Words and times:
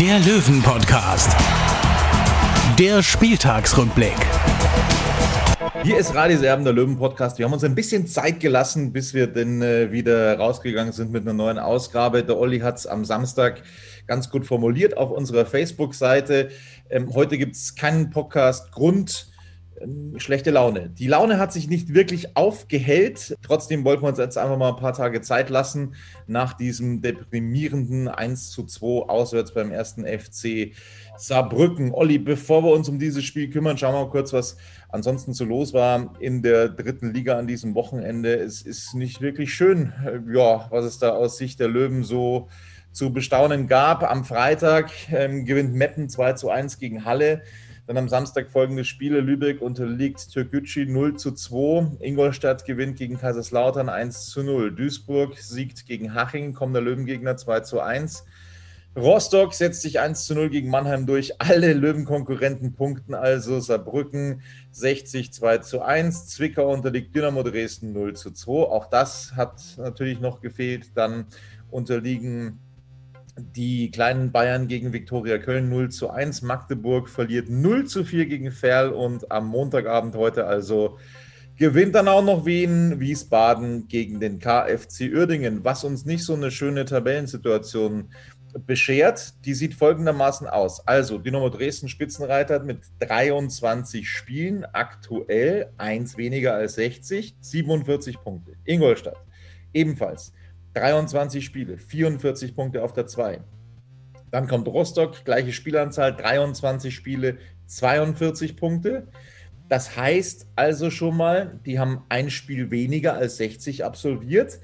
der 0.00 0.18
Löwen-Podcast. 0.18 1.34
Der 2.78 3.02
Spieltagsrückblick. 3.02 4.16
Hier 5.84 5.96
ist 5.96 6.14
Radis 6.14 6.42
Erben, 6.42 6.64
der 6.64 6.74
Löwen-Podcast. 6.74 7.38
Wir 7.38 7.46
haben 7.46 7.54
uns 7.54 7.64
ein 7.64 7.74
bisschen 7.74 8.06
Zeit 8.06 8.40
gelassen, 8.40 8.92
bis 8.92 9.14
wir 9.14 9.26
denn 9.26 9.62
äh, 9.62 9.90
wieder 9.92 10.36
rausgegangen 10.36 10.92
sind 10.92 11.12
mit 11.12 11.22
einer 11.22 11.32
neuen 11.32 11.58
Ausgabe. 11.58 12.22
Der 12.22 12.36
Olli 12.36 12.58
hat 12.58 12.76
es 12.76 12.86
am 12.86 13.06
Samstag 13.06 13.62
ganz 14.06 14.28
gut 14.28 14.46
formuliert 14.46 14.98
auf 14.98 15.10
unserer 15.10 15.46
Facebook-Seite. 15.46 16.50
Ähm, 16.90 17.14
heute 17.14 17.38
gibt 17.38 17.56
es 17.56 17.74
keinen 17.74 18.10
Podcast. 18.10 18.72
Grund 18.72 19.28
schlechte 20.16 20.50
Laune. 20.50 20.90
Die 20.90 21.06
Laune 21.06 21.38
hat 21.38 21.52
sich 21.52 21.68
nicht 21.68 21.94
wirklich 21.94 22.36
aufgehellt. 22.36 23.36
Trotzdem 23.42 23.84
wollten 23.84 24.02
wir 24.02 24.08
uns 24.08 24.18
jetzt 24.18 24.38
einfach 24.38 24.56
mal 24.56 24.70
ein 24.70 24.76
paar 24.76 24.92
Tage 24.92 25.20
Zeit 25.20 25.50
lassen 25.50 25.94
nach 26.26 26.54
diesem 26.54 27.02
deprimierenden 27.02 28.08
1 28.08 28.50
zu 28.50 28.64
2 28.64 29.08
auswärts 29.08 29.52
beim 29.52 29.70
ersten 29.70 30.04
FC 30.04 30.72
Saarbrücken. 31.16 31.92
Olli, 31.92 32.18
bevor 32.18 32.64
wir 32.64 32.72
uns 32.72 32.88
um 32.88 32.98
dieses 32.98 33.24
Spiel 33.24 33.50
kümmern, 33.50 33.78
schauen 33.78 33.94
wir 33.94 34.04
mal 34.04 34.10
kurz, 34.10 34.32
was 34.32 34.56
ansonsten 34.88 35.32
so 35.32 35.44
los 35.44 35.74
war 35.74 36.14
in 36.20 36.42
der 36.42 36.68
dritten 36.68 37.12
Liga 37.12 37.38
an 37.38 37.46
diesem 37.46 37.74
Wochenende. 37.74 38.34
Es 38.34 38.62
ist 38.62 38.94
nicht 38.94 39.20
wirklich 39.20 39.54
schön, 39.54 39.92
ja, 40.32 40.66
was 40.70 40.84
es 40.84 40.98
da 40.98 41.10
aus 41.10 41.38
Sicht 41.38 41.60
der 41.60 41.68
Löwen 41.68 42.04
so 42.04 42.48
zu 42.92 43.12
bestaunen 43.12 43.66
gab. 43.66 44.02
Am 44.10 44.24
Freitag 44.24 44.90
ähm, 45.12 45.44
gewinnt 45.44 45.74
Meppen 45.74 46.08
2 46.08 46.32
zu 46.32 46.48
1 46.48 46.78
gegen 46.78 47.04
Halle. 47.04 47.42
Dann 47.86 47.98
am 47.98 48.08
Samstag 48.08 48.50
folgende 48.50 48.84
Spiele. 48.84 49.20
Lübeck 49.20 49.62
unterliegt 49.62 50.32
Türkgücü 50.32 50.86
0 50.86 51.16
zu 51.16 51.32
2. 51.32 51.98
Ingolstadt 52.00 52.64
gewinnt 52.64 52.98
gegen 52.98 53.16
Kaiserslautern 53.16 53.88
1 53.88 54.26
zu 54.26 54.42
0. 54.42 54.74
Duisburg 54.74 55.38
siegt 55.38 55.86
gegen 55.86 56.12
Haching, 56.12 56.52
kommender 56.52 56.80
Löwengegner 56.80 57.36
2 57.36 57.60
zu 57.60 57.80
1. 57.80 58.24
Rostock 58.96 59.52
setzt 59.54 59.82
sich 59.82 60.00
1 60.00 60.24
zu 60.24 60.34
0 60.34 60.48
gegen 60.48 60.68
Mannheim 60.68 61.06
durch. 61.06 61.40
Alle 61.40 61.74
Löwenkonkurrenten 61.74 62.74
punkten 62.74 63.14
also. 63.14 63.60
Saarbrücken 63.60 64.40
60 64.72 65.32
2 65.32 65.58
zu 65.58 65.82
1. 65.82 66.28
Zwickau 66.28 66.72
unterliegt 66.72 67.14
Dynamo 67.14 67.44
Dresden 67.44 67.92
0 67.92 68.16
zu 68.16 68.32
2. 68.32 68.50
Auch 68.50 68.86
das 68.86 69.34
hat 69.36 69.60
natürlich 69.76 70.18
noch 70.18 70.40
gefehlt. 70.40 70.96
Dann 70.96 71.26
unterliegen 71.70 72.58
die 73.38 73.90
kleinen 73.90 74.32
Bayern 74.32 74.66
gegen 74.66 74.92
Viktoria 74.92 75.38
Köln 75.38 75.68
0 75.68 75.90
zu 75.90 76.10
1. 76.10 76.42
Magdeburg 76.42 77.08
verliert 77.08 77.48
0 77.50 77.86
zu 77.86 78.04
4 78.04 78.26
gegen 78.26 78.50
Ferl 78.50 78.90
und 78.90 79.30
am 79.30 79.46
Montagabend 79.48 80.16
heute 80.16 80.46
also 80.46 80.98
gewinnt 81.56 81.94
dann 81.94 82.08
auch 82.08 82.24
noch 82.24 82.46
Wien, 82.46 83.00
Wiesbaden 83.00 83.88
gegen 83.88 84.20
den 84.20 84.38
KFC 84.38 85.12
Uerdingen, 85.12 85.64
was 85.64 85.84
uns 85.84 86.04
nicht 86.04 86.24
so 86.24 86.34
eine 86.34 86.50
schöne 86.50 86.84
Tabellensituation 86.84 88.10
beschert. 88.66 89.34
Die 89.44 89.54
sieht 89.54 89.74
folgendermaßen 89.74 90.46
aus. 90.46 90.86
Also 90.86 91.18
Dynamo 91.18 91.50
Dresden 91.50 91.88
Spitzenreiter 91.88 92.60
mit 92.60 92.80
23 93.00 94.08
Spielen, 94.08 94.64
aktuell 94.64 95.72
eins 95.76 96.16
weniger 96.16 96.54
als 96.54 96.74
60, 96.74 97.36
47 97.40 98.18
Punkte. 98.22 98.52
Ingolstadt 98.64 99.26
ebenfalls 99.76 100.32
23 100.76 101.44
Spiele, 101.44 101.78
44 101.78 102.54
Punkte 102.54 102.82
auf 102.82 102.92
der 102.92 103.06
2. 103.06 103.40
Dann 104.30 104.46
kommt 104.46 104.68
Rostock, 104.68 105.24
gleiche 105.24 105.52
Spielanzahl, 105.52 106.14
23 106.14 106.94
Spiele, 106.94 107.38
42 107.66 108.56
Punkte. 108.56 109.08
Das 109.68 109.96
heißt 109.96 110.48
also 110.54 110.90
schon 110.90 111.16
mal, 111.16 111.58
die 111.64 111.78
haben 111.78 112.04
ein 112.08 112.30
Spiel 112.30 112.70
weniger 112.70 113.14
als 113.14 113.38
60 113.38 113.84
absolviert. 113.84 114.60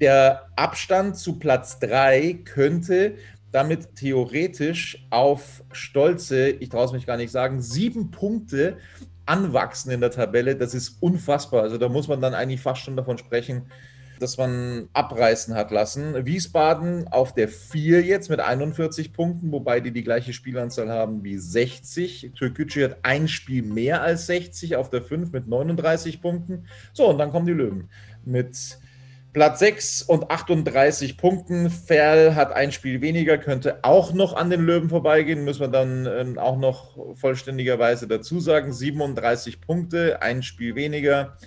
Der 0.00 0.48
Abstand 0.56 1.16
zu 1.16 1.38
Platz 1.38 1.78
3 1.80 2.40
könnte 2.44 3.14
damit 3.52 3.96
theoretisch 3.96 5.06
auf 5.10 5.62
stolze, 5.72 6.50
ich 6.50 6.68
traue 6.68 6.86
es 6.86 6.92
mich 6.92 7.06
gar 7.06 7.16
nicht 7.16 7.30
sagen, 7.30 7.60
sieben 7.60 8.10
Punkte 8.10 8.78
anwachsen 9.26 9.90
in 9.92 10.00
der 10.00 10.10
Tabelle. 10.10 10.56
Das 10.56 10.74
ist 10.74 10.96
unfassbar. 11.00 11.62
Also 11.62 11.78
da 11.78 11.88
muss 11.88 12.08
man 12.08 12.20
dann 12.20 12.34
eigentlich 12.34 12.60
fast 12.60 12.82
schon 12.82 12.96
davon 12.96 13.18
sprechen, 13.18 13.66
dass 14.22 14.38
man 14.38 14.88
abreißen 14.92 15.54
hat 15.54 15.70
lassen. 15.70 16.24
Wiesbaden 16.24 17.08
auf 17.08 17.34
der 17.34 17.48
4 17.48 18.02
jetzt 18.02 18.30
mit 18.30 18.40
41 18.40 19.12
Punkten, 19.12 19.50
wobei 19.50 19.80
die 19.80 19.92
die 19.92 20.04
gleiche 20.04 20.32
Spielanzahl 20.32 20.88
haben 20.88 21.24
wie 21.24 21.36
60. 21.36 22.32
Türkgücü 22.34 22.84
hat 22.84 22.98
ein 23.02 23.28
Spiel 23.28 23.62
mehr 23.62 24.02
als 24.02 24.26
60 24.26 24.76
auf 24.76 24.88
der 24.88 25.02
5 25.02 25.32
mit 25.32 25.48
39 25.48 26.22
Punkten. 26.22 26.66
So, 26.92 27.08
und 27.08 27.18
dann 27.18 27.32
kommen 27.32 27.46
die 27.46 27.52
Löwen 27.52 27.90
mit 28.24 28.78
Platz 29.32 29.60
6 29.60 30.02
und 30.02 30.30
38 30.30 31.16
Punkten. 31.16 31.70
Ferl 31.70 32.34
hat 32.34 32.52
ein 32.52 32.70
Spiel 32.70 33.00
weniger, 33.00 33.38
könnte 33.38 33.78
auch 33.82 34.12
noch 34.12 34.34
an 34.34 34.50
den 34.50 34.60
Löwen 34.60 34.90
vorbeigehen, 34.90 35.44
müssen 35.44 35.60
wir 35.60 35.68
dann 35.68 36.04
äh, 36.06 36.38
auch 36.38 36.58
noch 36.58 37.16
vollständigerweise 37.16 38.06
dazu 38.06 38.40
sagen. 38.40 38.72
37 38.72 39.62
Punkte, 39.62 40.20
ein 40.20 40.42
Spiel 40.42 40.74
weniger. 40.74 41.38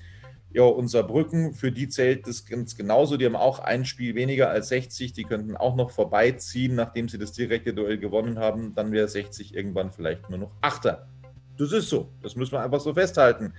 Ja, 0.55 0.63
unser 0.63 1.03
Brücken, 1.03 1.53
für 1.53 1.69
die 1.69 1.89
zählt 1.89 2.27
das 2.27 2.45
ganz 2.45 2.77
genauso. 2.77 3.17
Die 3.17 3.25
haben 3.25 3.35
auch 3.35 3.59
ein 3.59 3.83
Spiel 3.83 4.15
weniger 4.15 4.49
als 4.49 4.69
60. 4.69 5.11
Die 5.11 5.25
könnten 5.25 5.57
auch 5.57 5.75
noch 5.75 5.91
vorbeiziehen, 5.91 6.75
nachdem 6.75 7.09
sie 7.09 7.17
das 7.17 7.33
direkte 7.33 7.73
Duell 7.73 7.97
gewonnen 7.97 8.39
haben. 8.39 8.73
Dann 8.73 8.93
wäre 8.93 9.09
60 9.09 9.53
irgendwann 9.53 9.91
vielleicht 9.91 10.29
nur 10.29 10.39
noch 10.39 10.51
Achter. 10.61 11.09
Das 11.57 11.73
ist 11.73 11.89
so. 11.89 12.09
Das 12.21 12.37
müssen 12.37 12.53
wir 12.53 12.61
einfach 12.61 12.79
so 12.79 12.93
festhalten. 12.93 13.51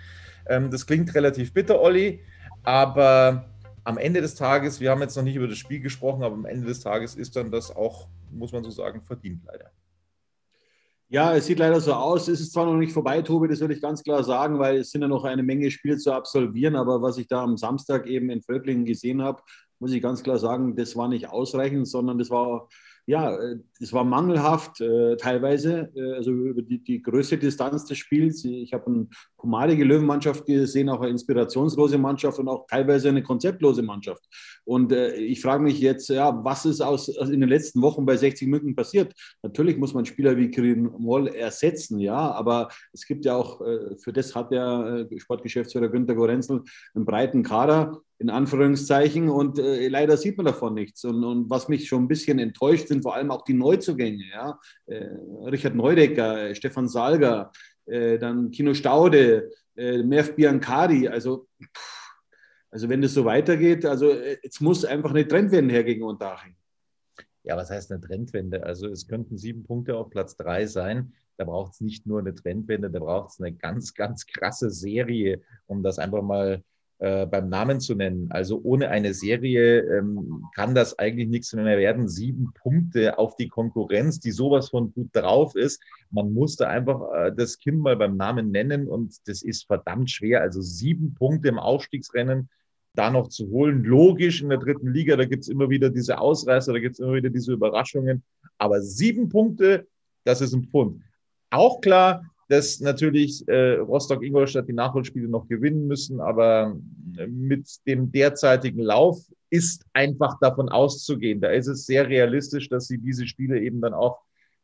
Ähm, 0.47 0.71
das 0.71 0.87
klingt 0.87 1.15
relativ 1.15 1.53
bitter, 1.53 1.83
Olli, 1.83 2.21
aber 2.63 3.45
am 3.85 3.99
Ende 3.99 4.23
des 4.23 4.35
Tages, 4.35 4.81
wir 4.81 4.91
haben 4.91 5.03
jetzt 5.03 5.17
noch 5.17 5.23
nicht 5.23 5.37
über 5.37 5.49
das 5.49 5.59
Spiel 5.59 5.81
gesprochen, 5.81 6.23
aber 6.23 6.35
am 6.35 6.47
Ende 6.47 6.67
des 6.67 6.81
Tages 6.81 7.15
ist 7.15 7.37
dann 7.37 7.51
das 7.51 7.77
auch, 7.77 8.09
muss 8.31 8.53
man 8.53 8.65
so 8.65 8.71
sagen, 8.71 9.03
verdient 9.03 9.45
leider. 9.45 9.71
Ja, 11.09 11.37
es 11.37 11.47
sieht 11.47 11.61
leider 11.61 11.81
so 11.81 11.93
aus. 11.93 12.27
Es 12.27 12.41
ist 12.41 12.53
zwar 12.53 12.67
noch 12.67 12.75
nicht 12.75 12.93
vorbei, 12.93 13.23
Tobi, 13.23 13.47
das 13.47 13.61
würde 13.61 13.75
ich 13.75 13.81
ganz 13.81 14.03
klar 14.03 14.25
sagen, 14.25 14.59
weil 14.59 14.79
es 14.79 14.91
sind 14.91 15.03
ja 15.03 15.09
noch 15.09 15.25
eine 15.25 15.43
Menge 15.45 15.71
Spiele 15.71 15.99
zu 15.99 16.13
absolvieren. 16.13 16.75
Aber 16.75 17.01
was 17.01 17.17
ich 17.19 17.29
da 17.29 17.43
am 17.45 17.57
Samstag 17.57 18.07
eben 18.09 18.29
in 18.29 18.43
Völklingen 18.43 18.85
gesehen 18.85 19.23
habe, 19.23 19.41
muss 19.79 19.93
ich 19.93 20.03
ganz 20.03 20.23
klar 20.23 20.39
sagen, 20.39 20.75
das 20.75 20.97
war 20.97 21.09
nicht 21.09 21.29
ausreichend, 21.29 21.87
sondern 21.87 22.19
das 22.19 22.31
war 22.31 22.69
ja, 23.07 23.39
es 23.81 23.93
war 23.93 24.05
mangelhaft 24.05 24.81
äh, 24.81 25.17
teilweise, 25.17 25.91
äh, 25.95 26.15
also 26.15 26.31
über 26.31 26.63
die, 26.63 26.83
die 26.83 27.03
größte 27.03 27.39
Distanz 27.39 27.85
des 27.85 27.99
Spiels. 27.99 28.45
Ich 28.45 28.73
habe 28.73 28.87
eine 28.87 29.07
pomadige 29.37 29.85
Löwenmannschaft 29.85 30.47
gesehen, 30.47 30.89
auch 30.89 31.01
eine 31.01 31.11
inspirationslose 31.11 31.99
Mannschaft 31.99 32.39
und 32.39 32.49
auch 32.49 32.67
teilweise 32.67 33.09
eine 33.09 33.23
konzeptlose 33.23 33.83
Mannschaft. 33.83 34.25
Und 34.65 34.93
äh, 34.93 35.15
ich 35.15 35.41
frage 35.41 35.63
mich 35.63 35.79
jetzt, 35.81 36.09
ja, 36.09 36.45
was 36.45 36.65
ist 36.65 36.81
aus, 36.81 37.15
aus, 37.17 37.29
in 37.29 37.41
den 37.41 37.49
letzten 37.49 37.83
Wochen 37.83 38.07
bei 38.07 38.17
60 38.17 38.49
München 38.49 38.75
passiert? 38.75 39.13
Natürlich 39.43 39.77
muss 39.77 39.95
man 39.95 40.05
Spieler 40.05 40.37
wie 40.37 40.51
Kirin 40.51 40.91
Moll 40.99 41.29
ersetzen, 41.29 41.99
ja, 41.99 42.33
aber 42.33 42.69
es 42.93 43.07
gibt 43.07 43.25
ja 43.25 43.37
auch, 43.37 43.61
äh, 43.61 43.97
für 43.99 44.13
das 44.13 44.35
hat 44.35 44.51
der 44.53 45.07
äh, 45.11 45.19
Sportgeschäftsführer 45.21 45.89
Günter 45.89 46.15
Gorenzel 46.15 46.63
einen 46.95 47.05
breiten 47.05 47.43
Kader 47.43 48.01
in 48.19 48.31
Anführungszeichen 48.31 49.29
und 49.29 49.59
äh, 49.59 49.89
leider 49.89 50.17
sieht 50.17 50.39
man 50.39 50.47
davon 50.47 50.75
nichts. 50.75 51.05
Und, 51.05 51.23
und, 51.23 51.51
was 51.51 51.69
mich 51.69 51.87
schon 51.87 52.05
ein 52.05 52.09
bisschen 52.09 52.39
enttäuscht, 52.39 52.89
sind 52.89 53.03
vor 53.03 53.15
allem 53.15 53.31
auch 53.31 53.43
die 53.43 53.55
Neuzugänge. 53.67 54.25
Ja? 54.33 54.59
Äh, 54.87 55.09
Richard 55.45 55.75
Neudecker, 55.75 56.51
äh, 56.51 56.55
Stefan 56.55 56.89
Salger, 56.89 57.51
äh, 57.87 58.19
dann 58.19 58.51
Kino 58.51 58.75
Staude, 58.75 59.51
Merv 59.79 60.35
Biancari. 60.35 61.07
Also, 61.07 61.49
also 62.71 62.89
wenn 62.89 63.03
das 63.03 63.13
so 63.13 63.27
weitergeht, 63.27 63.85
also 63.85 64.11
jetzt 64.11 64.63
muss 64.63 64.87
einfach 64.87 65.11
eine 65.11 65.29
Trendwende 65.29 65.75
her 65.75 65.85
gegen 65.85 66.03
Unterhaching. 66.03 66.57
Ja, 67.43 67.59
was 67.59 67.71
heißt 67.71 67.93
eine 67.93 68.01
Trendwende? 68.01 68.65
Also 68.65 68.89
es 68.89 69.07
könnten 69.07 69.37
sieben 69.37 69.65
Punkte 69.65 69.97
auf 69.97 70.09
Platz 70.09 70.35
drei 70.35 70.65
sein. 70.67 71.13
Da 71.37 71.45
braucht 71.45 71.75
es 71.75 71.81
nicht 71.83 72.07
nur 72.07 72.21
eine 72.21 72.35
Trendwende, 72.35 72.91
da 72.91 72.99
braucht 72.99 73.33
es 73.33 73.41
eine 73.41 73.53
ganz, 73.53 73.93
ganz 73.93 74.27
krasse 74.27 74.71
Serie, 74.71 75.43
um 75.67 75.83
das 75.83 75.99
einfach 75.99 76.23
mal 76.23 76.55
äh, 76.55 76.63
beim 76.99 77.49
Namen 77.51 77.81
zu 77.81 77.95
nennen. 77.95 78.29
Also 78.31 78.61
ohne 78.63 78.89
eine 78.89 79.13
Serie 79.13 79.81
ähm, 79.81 80.45
kann 80.55 80.75
das 80.75 80.99
eigentlich 80.99 81.29
nichts 81.29 81.53
mehr 81.53 81.79
werden. 81.79 82.09
Sieben 82.09 82.53
Punkte 82.55 83.19
auf 83.19 83.37
die 83.37 83.49
Konkurrenz, 83.49 84.19
die 84.19 84.31
sowas 84.31 84.71
von 84.71 84.95
gut 84.95 85.11
drauf 85.13 85.55
ist. 85.57 85.83
Man 86.11 86.33
musste 86.33 86.69
einfach 86.69 87.03
äh, 87.13 87.33
das 87.37 87.59
Kind 87.59 87.81
mal 87.81 87.97
beim 87.97 88.17
Namen 88.17 88.51
nennen 88.51 88.89
und 88.89 89.17
das 89.29 89.43
ist 89.43 89.67
verdammt 89.67 90.11
schwer. 90.11 90.41
Also 90.41 90.63
sieben 90.63 91.15
Punkte 91.15 91.49
im 91.49 91.59
Aufstiegsrennen 91.59 92.49
da 92.95 93.11
noch 93.11 93.29
zu 93.29 93.51
holen. 93.51 93.85
Logisch 93.85 94.43
in 94.43 94.49
der 94.49 94.59
dritten 94.59 94.93
Liga, 94.93 95.17
da 95.17 95.27
gibt 95.27 95.43
es 95.43 95.49
immer 95.49 95.69
wieder 95.69 95.91
diese 95.91 96.19
Ausreißer, 96.19 96.73
da 96.73 96.79
gibt 96.79 96.95
es 96.95 97.01
immer 97.01 97.15
wieder 97.15 97.29
diese 97.29 97.53
Überraschungen. 97.53 98.23
Aber 98.59 98.81
sieben 98.81 99.29
Punkte, 99.29 99.87
das 100.25 100.41
ist 100.41 100.55
ein 100.55 100.65
Pfund. 100.65 101.03
Auch 101.51 101.81
klar, 101.81 102.25
dass 102.49 102.81
natürlich 102.81 103.47
äh, 103.49 103.75
Rostock-Ingolstadt 103.75 104.69
die 104.69 104.73
Nachholspiele 104.73 105.29
noch 105.29 105.49
gewinnen 105.49 105.87
müssen, 105.87 106.21
aber 106.21 106.77
äh, 107.19 107.27
mit 107.27 107.69
dem 107.87 108.13
derzeitigen 108.13 108.81
Lauf 108.81 109.19
ist 109.51 109.85
einfach 109.93 110.39
davon 110.41 110.69
auszugehen. 110.69 111.41
Da 111.41 111.51
ist 111.51 111.67
es 111.67 111.87
sehr 111.87 112.09
realistisch, 112.09 112.69
dass 112.69 112.87
sie 112.87 112.99
diese 112.99 113.27
Spiele 113.27 113.61
eben 113.61 113.81
dann 113.81 113.95
auch 113.95 114.21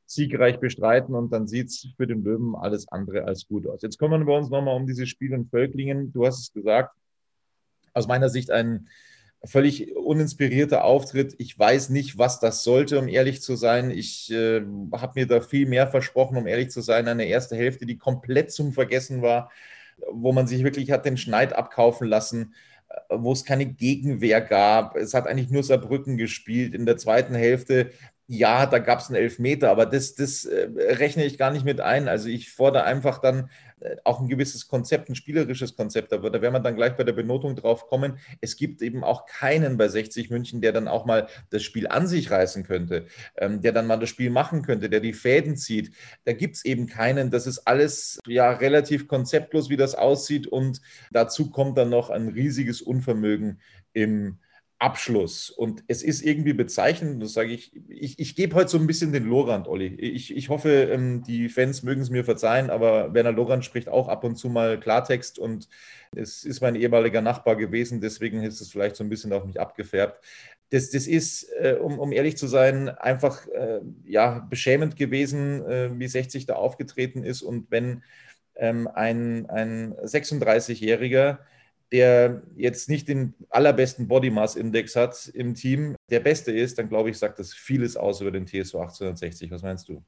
siegreich 0.06 0.60
bestreiten 0.60 1.14
und 1.14 1.32
dann 1.32 1.46
sieht 1.46 1.68
es 1.68 1.88
für 1.96 2.06
den 2.06 2.22
Löwen 2.22 2.54
alles 2.54 2.86
andere 2.88 3.24
als 3.24 3.46
gut 3.48 3.66
aus. 3.66 3.82
Jetzt 3.82 3.98
kommen 3.98 4.26
wir 4.26 4.34
uns 4.34 4.50
nochmal 4.50 4.76
um 4.76 4.86
dieses 4.86 5.08
Spiel 5.08 5.32
in 5.32 5.46
Völklingen. 5.46 6.12
Du 6.12 6.26
hast 6.26 6.40
es 6.40 6.52
gesagt, 6.52 6.94
aus 7.94 8.06
meiner 8.06 8.28
Sicht 8.28 8.50
ein 8.50 8.88
völlig 9.44 9.96
uninspirierter 9.96 10.84
Auftritt. 10.84 11.34
Ich 11.38 11.58
weiß 11.58 11.90
nicht, 11.90 12.18
was 12.18 12.40
das 12.40 12.62
sollte, 12.62 12.98
um 12.98 13.08
ehrlich 13.08 13.42
zu 13.42 13.56
sein. 13.56 13.90
Ich 13.90 14.30
äh, 14.32 14.62
habe 14.92 15.12
mir 15.20 15.26
da 15.26 15.40
viel 15.40 15.66
mehr 15.66 15.88
versprochen, 15.88 16.36
um 16.36 16.46
ehrlich 16.46 16.70
zu 16.70 16.80
sein. 16.80 17.08
Eine 17.08 17.26
erste 17.26 17.56
Hälfte, 17.56 17.86
die 17.86 17.98
komplett 17.98 18.52
zum 18.52 18.72
Vergessen 18.72 19.22
war, 19.22 19.50
wo 20.10 20.32
man 20.32 20.46
sich 20.46 20.64
wirklich 20.64 20.90
hat 20.90 21.04
den 21.04 21.16
Schneid 21.16 21.54
abkaufen 21.54 22.06
lassen, 22.06 22.54
äh, 22.88 22.94
wo 23.10 23.32
es 23.32 23.44
keine 23.44 23.66
Gegenwehr 23.66 24.40
gab. 24.40 24.96
Es 24.96 25.14
hat 25.14 25.26
eigentlich 25.26 25.50
nur 25.50 25.64
Saarbrücken 25.64 26.16
gespielt. 26.16 26.74
In 26.74 26.86
der 26.86 26.96
zweiten 26.96 27.34
Hälfte 27.34 27.90
ja, 28.28 28.66
da 28.66 28.78
gab 28.78 29.00
es 29.00 29.08
einen 29.08 29.16
Elfmeter, 29.16 29.70
aber 29.70 29.84
das, 29.84 30.14
das 30.14 30.44
äh, 30.46 30.68
rechne 30.78 31.24
ich 31.24 31.36
gar 31.36 31.50
nicht 31.50 31.64
mit 31.64 31.80
ein. 31.80 32.08
Also 32.08 32.28
ich 32.28 32.50
fordere 32.50 32.84
einfach 32.84 33.18
dann 33.18 33.50
auch 34.04 34.20
ein 34.20 34.28
gewisses 34.28 34.68
Konzept, 34.68 35.08
ein 35.08 35.14
spielerisches 35.14 35.76
Konzept. 35.76 36.12
Aber 36.12 36.30
da 36.30 36.40
werden 36.40 36.54
wir 36.54 36.60
dann 36.60 36.76
gleich 36.76 36.96
bei 36.96 37.04
der 37.04 37.12
Benotung 37.12 37.56
drauf 37.56 37.86
kommen. 37.88 38.18
Es 38.40 38.56
gibt 38.56 38.82
eben 38.82 39.04
auch 39.04 39.26
keinen 39.26 39.76
bei 39.76 39.88
60 39.88 40.30
München, 40.30 40.60
der 40.60 40.72
dann 40.72 40.88
auch 40.88 41.04
mal 41.04 41.28
das 41.50 41.62
Spiel 41.62 41.88
an 41.88 42.06
sich 42.06 42.30
reißen 42.30 42.64
könnte, 42.64 43.06
ähm, 43.36 43.60
der 43.60 43.72
dann 43.72 43.86
mal 43.86 43.98
das 43.98 44.08
Spiel 44.08 44.30
machen 44.30 44.62
könnte, 44.62 44.88
der 44.88 45.00
die 45.00 45.12
Fäden 45.12 45.56
zieht. 45.56 45.94
Da 46.24 46.32
gibt 46.32 46.56
es 46.56 46.64
eben 46.64 46.86
keinen. 46.86 47.30
Das 47.30 47.46
ist 47.46 47.66
alles 47.66 48.18
ja 48.26 48.50
relativ 48.50 49.08
konzeptlos, 49.08 49.70
wie 49.70 49.76
das 49.76 49.94
aussieht. 49.94 50.46
Und 50.46 50.80
dazu 51.10 51.50
kommt 51.50 51.78
dann 51.78 51.90
noch 51.90 52.10
ein 52.10 52.28
riesiges 52.28 52.82
Unvermögen 52.82 53.60
im 53.92 54.38
Abschluss. 54.82 55.48
Und 55.48 55.84
es 55.86 56.02
ist 56.02 56.22
irgendwie 56.22 56.54
bezeichnend, 56.54 57.22
das 57.22 57.34
sage 57.34 57.52
ich, 57.52 57.72
ich, 57.88 58.18
ich 58.18 58.34
gebe 58.34 58.56
heute 58.56 58.68
so 58.68 58.78
ein 58.78 58.88
bisschen 58.88 59.12
den 59.12 59.24
Lorand, 59.24 59.68
Olli. 59.68 59.94
Ich, 59.94 60.36
ich 60.36 60.48
hoffe, 60.48 60.88
ähm, 60.90 61.22
die 61.22 61.48
Fans 61.48 61.84
mögen 61.84 62.00
es 62.02 62.10
mir 62.10 62.24
verzeihen, 62.24 62.68
aber 62.68 63.14
Werner 63.14 63.30
Lorand 63.30 63.64
spricht 63.64 63.88
auch 63.88 64.08
ab 64.08 64.24
und 64.24 64.34
zu 64.34 64.48
mal 64.48 64.80
Klartext 64.80 65.38
und 65.38 65.68
es 66.16 66.42
ist 66.42 66.60
mein 66.62 66.74
ehemaliger 66.74 67.20
Nachbar 67.20 67.54
gewesen, 67.54 68.00
deswegen 68.00 68.42
ist 68.42 68.60
es 68.60 68.72
vielleicht 68.72 68.96
so 68.96 69.04
ein 69.04 69.08
bisschen 69.08 69.32
auf 69.32 69.44
mich 69.44 69.60
abgefärbt. 69.60 70.20
Das, 70.70 70.90
das 70.90 71.06
ist, 71.06 71.44
äh, 71.60 71.76
um, 71.80 72.00
um 72.00 72.10
ehrlich 72.10 72.36
zu 72.36 72.48
sein, 72.48 72.88
einfach 72.88 73.46
äh, 73.48 73.80
ja, 74.04 74.40
beschämend 74.50 74.96
gewesen, 74.96 75.64
äh, 75.64 75.90
wie 75.96 76.08
60 76.08 76.46
da 76.46 76.54
aufgetreten 76.54 77.22
ist. 77.22 77.42
Und 77.42 77.70
wenn 77.70 78.02
ähm, 78.56 78.88
ein, 78.92 79.48
ein 79.48 79.94
36-Jähriger 79.94 81.38
der 81.92 82.42
jetzt 82.56 82.88
nicht 82.88 83.08
den 83.08 83.34
allerbesten 83.50 84.08
Body 84.08 84.30
Mass 84.30 84.56
Index 84.56 84.96
hat 84.96 85.30
im 85.34 85.54
Team, 85.54 85.94
der 86.10 86.20
beste 86.20 86.50
ist, 86.50 86.78
dann 86.78 86.88
glaube 86.88 87.10
ich, 87.10 87.18
sagt 87.18 87.38
das 87.38 87.52
vieles 87.52 87.96
aus 87.96 88.20
über 88.20 88.30
den 88.30 88.46
TSO 88.46 88.78
1860. 88.78 89.50
Was 89.50 89.62
meinst 89.62 89.88
du? 89.88 90.02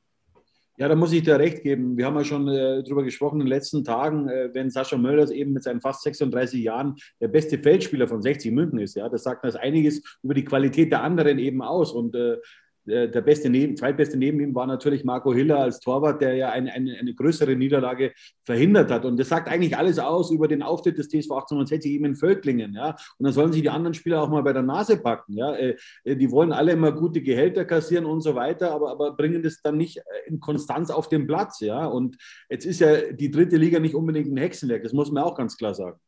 Ja, 0.76 0.88
da 0.88 0.96
muss 0.96 1.12
ich 1.12 1.22
dir 1.22 1.38
recht 1.38 1.62
geben. 1.62 1.96
Wir 1.96 2.06
haben 2.06 2.16
ja 2.16 2.24
schon 2.24 2.48
äh, 2.48 2.82
darüber 2.82 3.04
gesprochen 3.04 3.36
in 3.36 3.46
den 3.46 3.48
letzten 3.48 3.84
Tagen, 3.84 4.28
äh, 4.28 4.50
wenn 4.52 4.70
Sascha 4.70 4.96
Mölders 4.96 5.30
eben 5.30 5.52
mit 5.52 5.62
seinen 5.62 5.80
fast 5.80 6.02
36 6.02 6.64
Jahren 6.64 6.96
der 7.20 7.28
beste 7.28 7.58
Feldspieler 7.58 8.08
von 8.08 8.20
60 8.20 8.50
München 8.50 8.80
ist. 8.80 8.96
Ja, 8.96 9.08
das 9.08 9.22
sagt 9.22 9.44
das 9.44 9.54
einiges 9.54 10.02
über 10.24 10.34
die 10.34 10.44
Qualität 10.44 10.90
der 10.90 11.02
anderen 11.02 11.38
eben 11.38 11.62
aus. 11.62 11.92
Und 11.92 12.16
äh, 12.16 12.38
der 12.86 13.20
beste 13.22 13.48
neben, 13.48 13.76
zweitbeste 13.76 14.16
neben 14.16 14.40
ihm 14.40 14.54
war 14.54 14.66
natürlich 14.66 15.04
Marco 15.04 15.32
Hiller 15.32 15.58
als 15.58 15.80
Torwart, 15.80 16.20
der 16.20 16.34
ja 16.34 16.50
eine, 16.50 16.72
eine, 16.72 16.96
eine, 16.98 17.14
größere 17.14 17.56
Niederlage 17.56 18.12
verhindert 18.42 18.90
hat. 18.90 19.04
Und 19.04 19.18
das 19.18 19.28
sagt 19.28 19.48
eigentlich 19.48 19.76
alles 19.76 19.98
aus 19.98 20.30
über 20.30 20.48
den 20.48 20.62
Auftritt 20.62 20.98
des 20.98 21.08
TSV 21.08 21.30
1860 21.30 21.92
eben 21.92 22.04
in 22.04 22.16
Völklingen. 22.16 22.74
Ja? 22.74 22.90
Und 22.90 23.24
dann 23.24 23.32
sollen 23.32 23.52
sich 23.52 23.62
die 23.62 23.70
anderen 23.70 23.94
Spieler 23.94 24.22
auch 24.22 24.28
mal 24.28 24.42
bei 24.42 24.52
der 24.52 24.62
Nase 24.62 24.98
packen. 24.98 25.34
Ja? 25.34 25.54
Äh, 25.54 25.76
äh, 26.04 26.16
die 26.16 26.30
wollen 26.30 26.52
alle 26.52 26.72
immer 26.72 26.92
gute 26.92 27.22
Gehälter 27.22 27.64
kassieren 27.64 28.04
und 28.04 28.20
so 28.20 28.34
weiter, 28.34 28.72
aber, 28.72 28.90
aber 28.90 29.16
bringen 29.16 29.42
das 29.42 29.62
dann 29.62 29.76
nicht 29.76 30.02
in 30.26 30.40
Konstanz 30.40 30.90
auf 30.90 31.08
den 31.08 31.26
Platz. 31.26 31.60
Ja? 31.60 31.86
Und 31.86 32.16
jetzt 32.50 32.66
ist 32.66 32.80
ja 32.80 33.12
die 33.12 33.30
dritte 33.30 33.56
Liga 33.56 33.80
nicht 33.80 33.94
unbedingt 33.94 34.30
ein 34.30 34.36
Hexenwerk, 34.36 34.82
das 34.82 34.92
muss 34.92 35.10
man 35.10 35.24
auch 35.24 35.36
ganz 35.36 35.56
klar 35.56 35.74
sagen. 35.74 35.98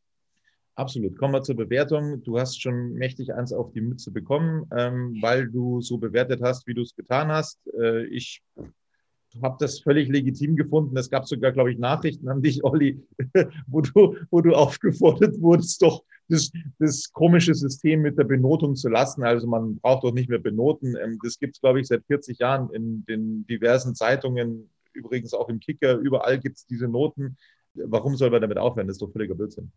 Absolut. 0.77 1.17
Kommen 1.17 1.33
wir 1.33 1.43
zur 1.43 1.57
Bewertung. 1.57 2.23
Du 2.23 2.39
hast 2.39 2.61
schon 2.61 2.93
mächtig 2.93 3.33
eins 3.33 3.51
auf 3.51 3.73
die 3.73 3.81
Mütze 3.81 4.11
bekommen, 4.11 4.69
ähm, 4.77 5.17
weil 5.23 5.49
du 5.49 5.81
so 5.81 5.97
bewertet 5.97 6.43
hast, 6.43 6.67
wie 6.67 6.75
du 6.75 6.83
es 6.83 6.95
getan 6.95 7.29
hast. 7.29 7.59
Äh, 7.81 8.05
ich 8.09 8.43
habe 9.43 9.57
das 9.59 9.81
völlig 9.81 10.11
legitim 10.11 10.55
gefunden. 10.55 10.95
Es 10.99 11.09
gab 11.09 11.27
sogar, 11.27 11.53
glaube 11.53 11.73
ich, 11.73 11.79
Nachrichten 11.79 12.29
an 12.29 12.43
dich, 12.43 12.63
Olli, 12.63 13.03
wo 13.67 13.81
du, 13.81 14.17
wo 14.31 14.43
du 14.43 14.53
aufgefordert 14.53 15.41
wurdest, 15.41 15.81
doch 15.81 16.05
das, 16.29 16.51
das 16.79 17.11
komische 17.11 17.55
System 17.55 18.03
mit 18.03 18.19
der 18.19 18.25
Benotung 18.25 18.77
zu 18.77 18.91
lassen. 18.91 19.25
Also 19.25 19.47
man 19.47 19.79
braucht 19.79 20.05
doch 20.05 20.13
nicht 20.13 20.29
mehr 20.29 20.41
benoten. 20.41 20.95
Ähm, 21.03 21.19
das 21.23 21.39
gibt 21.39 21.57
es, 21.57 21.61
glaube 21.63 21.81
ich, 21.81 21.87
seit 21.87 22.05
40 22.05 22.39
Jahren 22.39 22.69
in 22.75 23.03
den 23.07 23.47
diversen 23.47 23.95
Zeitungen, 23.95 24.69
übrigens 24.93 25.33
auch 25.33 25.49
im 25.49 25.59
Kicker. 25.59 25.97
Überall 25.97 26.39
gibt 26.39 26.59
es 26.59 26.67
diese 26.67 26.87
Noten. 26.87 27.39
Warum 27.73 28.15
soll 28.17 28.29
man 28.29 28.43
damit 28.43 28.59
aufhören? 28.59 28.89
Das 28.89 28.97
ist 28.97 29.03
doch 29.03 29.13
völliger 29.13 29.35
Blödsinn. 29.35 29.73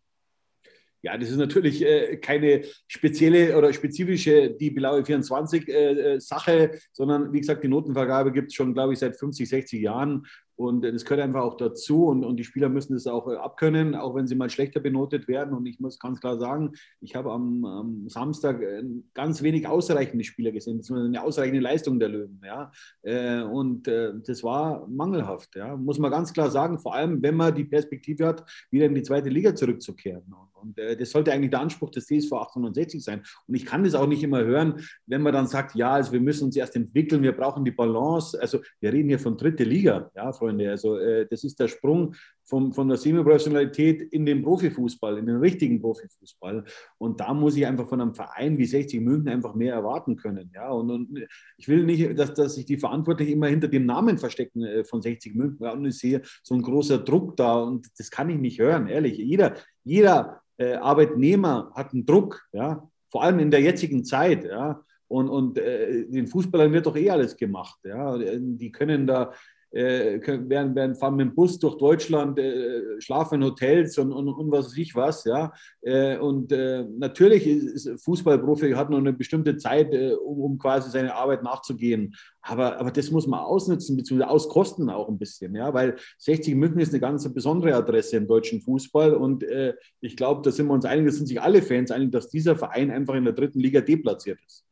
Ja, 1.01 1.17
das 1.17 1.29
ist 1.29 1.37
natürlich 1.37 1.81
äh, 1.85 2.17
keine 2.17 2.63
spezielle 2.87 3.57
oder 3.57 3.71
spezifische 3.71 4.51
die 4.51 4.69
Blaue 4.69 5.05
24 5.05 5.67
äh, 5.67 5.71
äh, 5.71 6.19
Sache, 6.19 6.71
sondern 6.91 7.31
wie 7.31 7.39
gesagt, 7.39 7.63
die 7.63 7.69
Notenvergabe 7.69 8.33
gibt 8.33 8.49
es 8.49 8.55
schon, 8.55 8.73
glaube 8.73 8.93
ich, 8.93 8.99
seit 8.99 9.17
50, 9.17 9.47
60 9.47 9.81
Jahren. 9.81 10.25
Und 10.59 10.83
das 10.83 11.05
gehört 11.05 11.21
einfach 11.21 11.41
auch 11.41 11.55
dazu. 11.55 12.07
Und, 12.07 12.25
und 12.25 12.35
die 12.35 12.43
Spieler 12.43 12.67
müssen 12.67 12.91
das 12.91 13.07
auch 13.07 13.29
äh, 13.29 13.35
abkönnen, 13.37 13.95
auch 13.95 14.13
wenn 14.13 14.27
sie 14.27 14.35
mal 14.35 14.49
schlechter 14.49 14.81
benotet 14.81 15.29
werden. 15.29 15.53
Und 15.53 15.65
ich 15.65 15.79
muss 15.79 15.99
ganz 15.99 16.19
klar 16.19 16.37
sagen, 16.37 16.73
ich 16.99 17.15
habe 17.15 17.31
am, 17.31 17.63
am 17.63 18.09
Samstag 18.09 18.61
äh, 18.61 18.83
ganz 19.13 19.41
wenig 19.41 19.69
ausreichende 19.69 20.25
Spieler 20.25 20.51
gesehen, 20.51 20.79
beziehungsweise 20.79 21.07
eine 21.07 21.23
ausreichende 21.23 21.61
Leistung 21.61 21.97
der 21.97 22.09
Löwen. 22.09 22.41
Ja. 22.43 22.73
Äh, 23.03 23.41
und 23.43 23.87
das 23.87 24.43
war 24.43 24.85
mangelhaft, 24.89 25.55
ja. 25.55 25.77
muss 25.77 25.97
man 25.97 26.11
ganz 26.11 26.33
klar 26.33 26.51
sagen. 26.51 26.77
Vor 26.77 26.93
allem, 26.93 27.21
wenn 27.21 27.35
man 27.35 27.55
die 27.55 27.63
Perspektive 27.63 28.27
hat, 28.27 28.43
wieder 28.69 28.87
in 28.87 28.95
die 28.95 29.03
zweite 29.03 29.29
Liga 29.29 29.55
zurückzukehren. 29.55 30.23
Und 30.61 30.77
das 30.77 31.11
sollte 31.11 31.31
eigentlich 31.31 31.51
der 31.51 31.61
Anspruch 31.61 31.89
des 31.89 32.07
TSV 32.07 32.33
860 32.33 33.01
sein. 33.01 33.21
Und 33.47 33.55
ich 33.55 33.65
kann 33.65 33.85
das 33.85 33.95
auch 33.95 34.07
nicht 34.07 34.21
immer 34.23 34.43
hören, 34.43 34.81
wenn 35.05 35.21
man 35.21 35.31
dann 35.31 35.47
sagt, 35.47 35.73
ja, 35.75 35.91
also 35.91 36.11
wir 36.11 36.19
müssen 36.19 36.45
uns 36.45 36.57
erst 36.57 36.75
entwickeln, 36.75 37.23
wir 37.23 37.31
brauchen 37.31 37.63
die 37.63 37.71
Balance. 37.71 38.37
Also 38.41 38.59
wir 38.81 38.91
reden 38.91 39.07
hier 39.07 39.19
von 39.19 39.37
dritte 39.37 39.63
Liga, 39.63 40.11
ja, 40.15 40.33
Freunde. 40.33 40.48
Freunde. 40.49 40.69
Also 40.69 40.97
äh, 40.97 41.27
das 41.29 41.43
ist 41.43 41.59
der 41.59 41.67
Sprung 41.67 42.15
vom, 42.43 42.73
von 42.73 42.87
der 42.87 42.97
Semi-Professionalität 42.97 44.01
in 44.01 44.25
den 44.25 44.41
Profifußball, 44.41 45.17
in 45.17 45.25
den 45.25 45.37
richtigen 45.37 45.79
Profifußball. 45.79 46.63
Und 46.97 47.19
da 47.19 47.33
muss 47.33 47.55
ich 47.55 47.65
einfach 47.65 47.87
von 47.87 48.01
einem 48.01 48.15
Verein 48.15 48.57
wie 48.57 48.65
60 48.65 49.01
München 49.01 49.29
einfach 49.29 49.53
mehr 49.53 49.73
erwarten 49.73 50.15
können. 50.15 50.51
Ja? 50.53 50.69
Und, 50.71 50.89
und 50.89 51.27
ich 51.57 51.67
will 51.67 51.83
nicht, 51.83 52.17
dass, 52.17 52.33
dass 52.33 52.55
sich 52.55 52.65
die 52.65 52.77
Verantwortlichen 52.77 53.33
immer 53.33 53.47
hinter 53.47 53.67
dem 53.67 53.85
Namen 53.85 54.17
verstecken 54.17 54.63
äh, 54.63 54.83
von 54.83 55.01
60 55.01 55.35
München. 55.35 55.59
Ja, 55.61 55.73
und 55.73 55.85
ich 55.85 55.97
sehe 55.97 56.21
so 56.43 56.55
ein 56.55 56.61
großer 56.61 56.99
Druck 56.99 57.37
da 57.37 57.61
und 57.61 57.87
das 57.97 58.09
kann 58.09 58.29
ich 58.29 58.37
nicht 58.37 58.59
hören, 58.59 58.87
ehrlich. 58.87 59.17
Jeder, 59.17 59.55
jeder 59.83 60.41
äh, 60.57 60.73
Arbeitnehmer 60.73 61.71
hat 61.75 61.93
einen 61.93 62.05
Druck, 62.05 62.41
ja? 62.51 62.89
vor 63.11 63.23
allem 63.23 63.39
in 63.39 63.51
der 63.51 63.61
jetzigen 63.61 64.03
Zeit. 64.03 64.43
Ja? 64.45 64.83
Und, 65.07 65.29
und 65.29 65.57
äh, 65.57 66.05
den 66.07 66.27
Fußballern 66.27 66.71
wird 66.71 66.85
doch 66.85 66.95
eh 66.95 67.09
alles 67.09 67.35
gemacht. 67.35 67.79
Ja? 67.83 68.17
Die 68.17 68.71
können 68.71 69.07
da 69.07 69.33
äh, 69.71 70.19
werden, 70.25 70.75
werden, 70.75 70.95
fahren 70.95 71.15
mit 71.15 71.27
dem 71.27 71.35
Bus 71.35 71.59
durch 71.59 71.77
Deutschland, 71.77 72.39
äh, 72.39 72.99
schlafen 72.99 73.35
in 73.35 73.47
Hotels 73.47 73.97
und, 73.97 74.11
und, 74.11 74.27
und 74.27 74.51
was 74.51 74.67
weiß 74.67 74.77
ich 74.77 74.95
was. 74.95 75.23
Ja? 75.25 75.51
Äh, 75.81 76.17
und 76.17 76.51
äh, 76.51 76.83
natürlich 76.97 77.45
ist, 77.45 77.89
Fußballprofi 78.03 78.71
hat 78.71 78.89
noch 78.89 78.97
eine 78.97 79.13
bestimmte 79.13 79.57
Zeit, 79.57 79.93
äh, 79.93 80.13
um, 80.13 80.39
um, 80.41 80.57
quasi 80.57 80.89
seine 80.89 81.13
Arbeit 81.13 81.43
nachzugehen. 81.43 82.15
Aber, 82.41 82.79
aber 82.79 82.91
das 82.91 83.11
muss 83.11 83.27
man 83.27 83.41
ausnutzen, 83.41 83.95
beziehungsweise 83.97 84.29
auskosten 84.29 84.89
auch 84.89 85.09
ein 85.09 85.19
bisschen, 85.19 85.53
ja, 85.55 85.73
weil 85.73 85.97
60 86.17 86.55
München 86.55 86.79
ist 86.79 86.93
eine 86.93 87.01
ganz 87.01 87.31
besondere 87.31 87.75
Adresse 87.75 88.17
im 88.17 88.27
deutschen 88.27 88.61
Fußball 88.61 89.13
und 89.13 89.43
äh, 89.43 89.75
ich 89.99 90.15
glaube, 90.15 90.41
da 90.43 90.51
sind 90.51 90.67
wir 90.67 90.73
uns 90.73 90.85
einig, 90.85 91.05
da 91.05 91.11
sind 91.11 91.27
sich 91.27 91.41
alle 91.41 91.61
Fans 91.61 91.91
einig, 91.91 92.11
dass 92.11 92.29
dieser 92.29 92.55
Verein 92.55 92.91
einfach 92.91 93.15
in 93.15 93.25
der 93.25 93.33
dritten 93.33 93.59
Liga 93.59 93.81
deplatziert 93.81 94.39
ist. 94.45 94.65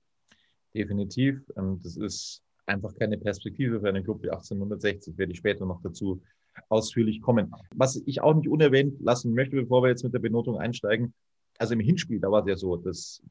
definitiv. 0.73 1.41
Ähm, 1.57 1.79
das 1.83 1.97
ist 1.97 2.46
einfach 2.67 2.93
keine 2.95 3.17
Perspektive 3.17 3.79
für 3.79 3.89
einen 3.89 4.03
Club 4.03 4.21
wie 4.23 4.29
1860, 4.29 5.17
werde 5.17 5.31
ich 5.31 5.37
später 5.39 5.65
noch 5.65 5.81
dazu 5.81 6.21
ausführlich 6.69 7.21
kommen. 7.21 7.51
Was 7.75 8.01
ich 8.05 8.21
auch 8.21 8.33
nicht 8.33 8.49
unerwähnt 8.49 8.99
lassen 9.01 9.33
möchte, 9.33 9.55
bevor 9.55 9.83
wir 9.83 9.89
jetzt 9.89 10.03
mit 10.03 10.13
der 10.13 10.19
Benotung 10.19 10.57
einsteigen, 10.57 11.13
also 11.57 11.73
im 11.73 11.79
Hinspiel, 11.79 12.19
da 12.19 12.31
war 12.31 12.41
es 12.41 12.49
ja 12.49 12.55
so, 12.55 12.77
dass 12.77 13.21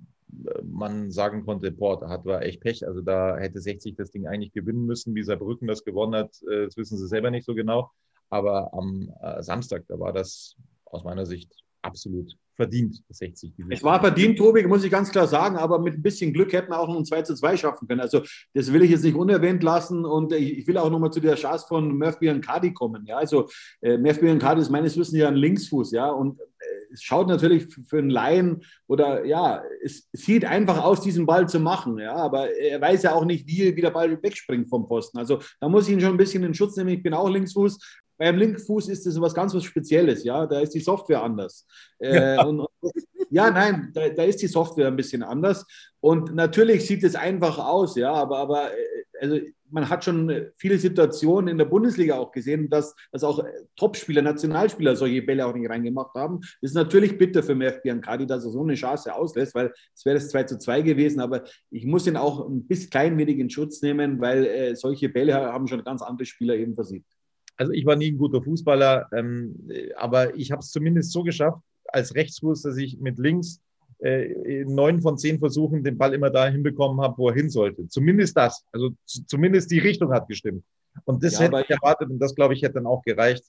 äh, 0.46 0.62
man 0.64 1.10
sagen 1.10 1.44
konnte, 1.44 1.70
boah, 1.70 1.98
da 1.98 2.08
hat 2.08 2.24
war 2.24 2.42
echt 2.42 2.60
Pech. 2.60 2.86
Also 2.86 3.00
da 3.00 3.38
hätte 3.38 3.60
60 3.60 3.94
das 3.96 4.10
Ding 4.10 4.26
eigentlich 4.26 4.52
gewinnen 4.52 4.84
müssen. 4.86 5.14
Wie 5.14 5.22
Saarbrücken 5.22 5.68
das 5.68 5.84
gewonnen 5.84 6.14
hat, 6.14 6.42
äh, 6.50 6.64
das 6.66 6.76
wissen 6.76 6.98
sie 6.98 7.06
selber 7.06 7.30
nicht 7.30 7.46
so 7.46 7.54
genau. 7.54 7.90
Aber 8.28 8.74
am 8.74 9.12
äh, 9.22 9.42
Samstag, 9.42 9.84
da 9.86 9.98
war 10.00 10.12
das 10.12 10.56
aus 10.86 11.04
meiner 11.04 11.26
Sicht 11.26 11.65
absolut 11.86 12.36
verdient, 12.56 13.02
60. 13.10 13.52
Es 13.68 13.82
war 13.82 14.00
verdient, 14.00 14.38
Tobi, 14.38 14.66
muss 14.66 14.82
ich 14.82 14.90
ganz 14.90 15.10
klar 15.10 15.26
sagen, 15.26 15.56
aber 15.56 15.78
mit 15.78 15.94
ein 15.94 16.02
bisschen 16.02 16.32
Glück 16.32 16.52
hätten 16.52 16.70
wir 16.70 16.80
auch 16.80 16.88
noch 16.88 16.96
ein 16.96 17.04
2 17.04 17.22
zu 17.22 17.34
2 17.34 17.56
schaffen 17.58 17.86
können. 17.86 18.00
Also 18.00 18.22
das 18.54 18.72
will 18.72 18.82
ich 18.82 18.90
jetzt 18.90 19.04
nicht 19.04 19.14
unerwähnt 19.14 19.62
lassen 19.62 20.04
und 20.04 20.32
ich 20.32 20.66
will 20.66 20.78
auch 20.78 20.90
nochmal 20.90 21.12
zu 21.12 21.20
der 21.20 21.36
Chance 21.36 21.66
von 21.68 21.96
Murphy 21.96 22.30
und 22.30 22.44
Cardi 22.44 22.72
kommen. 22.72 23.04
Ja, 23.06 23.18
also 23.18 23.48
äh, 23.82 23.98
Murphy 23.98 24.30
und 24.30 24.38
Cardi 24.38 24.62
ist 24.62 24.70
meines 24.70 24.96
Wissens 24.96 25.18
ja 25.18 25.28
ein 25.28 25.36
Linksfuß, 25.36 25.92
ja, 25.92 26.10
und 26.10 26.40
äh, 26.40 26.44
es 26.92 27.02
schaut 27.02 27.28
natürlich 27.28 27.66
für 27.86 27.98
einen 27.98 28.10
Laien 28.10 28.62
oder 28.86 29.26
ja, 29.26 29.62
es 29.82 30.08
sieht 30.12 30.46
einfach 30.46 30.82
aus, 30.82 31.02
diesen 31.02 31.26
Ball 31.26 31.46
zu 31.48 31.60
machen, 31.60 31.98
ja, 31.98 32.14
aber 32.14 32.50
er 32.56 32.80
weiß 32.80 33.02
ja 33.02 33.12
auch 33.12 33.26
nicht, 33.26 33.46
wie, 33.46 33.76
wie 33.76 33.80
der 33.82 33.90
Ball 33.90 34.22
wegspringt 34.22 34.70
vom 34.70 34.88
Posten. 34.88 35.18
Also 35.18 35.40
da 35.60 35.68
muss 35.68 35.88
ich 35.88 35.94
ihn 35.94 36.00
schon 36.00 36.12
ein 36.12 36.16
bisschen 36.16 36.42
in 36.42 36.54
Schutz 36.54 36.76
nehmen. 36.76 36.90
Ich 36.90 37.02
bin 37.02 37.12
auch 37.12 37.28
Linksfuß, 37.28 37.78
beim 38.18 38.36
Linkfuß 38.36 38.88
ist 38.88 39.06
das 39.06 39.20
was 39.20 39.34
ganz 39.34 39.54
was 39.54 39.64
Spezielles, 39.64 40.24
ja. 40.24 40.46
Da 40.46 40.60
ist 40.60 40.74
die 40.74 40.80
Software 40.80 41.22
anders. 41.22 41.66
Äh, 41.98 42.38
und, 42.44 42.60
und, 42.60 42.92
ja, 43.30 43.50
nein, 43.50 43.90
da, 43.92 44.08
da, 44.08 44.22
ist 44.24 44.40
die 44.42 44.46
Software 44.46 44.86
ein 44.86 44.96
bisschen 44.96 45.22
anders. 45.22 45.66
Und 46.00 46.34
natürlich 46.34 46.86
sieht 46.86 47.02
es 47.04 47.16
einfach 47.16 47.58
aus, 47.58 47.96
ja, 47.96 48.12
aber, 48.12 48.38
aber 48.38 48.72
äh, 48.72 48.76
also 49.20 49.38
man 49.70 49.88
hat 49.88 50.04
schon 50.04 50.50
viele 50.56 50.78
Situationen 50.78 51.48
in 51.48 51.58
der 51.58 51.64
Bundesliga 51.64 52.16
auch 52.16 52.30
gesehen, 52.30 52.68
dass, 52.70 52.94
dass 53.10 53.24
auch 53.24 53.44
Topspieler, 53.76 54.22
Nationalspieler 54.22 54.94
solche 54.94 55.22
Bälle 55.22 55.46
auch 55.46 55.54
nicht 55.54 55.68
reingemacht 55.68 56.14
haben. 56.14 56.40
Das 56.40 56.70
ist 56.70 56.74
natürlich 56.74 57.18
bitter 57.18 57.42
für 57.42 57.54
Merv 57.54 57.82
Biancardi, 57.82 58.26
dass 58.26 58.44
er 58.44 58.50
so 58.50 58.62
eine 58.62 58.74
Chance 58.74 59.14
auslässt, 59.14 59.54
weil 59.54 59.72
es 59.94 60.04
wäre 60.04 60.16
das 60.16 60.28
2 60.28 60.44
zu 60.44 60.58
2 60.58 60.82
gewesen, 60.82 61.20
aber 61.20 61.44
ich 61.70 61.84
muss 61.84 62.06
ihn 62.06 62.16
auch 62.16 62.48
ein 62.48 62.66
bisschen 62.66 62.90
klein 62.90 63.18
wenig 63.18 63.38
in 63.38 63.50
Schutz 63.50 63.82
nehmen, 63.82 64.20
weil 64.20 64.46
äh, 64.46 64.76
solche 64.76 65.08
Bälle 65.08 65.34
haben 65.34 65.66
schon 65.66 65.82
ganz 65.84 66.02
andere 66.02 66.26
Spieler 66.26 66.54
eben 66.54 66.74
versiegt. 66.74 67.15
Also 67.56 67.72
ich 67.72 67.86
war 67.86 67.96
nie 67.96 68.12
ein 68.12 68.18
guter 68.18 68.42
Fußballer, 68.42 69.08
ähm, 69.12 69.68
aber 69.96 70.36
ich 70.36 70.52
habe 70.52 70.60
es 70.60 70.70
zumindest 70.70 71.12
so 71.12 71.22
geschafft, 71.22 71.60
als 71.88 72.14
Rechtsfuß, 72.14 72.62
dass 72.62 72.76
ich 72.76 72.98
mit 72.98 73.18
links 73.18 73.60
äh, 73.98 74.64
neun 74.64 75.00
von 75.00 75.16
zehn 75.16 75.38
Versuchen 75.38 75.82
den 75.82 75.96
Ball 75.96 76.12
immer 76.12 76.30
dahin 76.30 76.62
bekommen 76.62 77.00
habe, 77.00 77.16
wo 77.16 77.28
er 77.28 77.34
hin 77.34 77.48
sollte. 77.48 77.88
Zumindest 77.88 78.36
das. 78.36 78.64
Also 78.72 78.90
zumindest 79.04 79.70
die 79.70 79.78
Richtung 79.78 80.12
hat 80.12 80.28
gestimmt. 80.28 80.64
Und 81.04 81.22
das 81.22 81.34
ja, 81.34 81.40
hätte 81.40 81.60
ich 81.60 81.70
erwartet 81.70 82.10
und 82.10 82.18
das, 82.18 82.34
glaube 82.34 82.54
ich, 82.54 82.62
hätte 82.62 82.74
dann 82.74 82.86
auch 82.86 83.02
gereicht. 83.02 83.44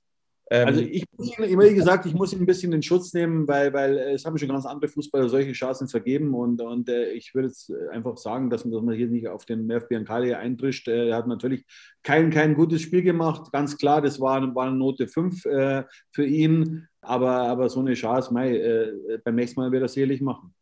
Ähm, 0.50 0.68
also 0.68 0.80
ich 0.80 1.04
muss 1.18 1.38
immer 1.38 1.64
wie 1.64 1.74
gesagt, 1.74 2.06
ich 2.06 2.14
muss 2.14 2.32
ihn 2.32 2.40
ein 2.40 2.46
bisschen 2.46 2.72
in 2.72 2.82
Schutz 2.82 3.14
nehmen, 3.14 3.48
weil, 3.48 3.74
weil 3.74 3.98
es 3.98 4.24
haben 4.24 4.38
schon 4.38 4.48
ganz 4.48 4.66
andere 4.66 4.90
Fußballer 4.90 5.28
solche 5.28 5.52
Chancen 5.52 5.90
vergeben 5.90 6.34
und, 6.34 6.62
und 6.62 6.88
äh, 6.88 7.12
ich 7.12 7.36
würde 7.36 7.50
jetzt 7.50 7.74
einfach 7.92 8.18
sagen, 8.18 8.50
dass 8.50 8.64
man, 8.64 8.72
dass 8.72 8.82
man 8.82 8.96
hier 8.96 9.08
nicht 9.08 9.28
auf 9.28 9.46
den 9.46 9.66
Merv 9.66 9.90
Biancali 9.90 10.34
eintrischt. 10.34 10.88
Äh, 10.88 11.10
er 11.10 11.18
hat 11.18 11.28
natürlich 11.28 11.66
kein, 12.02 12.30
kein 12.30 12.54
gutes 12.54 12.82
Spiel 12.82 13.02
gemacht, 13.02 13.52
ganz 13.52 13.78
klar, 13.78 14.02
das 14.02 14.22
war, 14.22 14.56
war 14.56 14.68
eine 14.68 14.78
Note 14.78 15.08
5 15.08 15.46
äh, 15.46 15.84
für 16.12 16.26
ihn, 16.26 16.88
aber, 17.02 17.32
aber 17.32 17.68
so 17.68 17.82
eine 17.82 17.94
Chance, 17.94 18.34
mei, 18.34 18.56
äh, 18.56 19.20
beim 19.24 19.36
nächsten 19.36 19.60
Mal 19.60 19.72
wird 19.72 19.82
er 19.82 19.90
sicherlich 19.90 20.22
machen. 20.22 20.54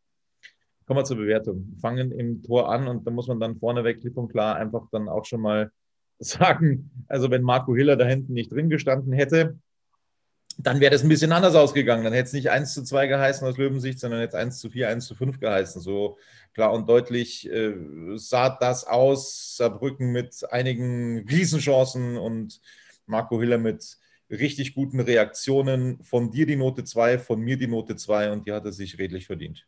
Kommen 0.87 0.99
wir 0.99 1.03
zur 1.03 1.17
Bewertung. 1.17 1.75
Fangen 1.79 2.11
im 2.11 2.43
Tor 2.43 2.71
an 2.71 2.87
und 2.87 3.05
da 3.05 3.11
muss 3.11 3.27
man 3.27 3.39
dann 3.39 3.57
vorneweg 3.57 4.01
klipp 4.01 4.17
und 4.17 4.29
klar 4.29 4.55
einfach 4.55 4.87
dann 4.91 5.09
auch 5.09 5.25
schon 5.25 5.41
mal 5.41 5.71
sagen, 6.19 6.91
also 7.07 7.29
wenn 7.29 7.43
Marco 7.43 7.75
Hiller 7.75 7.97
da 7.97 8.05
hinten 8.05 8.33
nicht 8.33 8.51
drin 8.51 8.69
gestanden 8.69 9.13
hätte, 9.13 9.59
dann 10.57 10.79
wäre 10.79 10.91
das 10.91 11.03
ein 11.03 11.09
bisschen 11.09 11.31
anders 11.31 11.55
ausgegangen. 11.55 12.03
Dann 12.03 12.13
hätte 12.13 12.27
es 12.27 12.33
nicht 12.33 12.50
1 12.50 12.74
zu 12.74 12.83
2 12.83 13.07
geheißen 13.07 13.47
aus 13.47 13.57
Löwensicht, 13.57 14.00
sondern 14.00 14.21
hätte 14.21 14.38
es 14.38 14.43
1 14.43 14.59
zu 14.59 14.69
4, 14.69 14.89
1 14.89 15.05
zu 15.05 15.15
5 15.15 15.39
geheißen. 15.39 15.81
So 15.81 16.17
klar 16.53 16.74
und 16.74 16.88
deutlich 16.88 17.50
äh, 17.50 17.74
sah 18.15 18.50
das 18.50 18.85
aus. 18.85 19.57
Saarbrücken 19.57 20.12
mit 20.12 20.50
einigen 20.51 21.27
Riesenchancen 21.27 22.17
und 22.17 22.62
Marco 23.05 23.39
Hiller 23.39 23.57
mit 23.57 23.97
richtig 24.29 24.75
guten 24.75 25.00
Reaktionen. 25.00 26.01
Von 26.03 26.31
dir 26.31 26.45
die 26.45 26.55
Note 26.55 26.83
2, 26.83 27.19
von 27.19 27.41
mir 27.41 27.57
die 27.57 27.67
Note 27.67 27.95
2 27.95 28.31
und 28.31 28.47
die 28.47 28.51
hat 28.51 28.65
er 28.65 28.71
sich 28.71 28.97
redlich 28.97 29.25
verdient. 29.25 29.67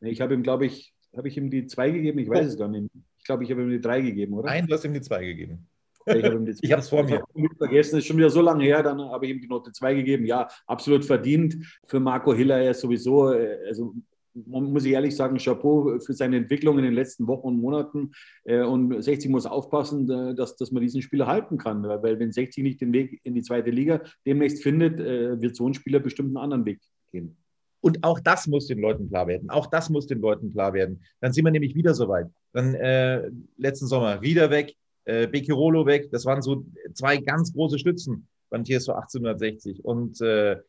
Ich 0.00 0.20
habe 0.20 0.34
ihm, 0.34 0.42
glaube 0.42 0.66
ich, 0.66 0.92
habe 1.16 1.28
ich 1.28 1.36
ihm 1.36 1.50
die 1.50 1.66
2 1.66 1.90
gegeben? 1.90 2.18
Ich 2.18 2.28
weiß 2.28 2.46
oh. 2.46 2.48
es 2.48 2.58
gar 2.58 2.68
nicht. 2.68 2.90
Ich 3.18 3.24
glaube, 3.24 3.44
ich 3.44 3.50
habe 3.50 3.62
ihm 3.62 3.70
die 3.70 3.80
3 3.80 4.00
gegeben, 4.00 4.34
oder? 4.34 4.50
Nein, 4.50 4.66
du 4.66 4.74
hast 4.74 4.84
ihm 4.84 4.92
die 4.92 5.00
2 5.00 5.24
gegeben. 5.24 5.66
Ich 6.06 6.72
habe 6.72 6.82
es 6.82 6.88
vor 6.88 7.02
mir. 7.04 7.22
vergessen, 7.58 7.98
ist 7.98 8.06
schon 8.06 8.18
wieder 8.18 8.30
so 8.30 8.40
lange 8.40 8.64
her, 8.64 8.82
dann 8.82 9.00
habe 9.00 9.26
ich 9.26 9.32
ihm 9.32 9.40
die 9.40 9.48
Note 9.48 9.72
2 9.72 9.94
gegeben. 9.94 10.26
Ja, 10.26 10.48
absolut 10.66 11.04
verdient. 11.04 11.56
Für 11.86 12.00
Marco 12.00 12.34
Hiller 12.34 12.60
ja 12.60 12.74
sowieso, 12.74 13.32
äh, 13.32 13.58
also 13.66 13.94
muss 14.34 14.84
ich 14.84 14.92
ehrlich 14.92 15.14
sagen, 15.14 15.38
Chapeau 15.38 16.00
für 16.00 16.12
seine 16.12 16.36
Entwicklung 16.36 16.76
in 16.78 16.84
den 16.84 16.94
letzten 16.94 17.28
Wochen 17.28 17.46
und 17.48 17.60
Monaten. 17.60 18.12
Äh, 18.44 18.62
und 18.62 19.02
60 19.02 19.30
muss 19.30 19.46
aufpassen, 19.46 20.10
äh, 20.10 20.34
dass, 20.34 20.56
dass 20.56 20.72
man 20.72 20.82
diesen 20.82 21.02
Spieler 21.02 21.26
halten 21.26 21.56
kann. 21.56 21.82
Weil 21.84 22.18
wenn 22.18 22.32
60 22.32 22.62
nicht 22.64 22.80
den 22.80 22.92
Weg 22.92 23.20
in 23.22 23.34
die 23.34 23.42
zweite 23.42 23.70
Liga 23.70 24.02
demnächst 24.26 24.62
findet, 24.62 24.98
wird 24.98 25.56
so 25.56 25.68
ein 25.68 25.74
Spieler 25.74 26.00
bestimmt 26.00 26.28
einen 26.28 26.36
anderen 26.36 26.66
Weg 26.66 26.80
gehen. 27.12 27.36
Und 27.84 28.02
auch 28.02 28.18
das 28.18 28.46
muss 28.46 28.66
den 28.66 28.78
Leuten 28.78 29.10
klar 29.10 29.26
werden. 29.26 29.50
Auch 29.50 29.66
das 29.66 29.90
muss 29.90 30.06
den 30.06 30.20
Leuten 30.20 30.52
klar 30.52 30.72
werden. 30.72 31.04
Dann 31.20 31.32
sind 31.32 31.44
wir 31.44 31.50
nämlich 31.50 31.74
wieder 31.74 31.92
soweit. 31.92 32.28
Dann 32.54 32.74
äh, 32.74 33.30
letzten 33.58 33.86
Sommer 33.86 34.22
Rieder 34.22 34.48
weg, 34.48 34.74
äh, 35.04 35.26
Becchirolo 35.26 35.86
weg. 35.86 36.10
Das 36.10 36.24
waren 36.24 36.42
so 36.42 36.64
zwei 36.92 37.18
ganz 37.18 37.52
große 37.52 37.78
Stützen 37.78 38.28
beim 38.50 38.64
TSV 38.64 38.90
1860. 38.90 39.84
Und 39.84 40.20
äh, 40.20 40.60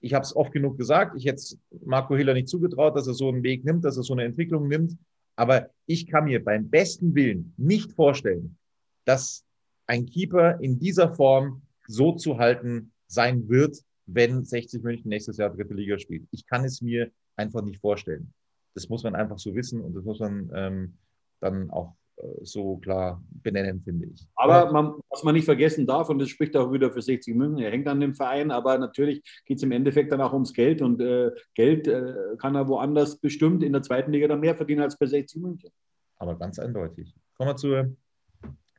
ich 0.00 0.12
habe 0.14 0.24
es 0.24 0.36
oft 0.36 0.52
genug 0.52 0.76
gesagt, 0.76 1.16
ich 1.16 1.26
hätte 1.26 1.42
Marco 1.84 2.16
Hiller 2.16 2.34
nicht 2.34 2.48
zugetraut, 2.48 2.96
dass 2.96 3.06
er 3.06 3.14
so 3.14 3.28
einen 3.28 3.42
Weg 3.42 3.64
nimmt, 3.64 3.84
dass 3.84 3.96
er 3.96 4.02
so 4.02 4.12
eine 4.12 4.24
Entwicklung 4.24 4.68
nimmt. 4.68 4.96
Aber 5.36 5.70
ich 5.86 6.06
kann 6.06 6.24
mir 6.24 6.44
beim 6.44 6.68
besten 6.68 7.14
Willen 7.14 7.54
nicht 7.56 7.92
vorstellen, 7.92 8.56
dass 9.04 9.44
ein 9.86 10.06
Keeper 10.06 10.60
in 10.60 10.78
dieser 10.78 11.12
Form 11.14 11.62
so 11.86 12.12
zu 12.12 12.38
halten 12.38 12.92
sein 13.06 13.48
wird, 13.48 13.78
wenn 14.06 14.44
60 14.44 14.82
München 14.82 15.08
nächstes 15.08 15.38
Jahr 15.38 15.50
dritte 15.50 15.74
Liga 15.74 15.98
spielt. 15.98 16.26
Ich 16.30 16.46
kann 16.46 16.64
es 16.64 16.82
mir 16.82 17.10
einfach 17.36 17.62
nicht 17.62 17.80
vorstellen. 17.80 18.32
Das 18.74 18.88
muss 18.88 19.02
man 19.02 19.14
einfach 19.14 19.38
so 19.38 19.54
wissen 19.54 19.80
und 19.80 19.94
das 19.94 20.04
muss 20.04 20.20
man 20.20 20.50
ähm, 20.54 20.98
dann 21.40 21.70
auch 21.70 21.94
so 22.42 22.76
klar 22.78 23.22
benennen, 23.42 23.82
finde 23.82 24.06
ich. 24.06 24.26
Aber 24.36 24.70
man, 24.72 24.94
was 25.10 25.22
man 25.24 25.34
nicht 25.34 25.44
vergessen 25.44 25.86
darf, 25.86 26.08
und 26.08 26.18
das 26.18 26.28
spricht 26.28 26.56
auch 26.56 26.72
wieder 26.72 26.90
für 26.90 27.02
60 27.02 27.34
München, 27.34 27.64
er 27.64 27.70
hängt 27.70 27.88
an 27.88 28.00
dem 28.00 28.14
Verein, 28.14 28.50
aber 28.50 28.78
natürlich 28.78 29.22
geht 29.44 29.58
es 29.58 29.62
im 29.62 29.72
Endeffekt 29.72 30.12
dann 30.12 30.20
auch 30.20 30.32
ums 30.32 30.52
Geld 30.52 30.82
und 30.82 31.00
äh, 31.00 31.30
Geld 31.54 31.88
äh, 31.88 32.36
kann 32.38 32.54
er 32.54 32.68
woanders 32.68 33.16
bestimmt 33.16 33.62
in 33.62 33.72
der 33.72 33.82
zweiten 33.82 34.12
Liga 34.12 34.28
dann 34.28 34.40
mehr 34.40 34.56
verdienen 34.56 34.82
als 34.82 34.98
bei 34.98 35.06
60 35.06 35.42
München. 35.42 35.70
Aber 36.18 36.36
ganz 36.36 36.58
eindeutig. 36.58 37.14
Kommen 37.36 37.50
wir 37.50 37.56
zur 37.56 37.96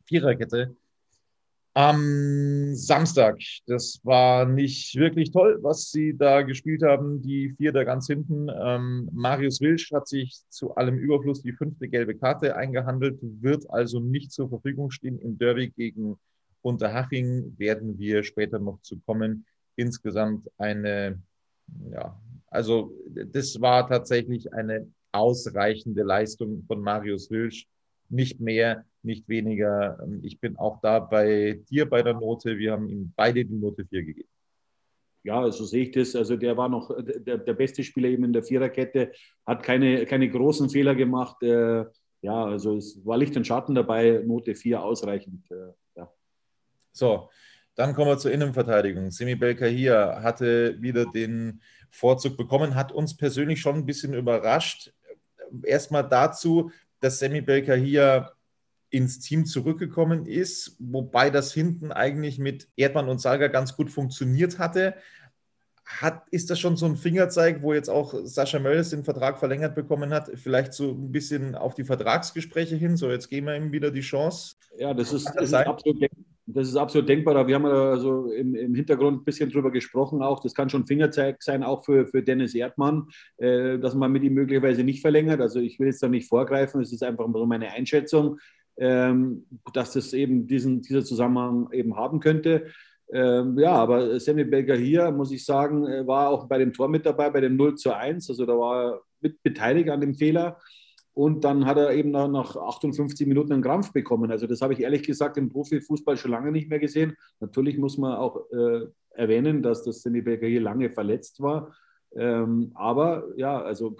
Viererkette. 0.05 0.75
Am 1.77 2.73
Samstag, 2.73 3.37
das 3.67 3.99
war 4.03 4.45
nicht 4.45 4.95
wirklich 4.95 5.31
toll, 5.31 5.59
was 5.61 5.91
sie 5.91 6.15
da 6.15 6.41
gespielt 6.41 6.83
haben, 6.83 7.21
die 7.21 7.49
vier 7.57 7.73
da 7.73 7.83
ganz 7.83 8.07
hinten. 8.07 8.47
Ähm, 8.49 9.09
Marius 9.11 9.59
Wilsch 9.59 9.91
hat 9.91 10.07
sich 10.07 10.39
zu 10.47 10.73
allem 10.75 10.97
Überfluss 10.97 11.41
die 11.41 11.51
fünfte 11.51 11.89
gelbe 11.89 12.15
Karte 12.15 12.55
eingehandelt, 12.55 13.19
wird 13.21 13.69
also 13.69 13.99
nicht 13.99 14.31
zur 14.31 14.47
Verfügung 14.47 14.89
stehen. 14.89 15.19
Im 15.19 15.37
Derby 15.37 15.69
gegen 15.69 16.17
Unterhaching 16.61 17.53
werden 17.57 17.99
wir 17.99 18.23
später 18.23 18.57
noch 18.57 18.79
zu 18.81 18.97
kommen. 19.05 19.45
Insgesamt 19.75 20.49
eine, 20.57 21.21
ja, 21.91 22.17
also 22.47 22.93
das 23.09 23.59
war 23.59 23.85
tatsächlich 23.85 24.53
eine 24.53 24.87
ausreichende 25.11 26.03
Leistung 26.03 26.63
von 26.67 26.79
Marius 26.79 27.29
Wilsch 27.29 27.67
nicht 28.07 28.39
mehr, 28.39 28.85
nicht 29.05 29.27
weniger. 29.29 29.99
Ähm, 30.03 30.21
ich 30.23 30.39
bin 30.39 30.57
auch 30.57 30.79
da 30.81 30.99
bei 30.99 31.61
dir 31.69 31.89
bei 31.89 32.01
der 32.01 32.13
Note. 32.13 32.57
Wir 32.57 32.73
haben 32.73 32.89
ihm 32.89 33.13
beide 33.15 33.45
die 33.45 33.55
Note 33.55 33.85
4 33.85 34.03
gegeben. 34.03 34.29
Ja, 35.23 35.39
so 35.39 35.45
also 35.45 35.65
sehe 35.65 35.83
ich 35.83 35.91
das. 35.91 36.15
Also 36.15 36.35
der 36.35 36.55
war 36.57 36.69
noch 36.69 36.91
der, 37.03 37.37
der 37.37 37.53
beste 37.53 37.83
Spieler 37.83 38.09
eben 38.09 38.25
in 38.25 38.33
der 38.33 38.43
Viererkette, 38.43 39.11
hat 39.45 39.63
keine, 39.63 40.05
keine 40.05 40.29
großen 40.29 40.69
Fehler 40.69 40.93
gemacht. 40.93 41.41
Äh, 41.41 41.85
ja, 42.21 42.45
also 42.45 42.77
es 42.77 43.03
war 43.05 43.17
Licht 43.17 43.35
und 43.35 43.45
Schatten 43.45 43.75
dabei, 43.75 44.21
Note 44.25 44.55
4 44.55 44.83
ausreichend. 44.83 45.49
Äh, 45.49 45.73
ja. 45.95 46.11
So, 46.91 47.29
dann 47.75 47.93
kommen 47.93 48.09
wir 48.09 48.17
zur 48.17 48.31
Innenverteidigung. 48.31 49.11
Semi 49.11 49.35
Belka 49.35 49.65
hier 49.65 50.19
hatte 50.21 50.81
wieder 50.81 51.05
den 51.05 51.61
Vorzug 51.89 52.37
bekommen, 52.37 52.75
hat 52.75 52.91
uns 52.91 53.15
persönlich 53.15 53.61
schon 53.61 53.75
ein 53.75 53.85
bisschen 53.85 54.13
überrascht. 54.13 54.93
Erstmal 55.63 56.07
dazu, 56.07 56.71
dass 56.99 57.19
Baker 57.19 57.75
hier 57.75 58.31
ins 58.89 59.19
Team 59.19 59.45
zurückgekommen 59.45 60.25
ist, 60.25 60.75
wobei 60.79 61.29
das 61.29 61.53
hinten 61.53 61.91
eigentlich 61.91 62.39
mit 62.39 62.69
Erdmann 62.75 63.09
und 63.09 63.19
Salga 63.19 63.47
ganz 63.47 63.75
gut 63.75 63.89
funktioniert 63.91 64.59
hatte. 64.59 64.95
hat, 65.85 66.23
ist 66.31 66.49
das 66.49 66.59
schon 66.59 66.77
so 66.77 66.87
ein 66.87 66.95
Fingerzeig, 66.95 67.61
wo 67.61 67.73
jetzt 67.73 67.89
auch 67.89 68.15
Sascha 68.23 68.57
Mölders 68.57 68.89
den 68.89 69.03
Vertrag 69.03 69.37
verlängert 69.37 69.75
bekommen 69.75 70.11
hat, 70.11 70.31
vielleicht 70.33 70.73
so 70.73 70.91
ein 70.91 71.11
bisschen 71.11 71.53
auf 71.53 71.75
die 71.75 71.83
Vertragsgespräche 71.83 72.75
hin? 72.75 72.97
So, 72.97 73.11
jetzt 73.11 73.29
geben 73.29 73.47
wir 73.47 73.55
ihm 73.55 73.71
wieder 73.71 73.91
die 73.91 74.01
Chance. 74.01 74.55
Ja, 74.79 74.93
das 74.93 75.13
ist, 75.13 75.25
das, 75.27 75.35
das 75.35 75.43
ist 75.43 75.53
absolut, 75.53 76.07
das 76.47 76.67
ist 76.67 76.75
absolut 76.75 77.09
denkbar. 77.09 77.47
Wir 77.47 77.55
haben 77.55 77.65
also 77.65 78.31
im, 78.31 78.53
im, 78.53 78.75
Hintergrund 78.75 79.21
ein 79.21 79.25
bisschen 79.25 79.49
drüber 79.49 79.71
gesprochen 79.71 80.21
auch. 80.21 80.39
Das 80.41 80.53
kann 80.53 80.69
schon 80.69 80.85
Fingerzeig 80.85 81.41
sein, 81.41 81.63
auch 81.63 81.83
für, 81.83 82.07
für 82.07 82.21
Dennis 82.21 82.53
Erdmann, 82.53 83.07
äh, 83.37 83.79
dass 83.79 83.95
man 83.95 84.11
mit 84.11 84.23
ihm 84.23 84.33
möglicherweise 84.33 84.83
nicht 84.83 85.01
verlängert. 85.01 85.41
Also 85.41 85.59
ich 85.59 85.79
will 85.79 85.87
jetzt 85.87 86.03
da 86.03 86.07
nicht 86.07 86.29
vorgreifen, 86.29 86.81
es 86.81 86.93
ist 86.93 87.03
einfach 87.03 87.27
so 87.31 87.45
meine 87.45 87.71
Einschätzung, 87.71 88.39
dass 88.77 89.93
das 89.93 90.13
eben 90.13 90.47
diesen, 90.47 90.81
dieser 90.81 91.03
Zusammenhang 91.03 91.69
eben 91.71 91.95
haben 91.95 92.19
könnte. 92.19 92.67
Ähm, 93.11 93.57
ja, 93.59 93.73
aber 93.73 94.19
Sammy 94.19 94.43
Belger 94.43 94.75
hier, 94.75 95.11
muss 95.11 95.31
ich 95.31 95.45
sagen, 95.45 95.85
äh, 95.87 96.07
war 96.07 96.29
auch 96.29 96.47
bei 96.47 96.57
dem 96.57 96.73
Tor 96.73 96.89
mit 96.89 97.05
dabei, 97.05 97.29
bei 97.29 97.41
dem 97.41 97.55
0 97.55 97.75
zu 97.75 97.95
1. 97.95 98.29
Also 98.29 98.45
da 98.45 98.53
war 98.57 98.83
er 98.83 99.01
mit 99.21 99.41
beteiligt 99.43 99.89
an 99.89 100.01
dem 100.01 100.15
Fehler. 100.15 100.57
Und 101.13 101.45
dann 101.45 101.65
hat 101.65 101.77
er 101.77 101.93
eben 101.93 102.11
nach 102.11 102.57
58 102.57 103.25
Minuten 103.25 103.53
einen 103.53 103.63
Krampf 103.63 103.93
bekommen. 103.93 104.31
Also 104.31 104.47
das 104.47 104.61
habe 104.61 104.73
ich 104.73 104.81
ehrlich 104.81 105.03
gesagt 105.03 105.37
im 105.37 105.49
Profifußball 105.49 106.17
schon 106.17 106.31
lange 106.31 106.51
nicht 106.51 106.69
mehr 106.69 106.79
gesehen. 106.79 107.15
Natürlich 107.39 107.77
muss 107.77 107.97
man 107.97 108.17
auch 108.17 108.51
äh, 108.51 108.87
erwähnen, 109.11 109.61
dass 109.61 109.83
das 109.83 110.01
Sammy 110.01 110.21
Belger 110.21 110.47
hier 110.47 110.59
lange 110.59 110.89
verletzt 110.89 111.41
war. 111.41 111.73
Ähm, 112.15 112.71
aber 112.75 113.27
ja, 113.35 113.61
also 113.61 113.95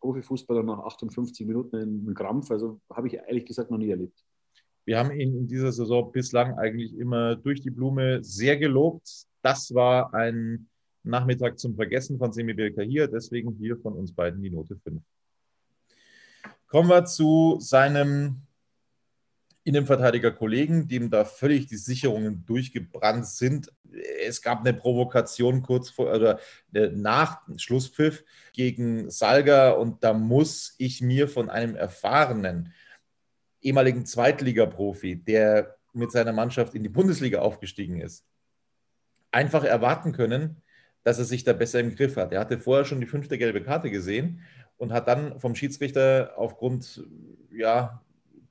Profifußballer 0.00 0.62
nach 0.62 0.80
58 0.80 1.46
Minuten 1.46 1.76
einen 1.76 2.14
Krampf, 2.14 2.50
also 2.50 2.80
habe 2.92 3.06
ich 3.06 3.14
ehrlich 3.14 3.46
gesagt 3.46 3.70
noch 3.70 3.78
nie 3.78 3.90
erlebt. 3.90 4.24
Wir 4.84 4.98
haben 4.98 5.12
ihn 5.12 5.36
in 5.36 5.46
dieser 5.46 5.70
Saison 5.70 6.10
bislang 6.10 6.58
eigentlich 6.58 6.98
immer 6.98 7.36
durch 7.36 7.60
die 7.60 7.70
Blume 7.70 8.24
sehr 8.24 8.56
gelobt. 8.56 9.26
Das 9.42 9.72
war 9.72 10.12
ein 10.14 10.68
Nachmittag 11.04 11.58
zum 11.58 11.76
Vergessen 11.76 12.18
von 12.18 12.32
Semi 12.32 12.54
hier, 12.88 13.06
deswegen 13.06 13.54
hier 13.54 13.76
von 13.76 13.92
uns 13.94 14.12
beiden 14.12 14.42
die 14.42 14.50
Note 14.50 14.76
5. 14.76 15.00
Kommen 16.66 16.88
wir 16.88 17.04
zu 17.04 17.56
seinem 17.60 18.42
Innenverteidiger-Kollegen, 19.64 20.88
dem 20.88 21.10
da 21.10 21.24
völlig 21.24 21.66
die 21.66 21.76
Sicherungen 21.76 22.44
durchgebrannt 22.46 23.26
sind. 23.26 23.72
Es 24.24 24.40
gab 24.40 24.60
eine 24.60 24.72
Provokation 24.72 25.62
kurz 25.62 25.90
vor 25.90 26.12
oder 26.12 26.40
nach 26.72 27.42
Schlusspfiff 27.56 28.24
gegen 28.52 29.10
Salga 29.10 29.72
und 29.72 30.02
da 30.02 30.12
muss 30.12 30.74
ich 30.78 31.02
mir 31.02 31.28
von 31.28 31.50
einem 31.50 31.76
erfahrenen 31.76 32.72
ehemaligen 33.60 34.06
Zweitligaprofi, 34.06 35.16
der 35.16 35.76
mit 35.92 36.10
seiner 36.12 36.32
Mannschaft 36.32 36.74
in 36.74 36.82
die 36.82 36.88
Bundesliga 36.88 37.40
aufgestiegen 37.40 38.00
ist, 38.00 38.24
einfach 39.30 39.64
erwarten 39.64 40.12
können, 40.12 40.62
dass 41.02 41.18
er 41.18 41.24
sich 41.24 41.44
da 41.44 41.52
besser 41.52 41.80
im 41.80 41.94
Griff 41.94 42.16
hat. 42.16 42.32
Er 42.32 42.40
hatte 42.40 42.58
vorher 42.58 42.84
schon 42.84 43.00
die 43.00 43.06
fünfte 43.06 43.38
gelbe 43.38 43.62
Karte 43.62 43.90
gesehen 43.90 44.42
und 44.76 44.92
hat 44.92 45.08
dann 45.08 45.38
vom 45.40 45.54
Schiedsrichter 45.54 46.34
aufgrund 46.36 47.04
ja, 47.50 48.02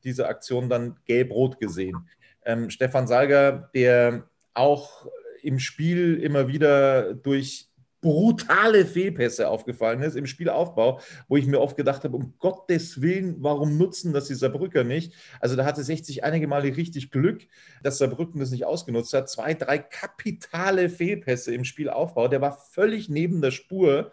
dieser 0.03 0.29
Aktion 0.29 0.69
dann 0.69 0.97
gelb-rot 1.05 1.59
gesehen. 1.59 2.07
Ähm, 2.45 2.69
Stefan 2.69 3.07
Salger, 3.07 3.69
der 3.73 4.29
auch 4.53 5.07
im 5.41 5.59
Spiel 5.59 6.15
immer 6.15 6.47
wieder 6.47 7.13
durch 7.13 7.69
brutale 8.01 8.85
Fehlpässe 8.85 9.49
aufgefallen 9.49 10.01
ist 10.01 10.15
im 10.15 10.25
Spielaufbau, 10.25 11.01
wo 11.27 11.37
ich 11.37 11.45
mir 11.45 11.59
oft 11.59 11.75
gedacht 11.75 12.03
habe, 12.03 12.15
um 12.15 12.33
Gottes 12.39 13.01
Willen, 13.01 13.35
warum 13.39 13.77
nutzen 13.77 14.13
das 14.13 14.27
die 14.27 14.35
Saarbrücker 14.35 14.83
nicht? 14.83 15.13
Also 15.39 15.55
da 15.55 15.65
hatte 15.65 15.83
60 15.83 16.23
einige 16.23 16.47
Male 16.47 16.75
richtig 16.77 17.11
Glück, 17.11 17.45
dass 17.83 17.97
Saarbrücken 17.97 18.39
das 18.39 18.51
nicht 18.51 18.65
ausgenutzt 18.65 19.13
hat. 19.13 19.29
Zwei, 19.29 19.53
drei 19.53 19.79
kapitale 19.79 20.89
Fehlpässe 20.89 21.53
im 21.53 21.65
Spielaufbau. 21.65 22.27
Der 22.29 22.41
war 22.41 22.57
völlig 22.71 23.09
neben 23.09 23.41
der 23.41 23.51
Spur. 23.51 24.11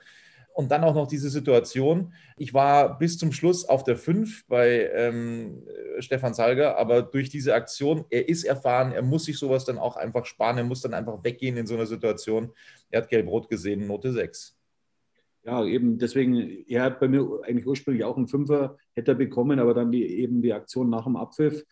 Und 0.57 0.71
dann 0.71 0.85
auch 0.85 0.95
noch 0.95 1.07
diese 1.07 1.29
Situation. 1.29 2.15
Ich 2.39 2.55
war 2.55 2.99
bis 2.99 3.19
zum 3.19 3.31
Schluss 3.31 3.69
auf 3.69 3.85
der 3.85 3.99
5 3.99 4.47
bei 4.49 4.91
ähm, 4.95 5.63
Stefan 5.99 6.33
Salger, 6.33 6.79
aber 6.79 7.03
durch 7.03 7.29
diese 7.29 7.53
Aktion, 7.53 8.07
er 8.09 8.27
ist 8.27 8.45
erfahren, 8.45 8.93
er 8.93 9.03
muss 9.03 9.27
sich 9.27 9.39
sowas 9.39 9.67
dann 9.67 9.77
auch 9.77 9.97
einfach 9.97 10.25
sparen, 10.25 10.57
er 10.57 10.65
muss 10.65 10.81
dann 10.81 10.95
einfach 10.95 11.23
weggehen 11.23 11.59
in 11.59 11.67
so 11.67 11.75
einer 11.75 11.85
Situation. 11.85 12.55
Er 12.91 13.03
hat 13.03 13.11
gelb-rot 13.11 13.51
gesehen, 13.51 13.87
Note 13.87 14.13
6. 14.13 14.57
Ja, 15.45 15.63
eben 15.63 15.99
deswegen, 15.99 16.65
er 16.67 16.85
hat 16.85 17.01
bei 17.01 17.09
mir 17.09 17.41
eigentlich 17.43 17.67
ursprünglich 17.67 18.05
auch 18.05 18.17
einen 18.17 18.27
Fünfer, 18.27 18.79
hätte 18.95 19.11
er 19.11 19.17
bekommen, 19.17 19.59
aber 19.59 19.75
dann 19.75 19.93
die, 19.93 20.07
eben 20.07 20.41
die 20.41 20.55
Aktion 20.55 20.89
nach 20.89 21.05
dem 21.05 21.17
Abpfiff 21.17 21.67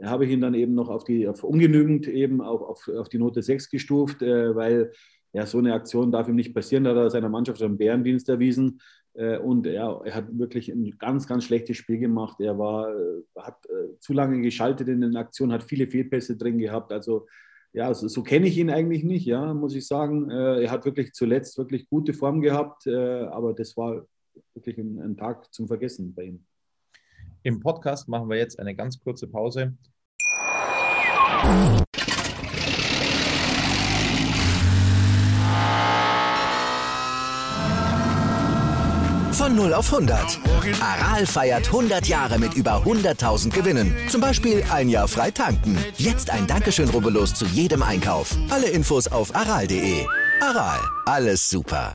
habe 0.00 0.26
ich 0.26 0.30
ihn 0.30 0.40
dann 0.40 0.54
eben 0.54 0.74
noch 0.74 0.90
auf 0.90 1.02
die 1.02 1.26
auf 1.26 1.42
ungenügend 1.42 2.06
eben 2.06 2.40
auch 2.40 2.62
auf, 2.62 2.86
auf 2.86 3.08
die 3.08 3.18
Note 3.18 3.42
6 3.42 3.68
gestuft, 3.68 4.22
äh, 4.22 4.54
weil 4.54 4.92
ja, 5.38 5.46
so 5.46 5.58
eine 5.58 5.72
Aktion 5.72 6.10
darf 6.10 6.26
ihm 6.26 6.34
nicht 6.34 6.52
passieren, 6.52 6.82
da 6.82 6.90
hat 6.90 6.96
er 6.96 7.10
seiner 7.10 7.28
Mannschaft 7.28 7.62
einen 7.62 7.78
Bärendienst 7.78 8.28
erwiesen. 8.28 8.80
Äh, 9.14 9.38
und 9.38 9.66
ja, 9.66 10.00
er 10.04 10.14
hat 10.16 10.36
wirklich 10.36 10.68
ein 10.68 10.98
ganz, 10.98 11.28
ganz 11.28 11.44
schlechtes 11.44 11.76
Spiel 11.76 12.00
gemacht. 12.00 12.40
Er 12.40 12.58
war, 12.58 12.92
äh, 12.92 13.22
hat 13.36 13.64
äh, 13.66 13.96
zu 14.00 14.12
lange 14.14 14.42
geschaltet 14.42 14.88
in 14.88 15.00
den 15.00 15.16
Aktionen, 15.16 15.52
hat 15.52 15.62
viele 15.62 15.86
Fehlpässe 15.86 16.36
drin 16.36 16.58
gehabt. 16.58 16.90
Also 16.90 17.28
ja, 17.72 17.94
so, 17.94 18.08
so 18.08 18.24
kenne 18.24 18.48
ich 18.48 18.58
ihn 18.58 18.68
eigentlich 18.68 19.04
nicht, 19.04 19.26
ja, 19.26 19.54
muss 19.54 19.76
ich 19.76 19.86
sagen. 19.86 20.28
Er 20.30 20.70
hat 20.70 20.84
wirklich 20.84 21.12
zuletzt 21.12 21.56
wirklich 21.58 21.88
gute 21.88 22.14
Form 22.14 22.40
gehabt, 22.40 22.88
aber 22.88 23.52
das 23.52 23.76
war 23.76 24.06
wirklich 24.54 24.78
ein, 24.78 24.98
ein 24.98 25.16
Tag 25.18 25.52
zum 25.52 25.68
Vergessen 25.68 26.14
bei 26.14 26.24
ihm. 26.24 26.44
Im 27.42 27.60
Podcast 27.60 28.08
machen 28.08 28.30
wir 28.30 28.38
jetzt 28.38 28.58
eine 28.58 28.74
ganz 28.74 28.98
kurze 28.98 29.28
Pause. 29.28 29.74
0 39.58 39.74
auf 39.74 39.92
100. 39.92 40.38
Aral 40.80 41.26
feiert 41.26 41.66
100 41.66 42.06
Jahre 42.06 42.38
mit 42.38 42.54
über 42.54 42.84
100.000 42.84 43.52
Gewinnen. 43.52 43.92
Zum 44.08 44.20
Beispiel 44.20 44.62
ein 44.70 44.88
Jahr 44.88 45.08
frei 45.08 45.32
tanken. 45.32 45.76
Jetzt 45.96 46.30
ein 46.30 46.46
Dankeschön, 46.46 46.88
rubbellos 46.90 47.34
zu 47.34 47.44
jedem 47.46 47.82
Einkauf. 47.82 48.36
Alle 48.50 48.68
Infos 48.68 49.08
auf 49.08 49.34
aral.de. 49.34 50.06
Aral, 50.40 50.78
alles 51.06 51.48
super. 51.48 51.92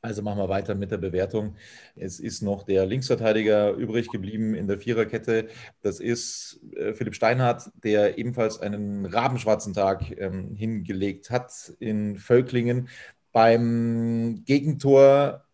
Also 0.00 0.22
machen 0.22 0.38
wir 0.38 0.48
weiter 0.48 0.76
mit 0.76 0.92
der 0.92 0.98
Bewertung. 0.98 1.56
Es 1.96 2.20
ist 2.20 2.40
noch 2.40 2.62
der 2.62 2.86
Linksverteidiger 2.86 3.72
übrig 3.72 4.10
geblieben 4.10 4.54
in 4.54 4.68
der 4.68 4.78
Viererkette. 4.78 5.48
Das 5.82 5.98
ist 5.98 6.60
äh, 6.76 6.94
Philipp 6.94 7.16
Steinhardt, 7.16 7.72
der 7.82 8.16
ebenfalls 8.16 8.60
einen 8.60 9.06
rabenschwarzen 9.06 9.74
Tag 9.74 10.16
ähm, 10.16 10.54
hingelegt 10.54 11.30
hat 11.30 11.72
in 11.80 12.16
Völklingen 12.16 12.88
beim 13.32 14.44
Gegentor 14.44 15.47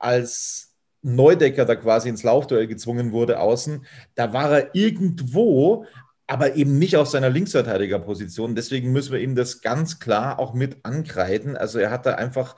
als 0.00 0.74
Neudecker 1.02 1.64
da 1.64 1.76
quasi 1.76 2.08
ins 2.08 2.22
Laufduell 2.22 2.66
gezwungen 2.66 3.12
wurde 3.12 3.40
außen, 3.40 3.86
da 4.14 4.32
war 4.32 4.52
er 4.52 4.74
irgendwo, 4.74 5.86
aber 6.26 6.54
eben 6.56 6.78
nicht 6.78 6.96
auf 6.96 7.08
seiner 7.08 7.30
Linksverteidigerposition. 7.30 8.54
Deswegen 8.54 8.92
müssen 8.92 9.12
wir 9.12 9.20
ihm 9.20 9.34
das 9.34 9.62
ganz 9.62 9.98
klar 9.98 10.38
auch 10.38 10.54
mit 10.54 10.84
ankreiden. 10.84 11.56
Also 11.56 11.78
er 11.78 11.90
hat 11.90 12.06
da 12.06 12.14
einfach, 12.14 12.56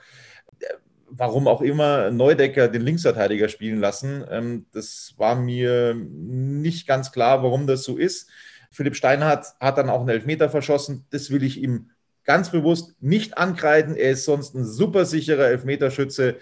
warum 1.07 1.47
auch 1.47 1.61
immer, 1.61 2.11
Neudecker 2.11 2.67
den 2.67 2.81
Linksverteidiger 2.81 3.49
spielen 3.49 3.79
lassen. 3.79 4.25
Ähm, 4.29 4.65
das 4.73 5.13
war 5.17 5.35
mir 5.35 5.95
nicht 5.95 6.85
ganz 6.87 7.11
klar, 7.11 7.43
warum 7.43 7.65
das 7.65 7.83
so 7.83 7.97
ist. 7.97 8.29
Philipp 8.71 8.95
Steinhardt 8.95 9.53
hat 9.59 9.77
dann 9.77 9.89
auch 9.89 10.01
einen 10.01 10.09
Elfmeter 10.09 10.49
verschossen. 10.49 11.05
Das 11.11 11.29
will 11.31 11.43
ich 11.43 11.61
ihm 11.61 11.91
ganz 12.25 12.51
bewusst 12.51 12.95
nicht 12.99 13.37
ankreiden. 13.37 13.95
Er 13.95 14.11
ist 14.11 14.25
sonst 14.25 14.55
ein 14.55 14.65
super 14.65 15.05
sicherer 15.05 15.47
Elfmeterschütze. 15.47 16.37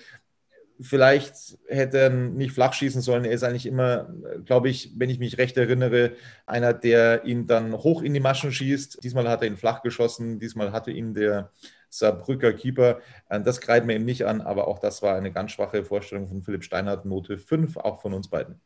Vielleicht 0.81 1.57
hätte 1.67 1.97
er 1.99 2.09
nicht 2.09 2.53
flach 2.53 2.73
schießen 2.73 3.01
sollen. 3.01 3.25
Er 3.25 3.31
ist 3.31 3.43
eigentlich 3.43 3.65
immer, 3.65 4.13
glaube 4.45 4.69
ich, 4.69 4.93
wenn 4.97 5.09
ich 5.09 5.19
mich 5.19 5.37
recht 5.37 5.55
erinnere, 5.57 6.13
einer, 6.45 6.73
der 6.73 7.23
ihn 7.25 7.45
dann 7.45 7.73
hoch 7.73 8.01
in 8.01 8.13
die 8.13 8.19
Maschen 8.19 8.51
schießt. 8.51 9.03
Diesmal 9.03 9.29
hat 9.29 9.41
er 9.41 9.47
ihn 9.47 9.57
flach 9.57 9.81
geschossen. 9.81 10.39
Diesmal 10.39 10.71
hatte 10.71 10.91
ihn 10.91 11.13
der 11.13 11.51
Saarbrücker 11.89 12.53
Keeper. 12.53 12.99
Das 13.29 13.61
kreiden 13.61 13.87
wir 13.89 13.95
ihm 13.95 14.05
nicht 14.05 14.25
an, 14.25 14.41
aber 14.41 14.67
auch 14.67 14.79
das 14.79 15.01
war 15.01 15.15
eine 15.15 15.31
ganz 15.31 15.51
schwache 15.51 15.83
Vorstellung 15.83 16.27
von 16.27 16.41
Philipp 16.41 16.63
Steinhardt. 16.63 17.05
Note 17.05 17.37
5, 17.37 17.77
auch 17.77 18.01
von 18.01 18.13
uns 18.13 18.29
beiden. 18.29 18.61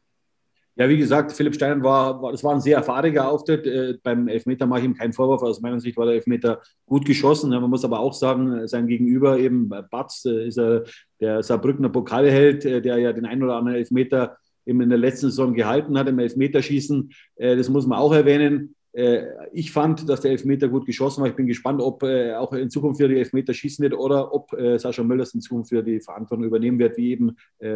Ja, 0.77 0.89
wie 0.89 0.97
gesagt, 0.97 1.31
Philipp 1.31 1.55
Stein 1.55 1.83
war, 1.83 2.21
war 2.21 2.33
das 2.33 2.43
war 2.43 2.53
ein 2.53 2.59
sehr 2.59 2.77
erfahriger 2.77 3.29
Auftritt. 3.29 3.65
Äh, 3.65 3.97
beim 4.03 4.27
Elfmeter 4.27 4.67
mache 4.67 4.79
ich 4.81 4.85
ihm 4.85 4.93
keinen 4.93 5.13
Vorwurf. 5.13 5.41
Aus 5.41 5.61
meiner 5.61 5.79
Sicht 5.79 5.95
war 5.95 6.05
der 6.05 6.15
Elfmeter 6.15 6.61
gut 6.85 7.05
geschossen. 7.05 7.49
Man 7.49 7.69
muss 7.69 7.85
aber 7.85 7.99
auch 7.99 8.13
sagen, 8.13 8.67
sein 8.67 8.87
Gegenüber 8.87 9.39
eben 9.39 9.69
Batz 9.69 10.25
äh, 10.25 10.47
ist 10.47 10.57
er 10.57 10.83
der 11.21 11.43
Saarbrückner 11.43 11.89
Pokalheld, 11.89 12.65
äh, 12.65 12.81
der 12.81 12.97
ja 12.97 13.13
den 13.13 13.25
ein 13.25 13.41
oder 13.41 13.55
anderen 13.55 13.77
Elfmeter 13.77 14.37
eben 14.65 14.81
in 14.81 14.89
der 14.89 14.97
letzten 14.97 15.27
Saison 15.27 15.53
gehalten 15.53 15.97
hat 15.97 16.09
im 16.09 16.19
Elfmeterschießen. 16.19 17.09
Äh, 17.37 17.55
das 17.55 17.69
muss 17.69 17.87
man 17.87 17.99
auch 17.99 18.13
erwähnen. 18.13 18.74
Äh, 18.95 19.49
ich 19.51 19.73
fand, 19.73 20.07
dass 20.07 20.21
der 20.21 20.31
Elfmeter 20.31 20.69
gut 20.69 20.85
geschossen 20.85 21.21
war. 21.21 21.27
Ich 21.27 21.35
bin 21.35 21.47
gespannt, 21.47 21.81
ob 21.81 22.01
äh, 22.03 22.33
auch 22.33 22.53
in 22.53 22.69
Zukunft 22.69 22.99
wieder 22.99 23.09
die 23.09 23.17
Elfmeter 23.17 23.53
schießen 23.53 23.83
wird 23.83 23.93
oder 23.93 24.33
ob 24.33 24.53
äh, 24.53 24.79
Sascha 24.79 25.03
Möllers 25.03 25.33
in 25.33 25.41
Zukunft 25.41 25.71
wieder 25.71 25.83
die 25.83 25.99
Verantwortung 25.99 26.45
übernehmen 26.45 26.79
wird, 26.79 26.97
wie 26.97 27.11
eben 27.11 27.35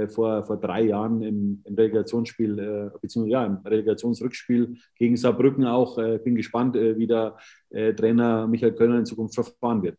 vor, 0.09 0.43
vor 0.43 0.57
drei 0.57 0.83
Jahren 0.83 1.21
im, 1.21 1.61
im 1.65 1.75
Relegationsspiel, 1.75 2.91
beziehungsweise 3.01 3.31
ja, 3.31 3.45
im 3.45 3.57
Relegationsrückspiel 3.65 4.77
gegen 4.95 5.17
Saarbrücken 5.17 5.65
auch. 5.65 5.97
Ich 5.97 6.23
bin 6.23 6.35
gespannt, 6.35 6.75
wie 6.75 7.07
der 7.07 7.37
Trainer 7.69 8.47
Michael 8.47 8.73
Kölner 8.73 8.99
in 8.99 9.05
Zukunft 9.05 9.35
verfahren 9.35 9.83
wird. 9.83 9.97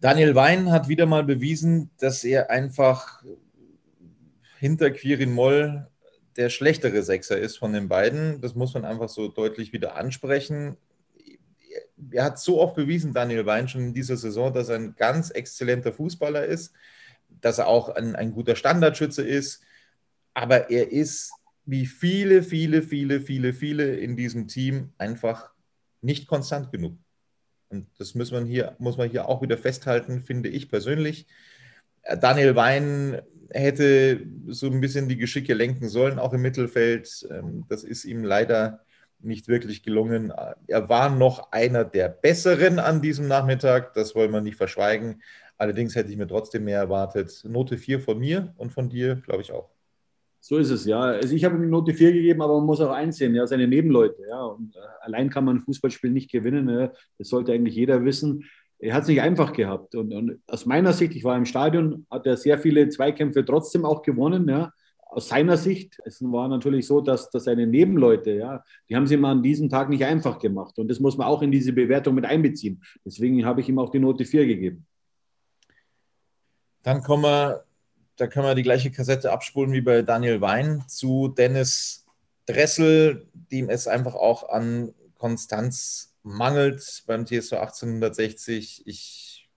Daniel 0.00 0.34
Wein 0.34 0.70
hat 0.70 0.88
wieder 0.88 1.06
mal 1.06 1.24
bewiesen, 1.24 1.90
dass 1.98 2.24
er 2.24 2.50
einfach 2.50 3.22
hinter 4.58 4.90
Quirin 4.90 5.32
Moll 5.32 5.89
der 6.40 6.48
schlechtere 6.48 7.02
Sechser 7.02 7.38
ist 7.38 7.58
von 7.58 7.74
den 7.74 7.86
beiden. 7.86 8.40
Das 8.40 8.54
muss 8.54 8.72
man 8.72 8.86
einfach 8.86 9.10
so 9.10 9.28
deutlich 9.28 9.74
wieder 9.74 9.96
ansprechen. 9.96 10.78
Er 12.10 12.24
hat 12.24 12.38
so 12.38 12.62
oft 12.62 12.74
bewiesen, 12.74 13.12
Daniel 13.12 13.44
Wein, 13.44 13.68
schon 13.68 13.82
in 13.82 13.94
dieser 13.94 14.16
Saison, 14.16 14.50
dass 14.50 14.70
er 14.70 14.76
ein 14.76 14.96
ganz 14.96 15.28
exzellenter 15.28 15.92
Fußballer 15.92 16.46
ist, 16.46 16.72
dass 17.42 17.58
er 17.58 17.66
auch 17.66 17.90
ein, 17.90 18.16
ein 18.16 18.32
guter 18.32 18.56
Standardschütze 18.56 19.22
ist. 19.22 19.62
Aber 20.32 20.70
er 20.70 20.90
ist 20.90 21.30
wie 21.66 21.84
viele, 21.84 22.42
viele, 22.42 22.80
viele, 22.80 23.20
viele, 23.20 23.52
viele 23.52 23.96
in 23.96 24.16
diesem 24.16 24.48
Team 24.48 24.94
einfach 24.96 25.50
nicht 26.00 26.26
konstant 26.26 26.72
genug. 26.72 26.96
Und 27.68 27.86
das 27.98 28.14
muss 28.14 28.32
man 28.32 28.46
hier, 28.46 28.76
muss 28.78 28.96
man 28.96 29.10
hier 29.10 29.28
auch 29.28 29.42
wieder 29.42 29.58
festhalten, 29.58 30.22
finde 30.22 30.48
ich 30.48 30.70
persönlich. 30.70 31.26
Daniel 32.18 32.56
Wein 32.56 33.20
hätte 33.52 34.26
so 34.48 34.66
ein 34.66 34.80
bisschen 34.80 35.08
die 35.08 35.16
Geschicke 35.16 35.54
lenken 35.54 35.88
sollen, 35.88 36.18
auch 36.18 36.32
im 36.32 36.42
Mittelfeld. 36.42 37.28
Ähm, 37.30 37.64
das 37.68 37.84
ist 37.84 38.04
ihm 38.04 38.24
leider 38.24 38.80
nicht 39.22 39.48
wirklich 39.48 39.82
gelungen. 39.82 40.32
Er 40.66 40.88
war 40.88 41.10
noch 41.10 41.52
einer 41.52 41.84
der 41.84 42.08
Besseren 42.08 42.78
an 42.78 43.02
diesem 43.02 43.28
Nachmittag, 43.28 43.92
das 43.94 44.14
wollen 44.14 44.32
wir 44.32 44.40
nicht 44.40 44.56
verschweigen. 44.56 45.22
Allerdings 45.58 45.94
hätte 45.94 46.10
ich 46.10 46.16
mir 46.16 46.26
trotzdem 46.26 46.64
mehr 46.64 46.78
erwartet. 46.78 47.42
Note 47.46 47.76
4 47.76 48.00
von 48.00 48.18
mir 48.18 48.54
und 48.56 48.72
von 48.72 48.88
dir, 48.88 49.16
glaube 49.16 49.42
ich, 49.42 49.52
auch. 49.52 49.68
So 50.42 50.56
ist 50.56 50.70
es, 50.70 50.86
ja. 50.86 51.00
Also 51.00 51.34
ich 51.34 51.44
habe 51.44 51.56
ihm 51.56 51.68
Note 51.68 51.92
4 51.92 52.12
gegeben, 52.12 52.40
aber 52.40 52.56
man 52.56 52.64
muss 52.64 52.80
auch 52.80 52.92
einsehen, 52.92 53.34
ja, 53.34 53.46
seine 53.46 53.68
Nebenleute, 53.68 54.22
ja. 54.26 54.42
Und 54.42 54.74
äh, 54.74 54.78
allein 55.02 55.28
kann 55.28 55.44
man 55.44 55.56
ein 55.56 55.60
Fußballspiel 55.60 56.10
nicht 56.10 56.30
gewinnen. 56.30 56.66
Ja. 56.68 56.92
Das 57.18 57.28
sollte 57.28 57.52
eigentlich 57.52 57.74
jeder 57.74 58.02
wissen. 58.06 58.44
Er 58.80 58.94
hat 58.94 59.02
es 59.02 59.08
nicht 59.08 59.20
einfach 59.20 59.52
gehabt. 59.52 59.94
Und, 59.94 60.12
und, 60.12 60.40
aus 60.46 60.66
meiner 60.66 60.92
Sicht, 60.92 61.14
ich 61.14 61.24
war 61.24 61.36
im 61.36 61.44
Stadion, 61.44 62.06
hat 62.10 62.26
er 62.26 62.36
sehr 62.36 62.58
viele 62.58 62.88
Zweikämpfe 62.88 63.44
trotzdem 63.44 63.84
auch 63.84 64.02
gewonnen, 64.02 64.48
ja. 64.48 64.72
Aus 65.12 65.28
seiner 65.28 65.56
Sicht, 65.56 65.98
es 66.04 66.22
war 66.22 66.46
natürlich 66.46 66.86
so, 66.86 67.00
dass, 67.00 67.30
dass 67.30 67.44
seine 67.44 67.66
Nebenleute, 67.66 68.30
ja, 68.30 68.62
die 68.88 68.94
haben 68.94 69.08
sie 69.08 69.14
ihm 69.14 69.24
an 69.24 69.42
diesem 69.42 69.68
Tag 69.68 69.88
nicht 69.88 70.04
einfach 70.04 70.38
gemacht. 70.38 70.78
Und 70.78 70.88
das 70.88 71.00
muss 71.00 71.16
man 71.16 71.26
auch 71.26 71.42
in 71.42 71.50
diese 71.50 71.72
Bewertung 71.72 72.14
mit 72.14 72.24
einbeziehen. 72.24 72.80
Deswegen 73.04 73.44
habe 73.44 73.60
ich 73.60 73.68
ihm 73.68 73.80
auch 73.80 73.90
die 73.90 73.98
Note 73.98 74.24
4 74.24 74.46
gegeben. 74.46 74.86
Dann 76.84 77.02
kommen 77.02 77.24
wir 77.24 77.64
da 78.20 78.26
können 78.26 78.44
wir 78.44 78.54
die 78.54 78.62
gleiche 78.62 78.90
Kassette 78.90 79.32
abspulen 79.32 79.72
wie 79.72 79.80
bei 79.80 80.02
Daniel 80.02 80.42
Wein 80.42 80.84
zu 80.88 81.28
Dennis 81.28 82.04
Dressel, 82.44 83.26
dem 83.32 83.70
es 83.70 83.88
einfach 83.88 84.14
auch 84.14 84.50
an 84.50 84.92
Konstanz 85.14 86.09
mangelt 86.22 87.04
beim 87.06 87.26
TSV 87.26 87.54
1860. 87.54 88.86
Ich 88.86 89.48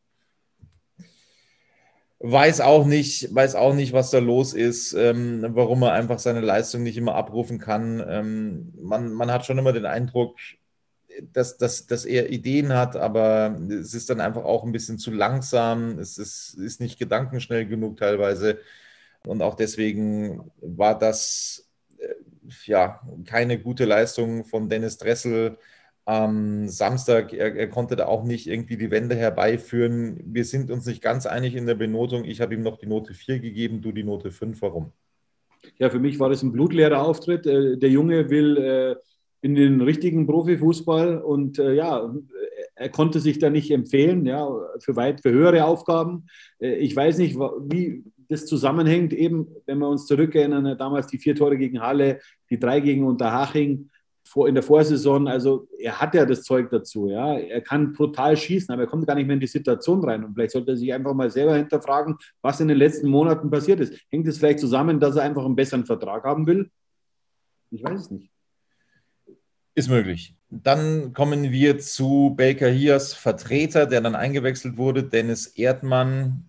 weiß 2.20 2.62
auch 2.62 2.86
nicht, 2.86 3.36
weiß 3.36 3.56
auch 3.56 3.74
nicht, 3.74 3.92
was 3.92 4.10
da 4.10 4.20
los 4.20 4.54
ist, 4.54 4.94
ähm, 4.94 5.46
warum 5.50 5.84
er 5.84 5.92
einfach 5.92 6.20
seine 6.20 6.40
Leistung 6.40 6.84
nicht 6.84 6.98
immer 6.98 7.16
abrufen 7.16 7.60
kann. 7.60 8.04
Ähm, 8.08 8.74
man, 8.82 9.12
man 9.12 9.30
hat 9.30 9.46
schon 9.46 9.58
immer 9.58 9.74
den 9.74 9.86
Eindruck, 9.86 10.38
dass, 11.34 11.58
dass, 11.58 11.86
dass 11.86 12.06
er 12.06 12.30
Ideen 12.30 12.74
hat, 12.74 12.96
aber 12.96 13.60
es 13.70 13.94
ist 13.94 14.10
dann 14.10 14.22
einfach 14.22 14.46
auch 14.46 14.64
ein 14.64 14.72
bisschen 14.72 14.98
zu 14.98 15.12
langsam. 15.12 16.00
Es 16.00 16.18
ist, 16.18 16.54
ist 16.54 16.80
nicht 16.80 16.98
gedankenschnell 16.98 17.66
genug 17.66 17.98
teilweise. 17.98 18.60
Und 19.26 19.42
auch 19.42 19.56
deswegen 19.56 20.52
war 20.62 20.98
das 20.98 21.68
äh, 21.98 22.14
ja 22.66 23.02
keine 23.26 23.60
gute 23.60 23.84
Leistung 23.84 24.46
von 24.46 24.70
Dennis 24.70 24.98
Dressel 24.98 25.58
am 26.06 26.68
Samstag. 26.68 27.34
Er, 27.34 27.56
er, 27.56 27.70
konnte 27.70 27.96
da 27.96 28.08
auch 28.08 28.24
nicht 28.24 28.48
irgendwie 28.48 28.78
die 28.78 28.92
Wende 28.92 29.16
herbeiführen. 29.16 30.20
Wir 30.26 30.46
sind 30.46 30.70
uns 30.70 30.86
nicht 30.86 31.02
ganz 31.02 31.26
einig 31.26 31.56
in 31.56 31.66
der 31.66 31.76
Benotung. 31.76 32.26
Ich 32.26 32.42
habe 32.42 32.54
ihm 32.54 32.62
noch 32.62 32.78
die 32.78 32.88
Note 32.88 33.14
4 33.14 33.40
gegeben, 33.40 33.82
du 33.82 33.92
die 33.92 34.04
Note 34.04 34.32
5. 34.32 34.62
Warum? 34.62 34.92
Ja, 35.78 35.90
für 35.90 36.00
mich 36.00 36.20
war 36.20 36.30
das 36.30 36.44
ein 36.44 36.52
blutleerer 36.52 37.02
Auftritt. 37.02 37.46
Äh, 37.46 37.78
der 37.78 37.90
Junge 37.90 38.30
will 38.30 38.58
äh, 38.58 38.96
in 39.42 39.56
den 39.56 39.82
richtigen 39.82 40.28
Profifußball 40.28 41.20
und 41.20 41.60
äh, 41.60 41.74
ja, 41.74 42.14
er 42.76 42.90
konnte 42.90 43.20
sich 43.20 43.40
da 43.40 43.50
nicht 43.50 43.72
empfehlen, 43.72 44.26
ja, 44.26 44.50
für 44.80 44.96
weit, 44.96 45.22
für 45.22 45.32
höhere 45.32 45.66
Aufgaben. 45.66 46.26
Ich 46.60 46.96
weiß 46.96 47.20
nicht, 47.20 47.38
wie 47.38 48.04
das 48.30 48.46
zusammenhängt, 48.48 49.14
eben, 49.14 49.48
wenn 49.66 49.78
wir 49.78 49.90
uns 49.90 50.08
zurückerinnern, 50.08 50.76
damals 50.78 51.08
die 51.08 51.20
vier 51.20 51.36
Tore 51.36 51.58
gegen 51.58 51.82
Halle, 51.82 52.20
die 52.50 52.60
drei 52.60 52.80
gegen 52.80 53.06
Unterhaching 53.06 53.90
vor, 54.24 54.48
in 54.48 54.56
der 54.56 54.64
Vorsaison. 54.64 55.28
Also 55.28 55.68
er 55.78 56.00
hat 56.00 56.16
ja 56.16 56.26
das 56.26 56.44
Zeug 56.44 56.70
dazu, 56.70 57.10
ja. 57.10 57.38
Er 57.38 57.62
kann 57.62 57.94
brutal 57.94 58.36
schießen, 58.38 58.74
aber 58.74 58.84
er 58.84 58.88
kommt 58.88 59.06
gar 59.06 59.16
nicht 59.16 59.28
mehr 59.28 59.36
in 59.36 59.40
die 59.40 59.48
Situation 59.48 60.04
rein. 60.04 60.24
Und 60.24 60.34
vielleicht 60.34 60.52
sollte 60.52 60.72
er 60.72 60.78
sich 60.78 60.94
einfach 60.94 61.14
mal 61.14 61.30
selber 61.30 61.56
hinterfragen, 61.56 62.18
was 62.42 62.60
in 62.60 62.68
den 62.68 62.78
letzten 62.78 63.10
Monaten 63.10 63.50
passiert 63.50 63.80
ist. 63.80 63.94
Hängt 64.10 64.28
es 64.28 64.38
vielleicht 64.38 64.60
zusammen, 64.60 65.00
dass 65.00 65.16
er 65.16 65.24
einfach 65.24 65.46
einen 65.46 65.56
besseren 65.56 65.86
Vertrag 65.86 66.24
haben 66.24 66.48
will? 66.48 66.70
Ich 67.72 67.84
weiß 67.84 68.02
es 68.02 68.12
nicht. 68.12 68.30
Ist 69.76 69.90
möglich. 69.90 70.36
Dann 70.50 71.14
kommen 71.14 71.52
wir 71.52 71.80
zu 71.80 72.36
Baker 72.38 72.70
Hias 72.70 73.16
Vertreter, 73.16 73.88
der 73.88 74.02
dann 74.02 74.14
eingewechselt 74.14 74.78
wurde, 74.78 75.04
Dennis 75.04 75.48
Erdmann, 75.48 76.46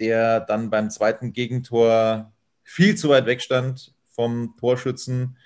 der 0.00 0.40
dann 0.40 0.68
beim 0.68 0.90
zweiten 0.90 1.32
Gegentor 1.32 2.32
viel 2.64 2.96
zu 2.96 3.08
weit 3.08 3.26
weg 3.26 3.40
stand 3.40 3.94
vom 4.10 4.54
Torschützen. 4.58 5.36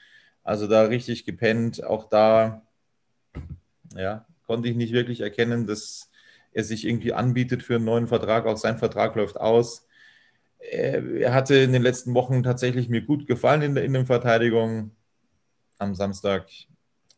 Also 0.47 0.69
da 0.69 0.83
richtig 0.83 1.25
gepennt. 1.25 1.83
Auch 1.83 2.09
da 2.09 2.63
ja, 3.97 4.25
konnte 4.47 4.69
ich 4.69 4.77
nicht 4.77 4.93
wirklich 4.93 5.21
erkennen, 5.21 5.67
dass 5.67 6.09
er 6.53 6.63
sich 6.63 6.87
irgendwie 6.87 7.13
anbietet 7.13 7.65
für 7.65 7.75
einen 7.75 7.85
neuen 7.85 8.07
Vertrag. 8.07 8.47
Auch 8.47 8.57
sein 8.57 8.79
Vertrag 8.79 9.17
läuft 9.17 9.41
aus. 9.41 9.89
Er 10.59 11.35
hatte 11.35 11.57
in 11.57 11.73
den 11.73 11.83
letzten 11.83 12.15
Wochen 12.15 12.45
tatsächlich 12.45 12.89
mir 12.89 13.03
gut 13.03 13.27
gefallen 13.27 13.63
in 13.63 13.75
der 13.75 13.85
Innenverteidigung. 13.85 14.93
Am 15.79 15.97
Samstag 15.97 16.47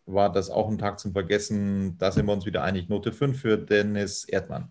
war 0.07 0.33
das 0.33 0.49
auch 0.49 0.71
ein 0.71 0.79
Tag 0.79 0.99
zum 0.99 1.13
Vergessen. 1.13 1.99
Da 1.99 2.11
sind 2.11 2.25
wir 2.25 2.33
uns 2.33 2.47
wieder 2.47 2.63
einig. 2.63 2.89
Note 2.89 3.13
5 3.13 3.39
für 3.39 3.59
Dennis 3.59 4.25
Erdmann. 4.25 4.71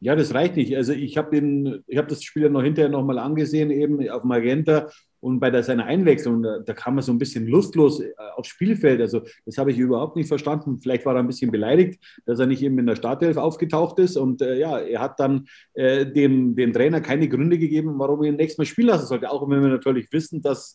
Ja, 0.00 0.16
das 0.16 0.32
reicht 0.32 0.56
nicht. 0.56 0.74
Also 0.76 0.94
ich 0.94 1.18
habe 1.18 1.82
hab 1.94 2.08
das 2.08 2.22
Spiel 2.22 2.44
ja 2.44 2.48
noch 2.48 2.62
hinterher 2.62 2.90
nochmal 2.90 3.18
angesehen, 3.18 3.70
eben 3.70 4.08
auf 4.08 4.24
Magenta. 4.24 4.88
Und 5.22 5.38
bei 5.38 5.50
der, 5.50 5.62
seiner 5.62 5.84
Einwechslung, 5.84 6.42
da, 6.42 6.58
da, 6.58 6.74
kam 6.74 6.96
er 6.96 7.02
so 7.02 7.12
ein 7.12 7.18
bisschen 7.18 7.46
lustlos 7.46 8.00
äh, 8.00 8.10
aufs 8.34 8.48
Spielfeld. 8.48 9.00
Also 9.00 9.22
das 9.46 9.56
habe 9.56 9.70
ich 9.70 9.78
überhaupt 9.78 10.16
nicht 10.16 10.26
verstanden. 10.26 10.80
Vielleicht 10.80 11.06
war 11.06 11.14
er 11.14 11.20
ein 11.20 11.28
bisschen 11.28 11.52
beleidigt, 11.52 12.02
dass 12.26 12.40
er 12.40 12.46
nicht 12.46 12.60
eben 12.60 12.76
in 12.80 12.86
der 12.86 12.96
Startelf 12.96 13.36
aufgetaucht 13.36 14.00
ist. 14.00 14.16
Und 14.16 14.42
äh, 14.42 14.58
ja, 14.58 14.80
er 14.80 15.00
hat 15.00 15.20
dann 15.20 15.46
äh, 15.74 16.04
dem, 16.04 16.56
dem 16.56 16.72
Trainer 16.72 17.00
keine 17.00 17.28
Gründe 17.28 17.56
gegeben, 17.56 18.00
warum 18.00 18.24
er 18.24 18.30
ihn 18.30 18.36
nächstes 18.36 18.58
Mal 18.58 18.64
spielen 18.64 18.88
lassen 18.88 19.06
sollte. 19.06 19.30
Auch 19.30 19.48
wenn 19.48 19.62
wir 19.62 19.68
natürlich 19.68 20.12
wissen, 20.12 20.42
dass, 20.42 20.74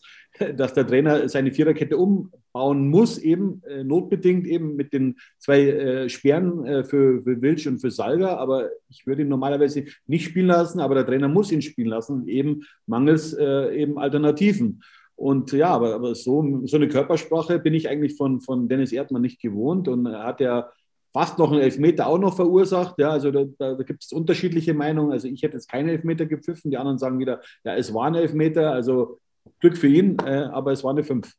dass 0.55 0.73
der 0.73 0.87
Trainer 0.87 1.29
seine 1.29 1.51
Viererkette 1.51 1.97
umbauen 1.97 2.89
muss, 2.89 3.17
eben 3.17 3.61
äh, 3.67 3.83
notbedingt 3.83 4.47
eben 4.47 4.75
mit 4.75 4.93
den 4.93 5.15
zwei 5.37 5.61
äh, 5.61 6.09
Sperren 6.09 6.65
äh, 6.65 6.83
für, 6.83 7.21
für 7.23 7.41
Wilsch 7.41 7.67
und 7.67 7.79
für 7.79 7.91
Salga. 7.91 8.37
Aber 8.37 8.69
ich 8.89 9.05
würde 9.05 9.23
ihn 9.23 9.29
normalerweise 9.29 9.85
nicht 10.05 10.25
spielen 10.25 10.47
lassen, 10.47 10.79
aber 10.79 10.95
der 10.95 11.05
Trainer 11.05 11.27
muss 11.27 11.51
ihn 11.51 11.61
spielen 11.61 11.89
lassen, 11.89 12.27
eben 12.27 12.63
mangels 12.85 13.33
eben 13.37 13.97
Alternativen. 13.97 14.81
Und 15.15 15.51
ja, 15.51 15.69
aber, 15.69 15.95
aber 15.95 16.13
so, 16.13 16.61
so 16.65 16.77
eine 16.77 16.87
Körpersprache 16.87 17.59
bin 17.59 17.73
ich 17.73 17.89
eigentlich 17.89 18.15
von, 18.15 18.39
von 18.39 18.69
Dennis 18.69 18.91
Erdmann 18.91 19.23
nicht 19.23 19.41
gewohnt 19.41 19.87
und 19.87 20.05
er 20.05 20.23
hat 20.23 20.39
ja 20.39 20.69
fast 21.11 21.39
noch 21.39 21.51
einen 21.51 21.61
Elfmeter 21.61 22.05
auch 22.05 22.19
noch 22.19 22.35
verursacht. 22.35 22.99
Ja, 22.99 23.09
also 23.09 23.31
da, 23.31 23.45
da, 23.57 23.73
da 23.73 23.83
gibt 23.83 24.03
es 24.03 24.11
unterschiedliche 24.11 24.75
Meinungen. 24.75 25.11
Also 25.11 25.27
ich 25.27 25.41
hätte 25.41 25.55
jetzt 25.55 25.69
keinen 25.69 25.89
Elfmeter 25.89 26.27
gepfiffen, 26.27 26.69
die 26.69 26.77
anderen 26.77 26.99
sagen 26.99 27.17
wieder, 27.17 27.41
ja, 27.63 27.75
es 27.75 27.91
war 27.93 28.05
ein 28.05 28.13
Elfmeter, 28.13 28.71
also 28.71 29.19
Glück 29.59 29.77
für 29.77 29.87
ihn, 29.87 30.17
äh, 30.25 30.47
aber 30.51 30.71
es 30.71 30.83
war 30.83 30.91
eine 30.91 31.03
Fünf. 31.03 31.33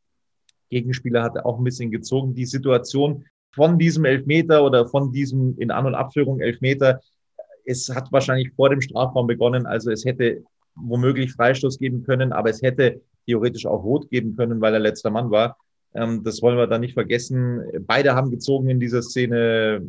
Gegenspieler 0.70 1.22
hatte 1.22 1.46
auch 1.46 1.58
ein 1.58 1.64
bisschen 1.64 1.90
gezogen. 1.90 2.34
Die 2.34 2.44
Situation 2.44 3.24
von 3.54 3.78
diesem 3.78 4.04
Elfmeter 4.04 4.64
oder 4.64 4.86
von 4.86 5.12
diesem 5.12 5.58
in 5.58 5.70
An- 5.70 5.86
und 5.86 5.94
Abführung 5.94 6.40
Elfmeter, 6.40 7.00
es 7.64 7.88
hat 7.88 8.12
wahrscheinlich 8.12 8.52
vor 8.54 8.70
dem 8.70 8.80
Strafraum 8.80 9.26
begonnen. 9.26 9.66
Also 9.66 9.90
es 9.90 10.04
hätte 10.04 10.42
womöglich 10.74 11.32
Freistoß 11.32 11.78
geben 11.78 12.04
können, 12.04 12.32
aber 12.32 12.50
es 12.50 12.62
hätte 12.62 13.00
theoretisch 13.26 13.66
auch 13.66 13.82
rot 13.82 14.10
geben 14.10 14.36
können, 14.36 14.60
weil 14.60 14.74
er 14.74 14.80
letzter 14.80 15.10
Mann 15.10 15.30
war. 15.30 15.56
Ähm, 15.94 16.22
das 16.24 16.42
wollen 16.42 16.56
wir 16.56 16.66
da 16.66 16.78
nicht 16.78 16.94
vergessen. 16.94 17.62
Beide 17.80 18.14
haben 18.14 18.30
gezogen 18.30 18.68
in 18.68 18.80
dieser 18.80 19.02
Szene. 19.02 19.82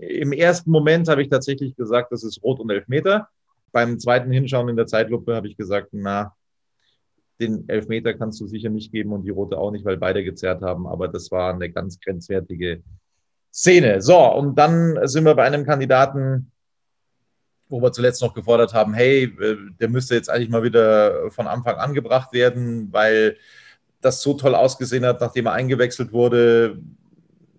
Im 0.00 0.32
ersten 0.32 0.70
Moment 0.70 1.08
habe 1.08 1.22
ich 1.22 1.28
tatsächlich 1.28 1.76
gesagt, 1.76 2.12
das 2.12 2.24
ist 2.24 2.42
rot 2.42 2.60
und 2.60 2.70
Elfmeter. 2.70 3.28
Beim 3.72 3.98
zweiten 3.98 4.30
Hinschauen 4.30 4.68
in 4.68 4.76
der 4.76 4.86
Zeitlupe 4.86 5.34
habe 5.34 5.46
ich 5.46 5.56
gesagt, 5.56 5.88
na, 5.92 6.34
den 7.40 7.68
Elfmeter 7.68 8.14
kannst 8.14 8.40
du 8.40 8.46
sicher 8.46 8.70
nicht 8.70 8.92
geben 8.92 9.12
und 9.12 9.24
die 9.24 9.30
rote 9.30 9.58
auch 9.58 9.70
nicht, 9.70 9.84
weil 9.84 9.96
beide 9.96 10.22
gezerrt 10.22 10.62
haben. 10.62 10.86
Aber 10.86 11.08
das 11.08 11.30
war 11.30 11.52
eine 11.54 11.70
ganz 11.70 11.98
grenzwertige 12.00 12.82
Szene. 13.52 14.00
So, 14.02 14.18
und 14.18 14.56
dann 14.56 14.98
sind 15.08 15.24
wir 15.24 15.34
bei 15.34 15.44
einem 15.44 15.64
Kandidaten, 15.64 16.52
wo 17.68 17.80
wir 17.80 17.92
zuletzt 17.92 18.20
noch 18.22 18.34
gefordert 18.34 18.74
haben, 18.74 18.94
hey, 18.94 19.24
äh, 19.24 19.56
der 19.80 19.88
müsste 19.88 20.14
jetzt 20.14 20.28
eigentlich 20.28 20.50
mal 20.50 20.62
wieder 20.62 21.30
von 21.30 21.46
Anfang 21.46 21.76
an 21.76 21.94
gebracht 21.94 22.32
werden, 22.32 22.92
weil 22.92 23.36
das 24.00 24.22
so 24.22 24.34
toll 24.34 24.54
ausgesehen 24.54 25.04
hat, 25.04 25.20
nachdem 25.20 25.46
er 25.46 25.52
eingewechselt 25.52 26.12
wurde. 26.12 26.78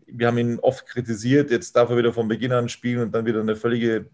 wir 0.07 0.27
haben 0.27 0.37
ihn 0.37 0.59
oft 0.59 0.85
kritisiert, 0.87 1.51
jetzt 1.51 1.75
darf 1.75 1.89
er 1.89 1.97
wieder 1.97 2.11
von 2.11 2.27
Beginn 2.27 2.51
an 2.51 2.67
spielen 2.67 3.01
und 3.01 3.15
dann 3.15 3.25
wieder 3.25 3.39
eine 3.39 3.55
völlige 3.55 4.09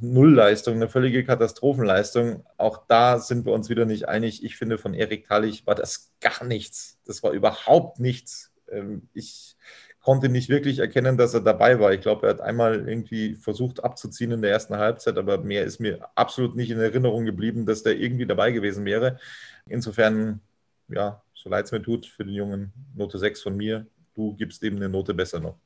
Nullleistung, 0.00 0.74
eine 0.74 0.88
völlige 0.88 1.24
Katastrophenleistung. 1.24 2.44
Auch 2.56 2.86
da 2.86 3.18
sind 3.18 3.46
wir 3.46 3.52
uns 3.52 3.68
wieder 3.68 3.84
nicht 3.84 4.08
einig. 4.08 4.44
Ich 4.44 4.56
finde, 4.56 4.78
von 4.78 4.94
Erik 4.94 5.26
Tallich 5.28 5.66
war 5.66 5.74
das 5.74 6.12
gar 6.20 6.44
nichts. 6.44 6.98
Das 7.04 7.22
war 7.22 7.32
überhaupt 7.32 8.00
nichts. 8.00 8.52
Ähm, 8.70 9.08
ich 9.14 9.56
konnte 10.00 10.28
nicht 10.28 10.48
wirklich 10.48 10.78
erkennen, 10.78 11.16
dass 11.16 11.34
er 11.34 11.40
dabei 11.40 11.78
war. 11.78 11.92
Ich 11.92 12.00
glaube, 12.00 12.26
er 12.26 12.30
hat 12.30 12.40
einmal 12.40 12.88
irgendwie 12.88 13.34
versucht 13.34 13.84
abzuziehen 13.84 14.32
in 14.32 14.42
der 14.42 14.50
ersten 14.50 14.76
Halbzeit, 14.76 15.18
aber 15.18 15.38
mehr 15.38 15.64
ist 15.64 15.78
mir 15.78 16.08
absolut 16.14 16.56
nicht 16.56 16.70
in 16.70 16.80
Erinnerung 16.80 17.26
geblieben, 17.26 17.66
dass 17.66 17.82
der 17.82 17.98
irgendwie 17.98 18.26
dabei 18.26 18.50
gewesen 18.52 18.84
wäre. 18.84 19.18
Insofern, 19.66 20.40
ja, 20.88 21.22
so 21.34 21.50
leid 21.50 21.66
es 21.66 21.72
mir 21.72 21.82
tut 21.82 22.06
für 22.06 22.24
den 22.24 22.34
Jungen, 22.34 22.72
Note 22.94 23.18
6 23.18 23.42
von 23.42 23.56
mir. 23.56 23.86
Du 24.14 24.34
gibst 24.34 24.62
eben 24.62 24.76
eine 24.76 24.88
Note 24.88 25.14
besser 25.14 25.40
noch. 25.40 25.58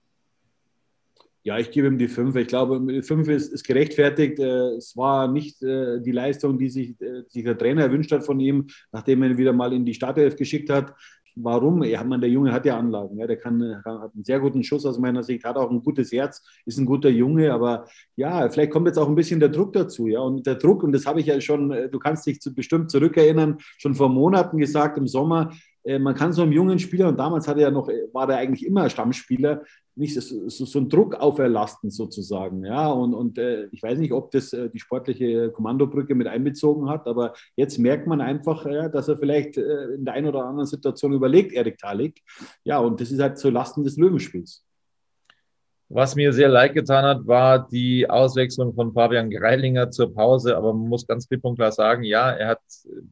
Ja, 1.46 1.58
ich 1.58 1.70
gebe 1.70 1.88
ihm 1.88 1.98
die 1.98 2.08
5. 2.08 2.34
Ich 2.36 2.46
glaube, 2.48 2.80
die 2.80 3.02
5 3.02 3.28
ist, 3.28 3.52
ist, 3.52 3.64
gerechtfertigt. 3.64 4.38
Äh, 4.38 4.76
es 4.76 4.96
war 4.96 5.28
nicht 5.28 5.62
äh, 5.62 6.00
die 6.00 6.10
Leistung, 6.10 6.58
die 6.58 6.70
sich, 6.70 6.98
äh, 7.02 7.22
sich, 7.28 7.44
der 7.44 7.58
Trainer 7.58 7.82
erwünscht 7.82 8.12
hat 8.12 8.24
von 8.24 8.40
ihm, 8.40 8.66
nachdem 8.92 9.22
er 9.22 9.30
ihn 9.30 9.36
wieder 9.36 9.52
mal 9.52 9.74
in 9.74 9.84
die 9.84 9.92
Startelf 9.92 10.36
geschickt 10.36 10.70
hat. 10.70 10.94
Warum? 11.36 11.82
Ja, 11.82 12.02
man, 12.02 12.22
der 12.22 12.30
Junge 12.30 12.50
hat 12.50 12.64
ja 12.64 12.78
Anlagen. 12.78 13.18
Ja, 13.18 13.26
der 13.26 13.36
kann, 13.36 13.60
hat 13.84 14.14
einen 14.14 14.24
sehr 14.24 14.40
guten 14.40 14.62
Schuss 14.64 14.86
aus 14.86 14.98
meiner 14.98 15.22
Sicht, 15.22 15.44
hat 15.44 15.56
auch 15.56 15.70
ein 15.70 15.82
gutes 15.82 16.12
Herz, 16.12 16.42
ist 16.64 16.78
ein 16.78 16.86
guter 16.86 17.10
Junge. 17.10 17.52
Aber 17.52 17.88
ja, 18.16 18.48
vielleicht 18.48 18.70
kommt 18.70 18.86
jetzt 18.86 18.98
auch 18.98 19.08
ein 19.08 19.14
bisschen 19.14 19.40
der 19.40 19.50
Druck 19.50 19.74
dazu. 19.74 20.06
Ja, 20.06 20.20
und 20.20 20.46
der 20.46 20.54
Druck, 20.54 20.82
und 20.82 20.92
das 20.92 21.04
habe 21.04 21.20
ich 21.20 21.26
ja 21.26 21.38
schon, 21.42 21.68
du 21.68 21.98
kannst 21.98 22.26
dich 22.26 22.40
zu, 22.40 22.54
bestimmt 22.54 22.90
zurückerinnern, 22.90 23.58
schon 23.76 23.94
vor 23.94 24.08
Monaten 24.08 24.56
gesagt 24.56 24.96
im 24.96 25.08
Sommer, 25.08 25.52
man 25.98 26.14
kann 26.14 26.32
so 26.32 26.42
einem 26.42 26.52
jungen 26.52 26.78
Spieler, 26.78 27.08
und 27.08 27.18
damals 27.18 27.46
hat 27.46 27.56
er 27.56 27.64
ja 27.64 27.70
noch, 27.70 27.88
war 28.12 28.28
er 28.30 28.38
eigentlich 28.38 28.64
immer 28.66 28.88
Stammspieler, 28.88 29.62
nicht 29.96 30.20
so, 30.20 30.48
so 30.48 30.78
einen 30.78 30.88
Druck 30.88 31.14
auferlasten 31.14 31.90
sozusagen. 31.90 32.64
Ja, 32.64 32.88
und, 32.90 33.14
und 33.14 33.38
äh, 33.38 33.66
ich 33.70 33.82
weiß 33.82 33.98
nicht, 33.98 34.12
ob 34.12 34.30
das 34.32 34.52
äh, 34.52 34.68
die 34.68 34.80
sportliche 34.80 35.50
Kommandobrücke 35.50 36.14
mit 36.14 36.26
einbezogen 36.26 36.88
hat, 36.88 37.06
aber 37.06 37.34
jetzt 37.56 37.78
merkt 37.78 38.06
man 38.06 38.20
einfach, 38.20 38.66
ja, 38.66 38.88
dass 38.88 39.08
er 39.08 39.18
vielleicht 39.18 39.56
äh, 39.56 39.94
in 39.94 40.04
der 40.04 40.14
einen 40.14 40.26
oder 40.26 40.46
anderen 40.46 40.66
Situation 40.66 41.12
überlegt, 41.12 41.52
Erik 41.52 41.78
Talik. 41.78 42.22
Ja, 42.64 42.78
und 42.78 43.00
das 43.00 43.12
ist 43.12 43.20
halt 43.20 43.38
zu 43.38 43.50
Lasten 43.50 43.84
des 43.84 43.96
Löwenspiels. 43.96 44.64
Was 45.90 46.16
mir 46.16 46.32
sehr 46.32 46.48
leid 46.48 46.74
getan 46.74 47.04
hat, 47.04 47.26
war 47.26 47.68
die 47.68 48.08
Auswechslung 48.08 48.74
von 48.74 48.92
Fabian 48.92 49.30
Greilinger 49.30 49.90
zur 49.90 50.12
Pause. 50.12 50.56
Aber 50.56 50.72
man 50.72 50.88
muss 50.88 51.06
ganz 51.06 51.28
klipp 51.28 51.44
und 51.44 51.56
klar 51.56 51.70
sagen, 51.70 52.02
ja, 52.02 52.30
er 52.30 52.48
hat 52.48 52.62
äh, 52.86 53.02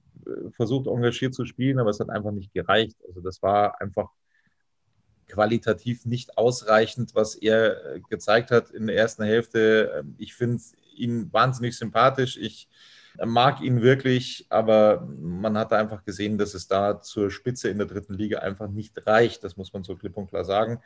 versucht, 0.56 0.86
engagiert 0.86 1.34
zu 1.34 1.44
spielen, 1.44 1.78
aber 1.78 1.90
es 1.90 2.00
hat 2.00 2.10
einfach 2.10 2.32
nicht 2.32 2.52
gereicht. 2.52 2.96
Also 3.06 3.20
das 3.20 3.42
war 3.42 3.80
einfach 3.80 4.10
qualitativ 5.32 6.04
nicht 6.04 6.36
ausreichend, 6.36 7.14
was 7.14 7.34
er 7.34 7.94
äh, 7.94 8.00
gezeigt 8.08 8.50
hat 8.50 8.70
in 8.70 8.86
der 8.86 8.96
ersten 8.96 9.24
Hälfte. 9.24 9.92
Ähm, 9.98 10.14
ich 10.18 10.34
finde 10.34 10.62
ihn 10.94 11.32
wahnsinnig 11.32 11.76
sympathisch. 11.76 12.36
Ich 12.36 12.68
äh, 13.18 13.24
mag 13.24 13.62
ihn 13.62 13.80
wirklich, 13.80 14.46
aber 14.50 15.08
man 15.18 15.56
hat 15.56 15.72
einfach 15.72 16.04
gesehen, 16.04 16.36
dass 16.36 16.52
es 16.54 16.68
da 16.68 17.00
zur 17.00 17.30
Spitze 17.30 17.70
in 17.70 17.78
der 17.78 17.86
dritten 17.86 18.14
Liga 18.14 18.40
einfach 18.40 18.68
nicht 18.68 19.06
reicht. 19.06 19.42
Das 19.42 19.56
muss 19.56 19.72
man 19.72 19.84
so 19.84 19.96
klipp 19.96 20.16
und 20.18 20.28
klar 20.28 20.44
sagen. 20.44 20.80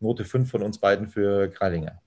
Note 0.00 0.24
5 0.24 0.50
von 0.50 0.62
uns 0.62 0.78
beiden 0.78 1.06
für 1.06 1.48
Greilinger. 1.48 2.00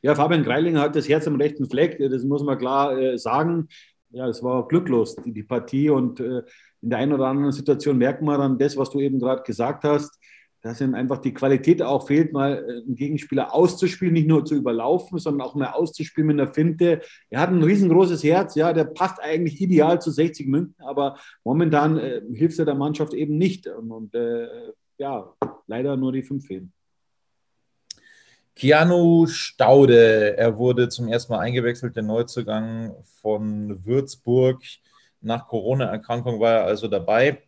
Ja, 0.00 0.16
Fabian 0.16 0.42
Greilinger 0.42 0.80
hat 0.80 0.96
das 0.96 1.08
Herz 1.08 1.28
am 1.28 1.36
rechten 1.36 1.70
Fleck, 1.70 1.98
das 1.98 2.24
muss 2.24 2.42
man 2.42 2.58
klar 2.58 2.98
äh, 2.98 3.18
sagen. 3.18 3.68
Ja, 4.12 4.28
es 4.28 4.42
war 4.42 4.68
glücklos, 4.68 5.16
die, 5.16 5.32
die 5.32 5.42
Partie. 5.42 5.90
Und 5.90 6.20
äh, 6.20 6.42
in 6.80 6.90
der 6.90 6.98
einen 6.98 7.12
oder 7.12 7.26
anderen 7.26 7.52
Situation 7.52 7.98
merkt 7.98 8.22
man 8.22 8.38
dann 8.38 8.58
das, 8.58 8.76
was 8.76 8.90
du 8.90 9.00
eben 9.00 9.18
gerade 9.18 9.42
gesagt 9.42 9.84
hast 9.84 10.18
dass 10.62 10.80
ihm 10.80 10.94
einfach 10.94 11.18
die 11.18 11.34
Qualität 11.34 11.82
auch 11.82 12.06
fehlt, 12.06 12.32
mal 12.32 12.52
äh, 12.56 12.84
einen 12.84 12.94
Gegenspieler 12.94 13.52
auszuspielen, 13.52 14.14
nicht 14.14 14.28
nur 14.28 14.44
zu 14.44 14.54
überlaufen, 14.54 15.18
sondern 15.18 15.46
auch 15.46 15.54
mal 15.54 15.72
auszuspielen 15.72 16.28
mit 16.28 16.40
einer 16.40 16.52
Finte. 16.52 17.00
Er 17.30 17.40
hat 17.40 17.50
ein 17.50 17.62
riesengroßes 17.62 18.22
Herz, 18.22 18.54
ja, 18.54 18.72
der 18.72 18.84
passt 18.84 19.20
eigentlich 19.20 19.60
ideal 19.60 20.00
zu 20.00 20.10
60 20.10 20.46
München, 20.46 20.76
aber 20.78 21.18
momentan 21.44 21.98
äh, 21.98 22.22
hilft 22.32 22.58
er 22.58 22.64
der 22.64 22.76
Mannschaft 22.76 23.12
eben 23.12 23.36
nicht. 23.36 23.66
Und, 23.66 23.90
und 23.90 24.14
äh, 24.14 24.46
ja, 24.98 25.34
leider 25.66 25.96
nur 25.96 26.12
die 26.12 26.22
fünf 26.22 26.46
fehlen. 26.46 26.72
Keanu 28.54 29.26
Staude, 29.26 30.36
er 30.36 30.58
wurde 30.58 30.88
zum 30.88 31.08
ersten 31.08 31.32
Mal 31.32 31.40
eingewechselt, 31.40 31.96
der 31.96 32.02
Neuzugang 32.02 32.94
von 33.20 33.84
Würzburg. 33.84 34.62
Nach 35.20 35.48
Corona-Erkrankung 35.48 36.40
war 36.40 36.52
er 36.52 36.64
also 36.64 36.88
dabei 36.88 37.42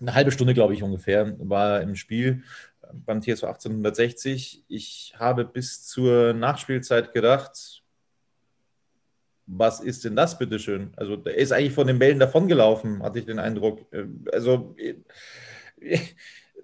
eine 0.00 0.14
halbe 0.14 0.32
Stunde, 0.32 0.54
glaube 0.54 0.74
ich, 0.74 0.82
ungefähr, 0.82 1.36
war 1.38 1.82
im 1.82 1.94
Spiel 1.94 2.42
beim 2.92 3.20
TSV 3.20 3.44
1860. 3.44 4.64
Ich 4.68 5.14
habe 5.18 5.44
bis 5.44 5.86
zur 5.86 6.32
Nachspielzeit 6.32 7.12
gedacht, 7.12 7.82
was 9.46 9.80
ist 9.80 10.04
denn 10.04 10.16
das, 10.16 10.38
bitteschön? 10.38 10.92
Also, 10.96 11.16
der 11.16 11.36
ist 11.36 11.52
eigentlich 11.52 11.72
von 11.72 11.86
den 11.86 11.98
Bällen 11.98 12.20
davongelaufen, 12.20 13.02
hatte 13.02 13.18
ich 13.18 13.26
den 13.26 13.38
Eindruck. 13.38 13.84
Also, 14.32 14.76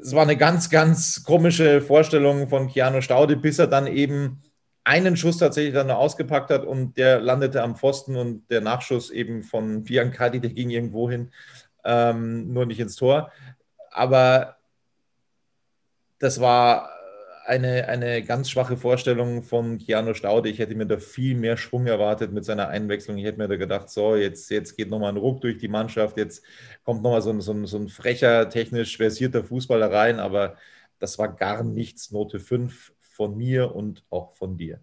es 0.01 0.15
war 0.15 0.23
eine 0.23 0.37
ganz, 0.37 0.71
ganz 0.71 1.23
komische 1.25 1.81
Vorstellung 1.81 2.49
von 2.49 2.69
Keanu 2.69 3.01
Staude, 3.01 3.37
bis 3.37 3.59
er 3.59 3.67
dann 3.67 3.87
eben 3.87 4.43
einen 4.85 5.17
Schuss 5.17 5.39
tatsächlich 5.39 5.75
dann 5.75 5.91
ausgepackt 5.91 6.51
hat 6.51 6.65
und 6.65 6.97
der 6.97 7.21
landete 7.21 7.63
am 7.63 7.77
Pfosten 7.77 8.17
und 8.17 8.49
der 8.51 8.61
Nachschuss 8.61 9.11
eben 9.11 9.43
von 9.43 9.83
Biancardi, 9.83 10.41
der 10.41 10.51
ging 10.51 10.71
irgendwo 10.71 11.11
hin 11.11 11.31
ähm, 11.85 12.53
nur 12.53 12.67
nicht 12.67 12.81
ins 12.81 12.97
Tor. 12.97 13.33
Aber 13.91 14.57
das 16.19 16.41
war 16.41 16.91
eine, 17.47 17.89
eine 17.89 18.23
ganz 18.23 18.51
schwache 18.51 18.77
Vorstellung 18.77 19.43
von 19.43 19.79
Keanu 19.79 20.15
Staude. 20.15 20.49
Ich 20.49 20.59
hätte 20.59 20.75
mir 20.75 20.87
da 20.87 20.99
viel 20.99 21.37
mehr 21.37 21.57
Schwung 21.57 21.87
erwartet 21.87 22.33
mit 22.33 22.45
seiner 22.45 22.69
Einwechslung. 22.69 23.17
Ich 23.19 23.25
hätte 23.25 23.39
mir 23.39 23.49
da 23.49 23.57
gedacht, 23.57 23.89
so, 23.89 24.17
jetzt, 24.17 24.51
jetzt 24.51 24.77
geht 24.77 24.91
nochmal 24.91 25.13
ein 25.13 25.17
Ruck 25.17 25.41
durch 25.41 25.59
die 25.59 25.69
Mannschaft, 25.69 26.17
jetzt 26.17 26.45
kommt 26.85 27.03
nochmal 27.03 27.23
so 27.23 27.31
ein, 27.31 27.41
so, 27.41 27.53
ein, 27.53 27.67
so 27.67 27.79
ein 27.79 27.89
frecher, 27.89 28.49
technisch 28.51 28.97
versierter 28.97 29.45
Fußballer 29.45 29.91
rein, 29.93 30.19
aber 30.21 30.57
das 30.99 31.19
war 31.19 31.29
gar 31.35 31.63
nichts. 31.63 32.11
Note 32.11 32.41
5 32.41 32.93
von 33.01 33.37
mir 33.37 33.75
und 33.75 34.05
auch 34.11 34.35
von 34.35 34.57
dir. 34.57 34.81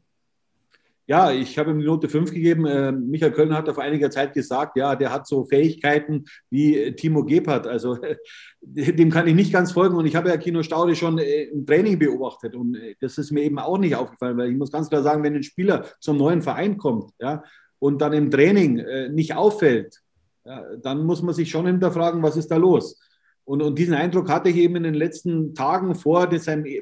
Ja, 1.06 1.34
ich 1.34 1.58
habe 1.58 1.72
ihm 1.72 1.80
die 1.80 1.86
Note 1.86 2.08
5 2.08 2.32
gegeben. 2.32 2.66
Äh, 2.66 2.94
Michael 2.94 3.34
Kölner 3.34 3.58
hat 3.58 3.70
vor 3.70 3.84
einiger 3.84 4.10
Zeit 4.10 4.34
gesagt, 4.34 4.78
ja, 4.78 4.96
der 4.96 5.12
hat 5.12 5.28
so 5.28 5.44
Fähigkeiten 5.44 6.24
wie 6.50 6.78
äh, 6.78 6.92
Timo 6.94 7.26
Gebhardt. 7.26 7.68
Also 7.68 7.98
dem 8.62 9.10
kann 9.10 9.28
ich 9.28 9.36
nicht 9.36 9.52
ganz 9.52 9.74
folgen. 9.74 9.98
Und 9.98 10.06
ich 10.06 10.16
habe 10.16 10.30
ja 10.30 10.38
Kino 10.38 10.64
Staude 10.64 10.96
schon 10.96 11.18
äh, 11.18 11.44
im 11.44 11.66
Training 11.66 12.00
beobachtet. 12.00 12.56
Und 12.56 12.78
das 13.02 13.18
ist 13.18 13.32
mir 13.32 13.42
eben 13.44 13.60
auch 13.60 13.78
nicht 13.78 13.96
aufgefallen, 13.96 14.38
weil 14.38 14.52
ich 14.52 14.58
muss 14.58 14.72
ganz 14.72 14.90
klar 14.90 15.04
sagen, 15.04 15.24
wenn 15.24 15.36
ein 15.36 15.44
Spieler 15.44 15.86
zum 16.00 16.18
neuen 16.18 16.42
Verein 16.42 16.78
kommt 16.78 17.12
ja, 17.20 17.44
und 17.80 18.02
dann 18.02 18.14
im 18.14 18.32
Training 18.32 18.82
nicht 19.12 19.36
auffällt, 19.36 20.00
ja, 20.46 20.64
dann 20.78 21.06
muss 21.06 21.22
man 21.22 21.34
sich 21.34 21.50
schon 21.50 21.66
hinterfragen, 21.66 22.24
was 22.24 22.38
ist 22.38 22.50
da 22.50 22.56
los. 22.56 23.00
Und, 23.46 23.62
und 23.62 23.78
diesen 23.78 23.94
Eindruck 23.94 24.30
hatte 24.30 24.50
ich 24.50 24.56
eben 24.56 24.78
in 24.78 24.84
den 24.84 24.94
letzten 24.94 25.54
Tagen 25.54 25.96
vor, 25.96 26.30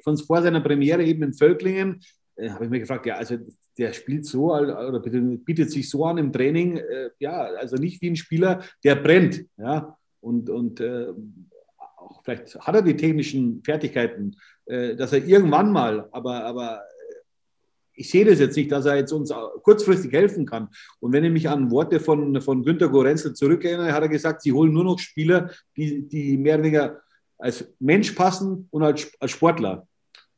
von, 0.03 0.17
vor 0.17 0.41
seiner 0.41 0.61
Premiere 0.61 1.03
eben 1.03 1.23
in 1.23 1.33
Völklingen. 1.33 2.01
Äh, 2.41 2.49
habe 2.49 2.65
ich 2.65 2.71
mir 2.71 2.79
gefragt, 2.79 3.05
ja, 3.05 3.15
also 3.15 3.37
der 3.77 3.93
spielt 3.93 4.25
so 4.25 4.53
oder 4.53 4.99
bietet 4.99 5.71
sich 5.71 5.89
so 5.89 6.05
an 6.05 6.17
im 6.17 6.33
Training, 6.33 6.77
äh, 6.77 7.09
ja, 7.19 7.43
also 7.43 7.75
nicht 7.75 8.01
wie 8.01 8.09
ein 8.09 8.15
Spieler, 8.15 8.63
der 8.83 8.95
brennt, 8.95 9.45
ja, 9.57 9.95
und, 10.19 10.49
und 10.49 10.79
äh, 10.79 11.07
auch 11.97 12.23
vielleicht 12.23 12.59
hat 12.59 12.75
er 12.75 12.81
die 12.81 12.97
technischen 12.97 13.61
Fertigkeiten, 13.63 14.35
äh, 14.65 14.95
dass 14.95 15.13
er 15.13 15.25
irgendwann 15.25 15.71
mal, 15.71 16.07
aber, 16.11 16.43
aber 16.43 16.81
ich 17.93 18.09
sehe 18.09 18.25
das 18.25 18.39
jetzt 18.39 18.55
nicht, 18.55 18.71
dass 18.71 18.85
er 18.85 18.95
jetzt 18.95 19.11
uns 19.11 19.31
kurzfristig 19.61 20.11
helfen 20.11 20.45
kann. 20.45 20.69
Und 20.99 21.11
wenn 21.11 21.23
ich 21.23 21.31
mich 21.31 21.47
an 21.47 21.69
Worte 21.69 21.99
von, 21.99 22.41
von 22.41 22.63
Günter 22.63 22.89
Gorenzel 22.89 23.33
zurückerinnere, 23.33 23.93
hat 23.93 24.01
er 24.01 24.09
gesagt, 24.09 24.41
sie 24.41 24.53
holen 24.53 24.73
nur 24.73 24.85
noch 24.85 24.97
Spieler, 24.97 25.51
die, 25.77 26.07
die 26.07 26.37
mehr 26.37 26.55
oder 26.55 26.63
weniger 26.63 27.01
als 27.37 27.71
Mensch 27.79 28.13
passen 28.13 28.67
und 28.71 28.81
als, 28.81 29.11
als 29.19 29.31
Sportler. 29.31 29.87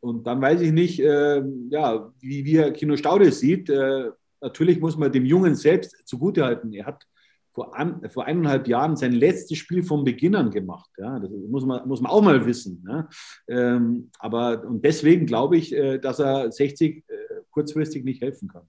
Und 0.04 0.28
dann 0.28 0.42
weiß 0.42 0.60
ich 0.60 0.74
nicht, 0.74 1.00
äh, 1.00 1.42
ja, 1.70 2.12
wie, 2.20 2.44
wie 2.44 2.72
Kino 2.74 2.98
Staude 2.98 3.32
sieht. 3.32 3.70
Äh, 3.70 4.12
natürlich 4.42 4.82
muss 4.82 4.98
man 4.98 5.10
dem 5.14 5.26
Jungen 5.26 5.56
selbst 5.56 5.96
zugutehalten. 6.06 6.74
Er 6.74 6.88
hat 6.88 7.08
vor, 7.54 7.74
an, 7.74 8.10
vor 8.10 8.26
eineinhalb 8.26 8.68
Jahren 8.68 8.98
sein 8.98 9.14
letztes 9.14 9.60
Spiel 9.60 9.82
vom 9.82 10.04
Beginn 10.04 10.36
an 10.36 10.52
gemacht. 10.52 10.90
Ja, 10.98 11.20
das 11.20 11.32
muss 11.32 11.66
man, 11.66 11.88
muss 11.88 12.02
man 12.02 12.12
auch 12.12 12.22
mal 12.22 12.46
wissen. 12.46 12.86
Ja. 12.86 13.08
Ähm, 13.48 14.10
aber 14.20 14.66
und 14.66 14.84
deswegen 14.84 15.26
glaube 15.26 15.56
ich, 15.56 15.74
äh, 15.74 16.00
dass 16.00 16.20
er 16.20 16.52
60 16.52 16.98
äh, 16.98 17.04
kurzfristig 17.52 18.04
nicht 18.04 18.22
helfen 18.22 18.50
kann. 18.50 18.68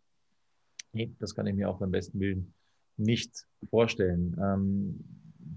Nee, 0.92 1.16
das 1.18 1.35
kann 1.35 1.49
ich 1.49 1.55
mir 1.57 1.68
auch 1.68 1.81
beim 1.81 1.90
besten 1.90 2.20
Willen 2.20 2.55
nicht 2.97 3.44
vorstellen. 3.70 4.37
Ähm, 4.40 5.05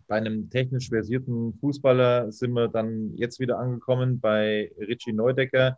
bei 0.08 0.17
einem 0.17 0.50
technisch 0.50 0.89
versierten 0.89 1.54
Fußballer 1.60 2.32
sind 2.32 2.54
wir 2.54 2.67
dann 2.67 3.15
jetzt 3.15 3.39
wieder 3.39 3.60
angekommen 3.60 4.19
bei 4.19 4.71
Richie 4.80 5.13
Neudecker. 5.13 5.78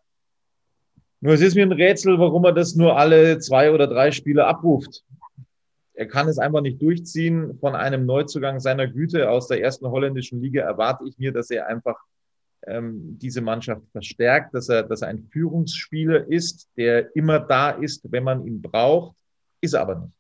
Nur 1.22 1.34
es 1.34 1.42
ist 1.42 1.56
mir 1.56 1.64
ein 1.64 1.72
Rätsel, 1.72 2.18
warum 2.20 2.46
er 2.46 2.54
das 2.54 2.76
nur 2.76 2.98
alle 2.98 3.40
zwei 3.40 3.72
oder 3.72 3.88
drei 3.88 4.12
Spiele 4.12 4.46
abruft. 4.46 5.04
Er 5.94 6.08
kann 6.08 6.30
es 6.30 6.38
einfach 6.38 6.62
nicht 6.62 6.82
durchziehen. 6.82 7.58
Von 7.60 7.76
einem 7.76 8.06
Neuzugang 8.06 8.60
seiner 8.60 8.88
Güte 8.88 9.30
aus 9.30 9.48
der 9.48 9.62
ersten 9.62 9.88
holländischen 9.88 10.42
Liga 10.42 10.64
erwarte 10.64 11.04
ich 11.08 11.18
mir, 11.18 11.34
dass 11.34 11.50
er 11.50 11.68
einfach 11.68 11.98
ähm, 12.68 13.18
diese 13.20 13.42
Mannschaft 13.42 13.84
verstärkt, 13.92 14.54
dass 14.54 14.70
er, 14.70 14.84
dass 14.84 15.02
er 15.02 15.10
ein 15.10 15.24
Führungsspieler 15.24 16.28
ist, 16.30 16.70
der 16.78 17.16
immer 17.16 17.40
da 17.40 17.72
ist, 17.72 18.10
wenn 18.12 18.24
man 18.24 18.46
ihn 18.46 18.62
braucht, 18.62 19.16
ist 19.62 19.74
er 19.74 19.82
aber 19.82 19.96
nicht 19.96 20.19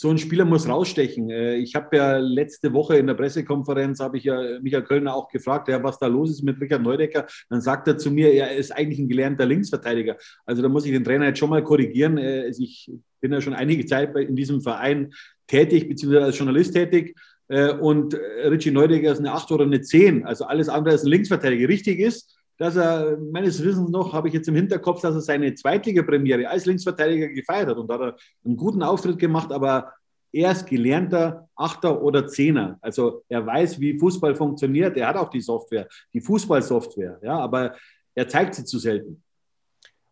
so 0.00 0.10
ein 0.10 0.18
Spieler 0.18 0.44
muss 0.44 0.68
rausstechen. 0.68 1.28
Äh, 1.28 1.56
ich 1.56 1.74
habe 1.74 1.96
ja 1.96 2.18
letzte 2.18 2.72
Woche 2.72 2.98
in 2.98 3.08
der 3.08 3.14
Pressekonferenz, 3.14 3.98
habe 3.98 4.16
ich 4.16 4.24
ja 4.24 4.60
Michael 4.60 4.84
Kölner 4.84 5.12
auch 5.12 5.28
gefragt, 5.28 5.66
ja, 5.66 5.82
was 5.82 5.98
da 5.98 6.06
los 6.06 6.30
ist 6.30 6.44
mit 6.44 6.60
Richard 6.60 6.82
Neudecker. 6.82 7.26
Dann 7.50 7.60
sagt 7.60 7.88
er 7.88 7.98
zu 7.98 8.12
mir, 8.12 8.32
er 8.32 8.54
ist 8.54 8.70
eigentlich 8.70 9.00
ein 9.00 9.08
gelernter 9.08 9.44
Linksverteidiger. 9.44 10.16
Also 10.46 10.62
da 10.62 10.68
muss 10.68 10.86
ich 10.86 10.92
den 10.92 11.02
Trainer 11.02 11.26
jetzt 11.26 11.40
schon 11.40 11.50
mal 11.50 11.64
korrigieren. 11.64 12.16
Äh, 12.16 12.46
ich 12.46 12.92
bin 13.20 13.32
ja 13.32 13.40
schon 13.40 13.54
einige 13.54 13.86
Zeit 13.86 14.14
in 14.14 14.36
diesem 14.36 14.60
Verein 14.60 15.12
tätig, 15.48 15.88
beziehungsweise 15.88 16.26
als 16.26 16.38
Journalist 16.38 16.74
tätig. 16.74 17.16
Äh, 17.48 17.72
und 17.72 18.14
Richie 18.14 18.70
Neudecker 18.70 19.10
ist 19.10 19.18
eine 19.18 19.32
8 19.32 19.50
oder 19.50 19.64
eine 19.64 19.80
10. 19.80 20.24
Also 20.24 20.44
alles 20.44 20.68
andere 20.68 20.92
als 20.92 21.02
ein 21.02 21.10
Linksverteidiger. 21.10 21.66
Richtig 21.66 21.98
ist, 21.98 22.37
dass 22.58 22.76
er, 22.76 23.16
meines 23.16 23.62
Wissens 23.62 23.90
noch, 23.90 24.12
habe 24.12 24.28
ich 24.28 24.34
jetzt 24.34 24.48
im 24.48 24.56
Hinterkopf, 24.56 25.00
dass 25.00 25.14
er 25.14 25.20
seine 25.20 25.54
Zweitliga-Premiere 25.54 26.48
als 26.48 26.66
Linksverteidiger 26.66 27.28
gefeiert 27.28 27.68
hat 27.68 27.78
und 27.78 27.88
da 27.88 27.94
hat 27.94 28.00
er 28.00 28.16
einen 28.44 28.56
guten 28.56 28.82
Auftritt 28.82 29.18
gemacht, 29.18 29.52
aber 29.52 29.92
er 30.32 30.52
ist 30.52 30.66
gelernter 30.66 31.48
Achter 31.56 32.02
oder 32.02 32.26
Zehner. 32.26 32.78
Also 32.82 33.24
er 33.28 33.46
weiß, 33.46 33.80
wie 33.80 33.98
Fußball 33.98 34.34
funktioniert. 34.34 34.96
Er 34.96 35.08
hat 35.08 35.16
auch 35.16 35.30
die 35.30 35.40
Software, 35.40 35.88
die 36.12 36.20
Fußballsoftware, 36.20 37.20
ja, 37.22 37.38
aber 37.38 37.74
er 38.14 38.28
zeigt 38.28 38.54
sie 38.54 38.64
zu 38.64 38.78
selten. 38.78 39.22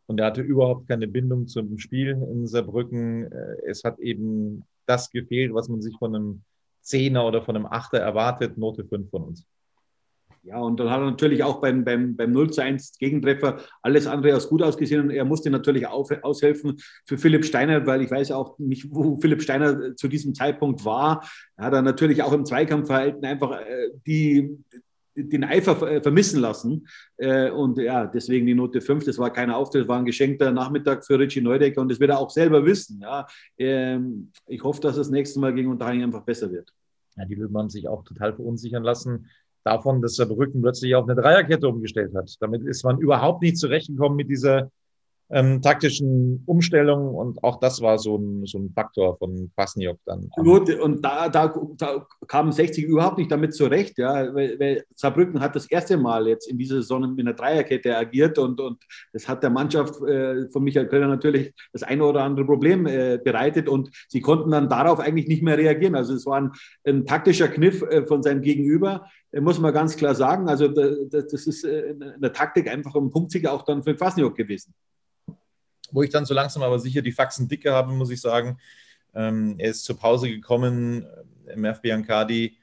Und 0.07 0.21
er 0.21 0.27
hatte 0.27 0.41
überhaupt 0.41 0.89
keine 0.89 1.09
Bindung 1.09 1.49
zum 1.49 1.79
Spiel 1.79 2.11
in 2.11 2.47
Saarbrücken. 2.47 3.31
Es 3.67 3.83
hat 3.83 3.99
eben 3.99 4.65
das 4.87 5.11
gefehlt, 5.11 5.53
was 5.53 5.69
man 5.69 5.83
sich 5.83 5.97
von 5.99 6.15
einem 6.15 6.43
Zehner 6.81 7.27
oder 7.27 7.43
von 7.43 7.57
einem 7.57 7.67
Achter 7.67 7.99
erwartet. 7.99 8.57
Note 8.57 8.85
5 8.85 9.11
von 9.11 9.25
uns. 9.25 9.45
Ja, 10.47 10.61
und 10.61 10.79
dann 10.79 10.91
hat 10.91 11.01
er 11.01 11.07
natürlich 11.07 11.43
auch 11.43 11.61
beim, 11.61 11.85
beim, 11.85 12.15
beim 12.15 12.31
0 12.31 12.53
zu 12.53 12.63
1 12.63 12.99
Gegentreffer 12.99 13.59
alles 13.83 14.07
andere 14.07 14.33
als 14.33 14.49
gut 14.49 14.63
ausgesehen. 14.63 15.03
Und 15.03 15.11
er 15.11 15.25
musste 15.25 15.51
natürlich 15.51 15.89
auf, 15.89 16.11
aushelfen 16.23 16.77
für 17.05 17.19
Philipp 17.19 17.45
Steiner, 17.45 17.85
weil 17.85 18.03
ich 18.03 18.11
weiß 18.13 18.31
auch 18.31 18.57
nicht, 18.59 18.87
wo 18.91 19.19
Philipp 19.19 19.43
Steiner 19.43 19.97
zu 19.97 20.07
diesem 20.07 20.35
Zeitpunkt 20.35 20.85
war. 20.85 21.29
Er 21.57 21.67
hat 21.67 21.73
er 21.73 21.83
natürlich 21.83 22.23
auch 22.23 22.33
im 22.33 22.45
Zweikampfverhalten 22.45 23.25
einfach 23.25 23.61
äh, 23.61 23.91
die, 24.07 24.57
den 25.17 25.43
Eifer 25.43 25.83
äh, 25.91 26.01
vermissen 26.01 26.41
lassen. 26.41 26.87
Äh, 27.17 27.51
und 27.51 27.79
ja, 27.79 28.07
deswegen 28.07 28.47
die 28.47 28.55
Note 28.55 28.81
5. 28.81 29.05
Das 29.05 29.19
war 29.19 29.33
kein 29.33 29.51
Auftritt, 29.51 29.89
war 29.89 29.99
ein 29.99 30.05
geschenkter 30.05 30.53
Nachmittag 30.53 31.05
für 31.05 31.19
Richie 31.19 31.41
Neudecker 31.41 31.81
und 31.81 31.91
das 31.91 31.99
wird 31.99 32.11
er 32.11 32.21
auch 32.21 32.31
selber 32.31 32.65
wissen. 32.65 33.01
Ja. 33.01 33.27
Ähm, 33.59 34.31
ich 34.47 34.63
hoffe, 34.63 34.81
dass 34.81 34.93
es 34.93 35.09
das 35.09 35.11
nächste 35.11 35.41
Mal 35.41 35.53
gegen 35.55 35.71
Unterhaching 35.71 36.05
einfach 36.05 36.23
besser 36.23 36.53
wird. 36.53 36.73
Ja, 37.17 37.25
die 37.25 37.35
Löwen 37.35 37.57
haben 37.57 37.71
sich 37.71 37.89
auch 37.89 38.05
total 38.05 38.33
verunsichern 38.33 38.85
lassen 38.85 39.27
davon, 39.67 40.01
dass 40.01 40.15
Saarbrücken 40.15 40.63
plötzlich 40.63 40.95
auf 40.95 41.05
eine 41.09 41.21
Dreierkette 41.21 41.69
umgestellt 41.69 42.15
hat. 42.15 42.35
Damit 42.41 42.63
ist 42.63 42.85
man 42.85 42.99
überhaupt 42.99 43.43
nicht 43.43 43.59
zurechtgekommen 43.59 44.17
mit 44.17 44.31
dieser 44.31 44.71
ähm, 45.31 45.61
taktischen 45.61 46.43
Umstellung 46.47 47.15
und 47.15 47.43
auch 47.43 47.59
das 47.59 47.81
war 47.81 47.99
so 47.99 48.17
ein, 48.17 48.47
so 48.47 48.59
ein 48.59 48.71
Faktor 48.73 49.17
von 49.19 49.51
Kwasniok 49.55 49.99
dann. 50.05 50.31
Und 50.37 51.05
da, 51.05 51.29
da, 51.29 51.53
da 51.77 52.07
kam 52.29 52.53
60 52.53 52.85
überhaupt 52.85 53.19
nicht 53.19 53.31
damit 53.31 53.55
zurecht, 53.55 53.99
ja, 53.99 54.33
weil, 54.35 54.59
weil, 54.61 54.85
Saarbrücken 54.95 55.41
hat 55.41 55.57
das 55.57 55.67
erste 55.67 55.97
Mal 55.97 56.29
jetzt 56.29 56.49
in 56.49 56.59
dieser 56.59 56.77
Saison 56.77 57.15
mit 57.15 57.27
einer 57.27 57.35
Dreierkette 57.35 57.97
agiert 57.97 58.39
und, 58.39 58.61
und 58.61 58.79
das 59.13 59.29
hat 59.29 59.43
der 59.43 59.51
Mannschaft 59.51 60.01
äh, 60.03 60.49
von 60.49 60.63
Michael 60.63 60.87
Kölner 60.87 61.09
natürlich 61.09 61.53
das 61.73 61.83
eine 61.83 62.05
oder 62.05 62.23
andere 62.23 62.47
Problem 62.47 62.87
äh, 62.87 63.19
bereitet 63.23 63.69
und 63.69 63.91
sie 64.09 64.21
konnten 64.21 64.53
dann 64.53 64.69
darauf 64.69 65.01
eigentlich 65.01 65.27
nicht 65.27 65.43
mehr 65.43 65.59
reagieren. 65.59 65.97
Also 65.97 66.15
es 66.15 66.25
war 66.25 66.41
ein, 66.41 66.53
ein 66.87 67.05
taktischer 67.05 67.49
Kniff 67.49 67.83
äh, 67.83 68.07
von 68.07 68.23
seinem 68.23 68.43
Gegenüber, 68.43 69.07
äh, 69.33 69.41
muss 69.41 69.59
man 69.59 69.75
ganz 69.75 69.97
klar 69.97 70.15
sagen. 70.15 70.49
Also 70.49 70.69
das, 70.69 71.27
das 71.27 71.47
ist 71.47 71.65
äh, 71.65 71.91
in 71.91 72.21
der 72.21 72.33
Taktik 72.33 72.71
einfach 72.71 72.95
ein 72.95 73.11
Punktsieg 73.11 73.49
auch 73.49 73.63
dann 73.63 73.83
für 73.83 73.95
Kwasniok 73.95 74.37
gewesen 74.37 74.73
wo 75.93 76.03
ich 76.03 76.11
dann 76.11 76.27
so 76.27 76.35
langsam 76.35 76.63
aber 76.63 76.79
sicher 76.79 77.03
die 77.03 77.13
Faxen 77.13 77.49
dicke 77.49 77.73
habe, 77.73 77.93
muss 77.93 78.11
ich 78.11 78.21
sagen. 78.21 78.59
Ähm, 79.15 79.57
er 79.59 79.71
ist 79.71 79.85
zur 79.85 79.99
Pause 79.99 80.29
gekommen, 80.29 81.07
MF 81.47 81.81
Biancardi 81.81 82.57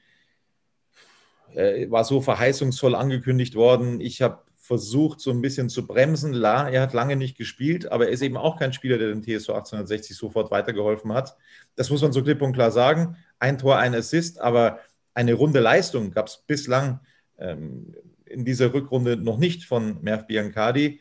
äh, 1.54 1.90
war 1.90 2.04
so 2.04 2.20
verheißungsvoll 2.20 2.94
angekündigt 2.94 3.54
worden. 3.54 4.00
Ich 4.00 4.22
habe 4.22 4.44
versucht, 4.56 5.20
so 5.20 5.30
ein 5.30 5.42
bisschen 5.42 5.68
zu 5.68 5.86
bremsen. 5.86 6.32
La, 6.32 6.70
er 6.70 6.80
hat 6.80 6.94
lange 6.94 7.16
nicht 7.16 7.36
gespielt, 7.36 7.90
aber 7.92 8.06
er 8.06 8.12
ist 8.12 8.22
eben 8.22 8.36
auch 8.36 8.58
kein 8.58 8.72
Spieler, 8.72 8.96
der 8.96 9.08
dem 9.08 9.22
TSV 9.22 9.50
1860 9.50 10.16
sofort 10.16 10.50
weitergeholfen 10.50 11.12
hat. 11.12 11.36
Das 11.76 11.90
muss 11.90 12.00
man 12.00 12.12
so 12.12 12.22
klipp 12.22 12.40
und 12.40 12.54
klar 12.54 12.70
sagen. 12.70 13.16
Ein 13.38 13.58
Tor, 13.58 13.76
ein 13.76 13.94
Assist, 13.94 14.40
aber 14.40 14.78
eine 15.12 15.34
runde 15.34 15.60
Leistung 15.60 16.12
gab 16.12 16.28
es 16.28 16.42
bislang 16.46 17.00
ähm, 17.38 17.94
in 18.24 18.44
dieser 18.44 18.72
Rückrunde 18.72 19.16
noch 19.16 19.36
nicht 19.36 19.64
von 19.64 20.02
Merv 20.02 20.26
Biancardi 20.26 21.00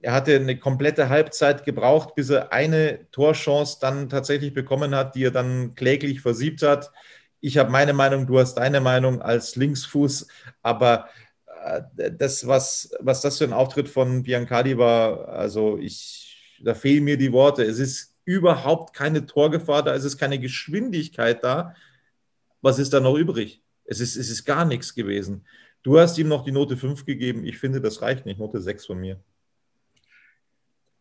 er 0.00 0.12
hatte 0.12 0.36
eine 0.36 0.58
komplette 0.58 1.08
Halbzeit 1.08 1.64
gebraucht, 1.64 2.14
bis 2.14 2.30
er 2.30 2.52
eine 2.52 3.10
Torchance 3.10 3.78
dann 3.80 4.08
tatsächlich 4.08 4.54
bekommen 4.54 4.94
hat, 4.94 5.14
die 5.14 5.24
er 5.24 5.30
dann 5.30 5.74
kläglich 5.74 6.20
versiebt 6.20 6.62
hat. 6.62 6.92
Ich 7.40 7.58
habe 7.58 7.70
meine 7.70 7.92
Meinung, 7.92 8.26
du 8.26 8.38
hast 8.38 8.54
deine 8.54 8.80
Meinung 8.80 9.22
als 9.22 9.56
Linksfuß, 9.56 10.28
aber 10.62 11.08
äh, 11.64 12.12
das, 12.12 12.46
was, 12.46 12.90
was 13.00 13.20
das 13.20 13.38
für 13.38 13.44
ein 13.44 13.52
Auftritt 13.52 13.88
von 13.88 14.22
Biancardi 14.22 14.78
war, 14.78 15.28
also 15.28 15.78
ich, 15.78 16.58
da 16.62 16.74
fehlen 16.74 17.04
mir 17.04 17.16
die 17.16 17.32
Worte. 17.32 17.64
Es 17.64 17.78
ist 17.78 18.14
überhaupt 18.24 18.94
keine 18.94 19.26
Torgefahr 19.26 19.82
da, 19.82 19.94
es 19.94 20.04
ist 20.04 20.18
keine 20.18 20.38
Geschwindigkeit 20.38 21.42
da. 21.42 21.74
Was 22.60 22.78
ist 22.78 22.92
da 22.92 23.00
noch 23.00 23.16
übrig? 23.16 23.62
Es 23.84 24.00
ist, 24.00 24.16
es 24.16 24.30
ist 24.30 24.44
gar 24.44 24.64
nichts 24.64 24.94
gewesen. 24.94 25.46
Du 25.82 25.98
hast 25.98 26.18
ihm 26.18 26.28
noch 26.28 26.44
die 26.44 26.52
Note 26.52 26.76
5 26.76 27.04
gegeben. 27.06 27.44
Ich 27.44 27.58
finde, 27.58 27.80
das 27.80 28.02
reicht 28.02 28.26
nicht. 28.26 28.38
Note 28.38 28.60
6 28.60 28.86
von 28.86 28.98
mir. 28.98 29.22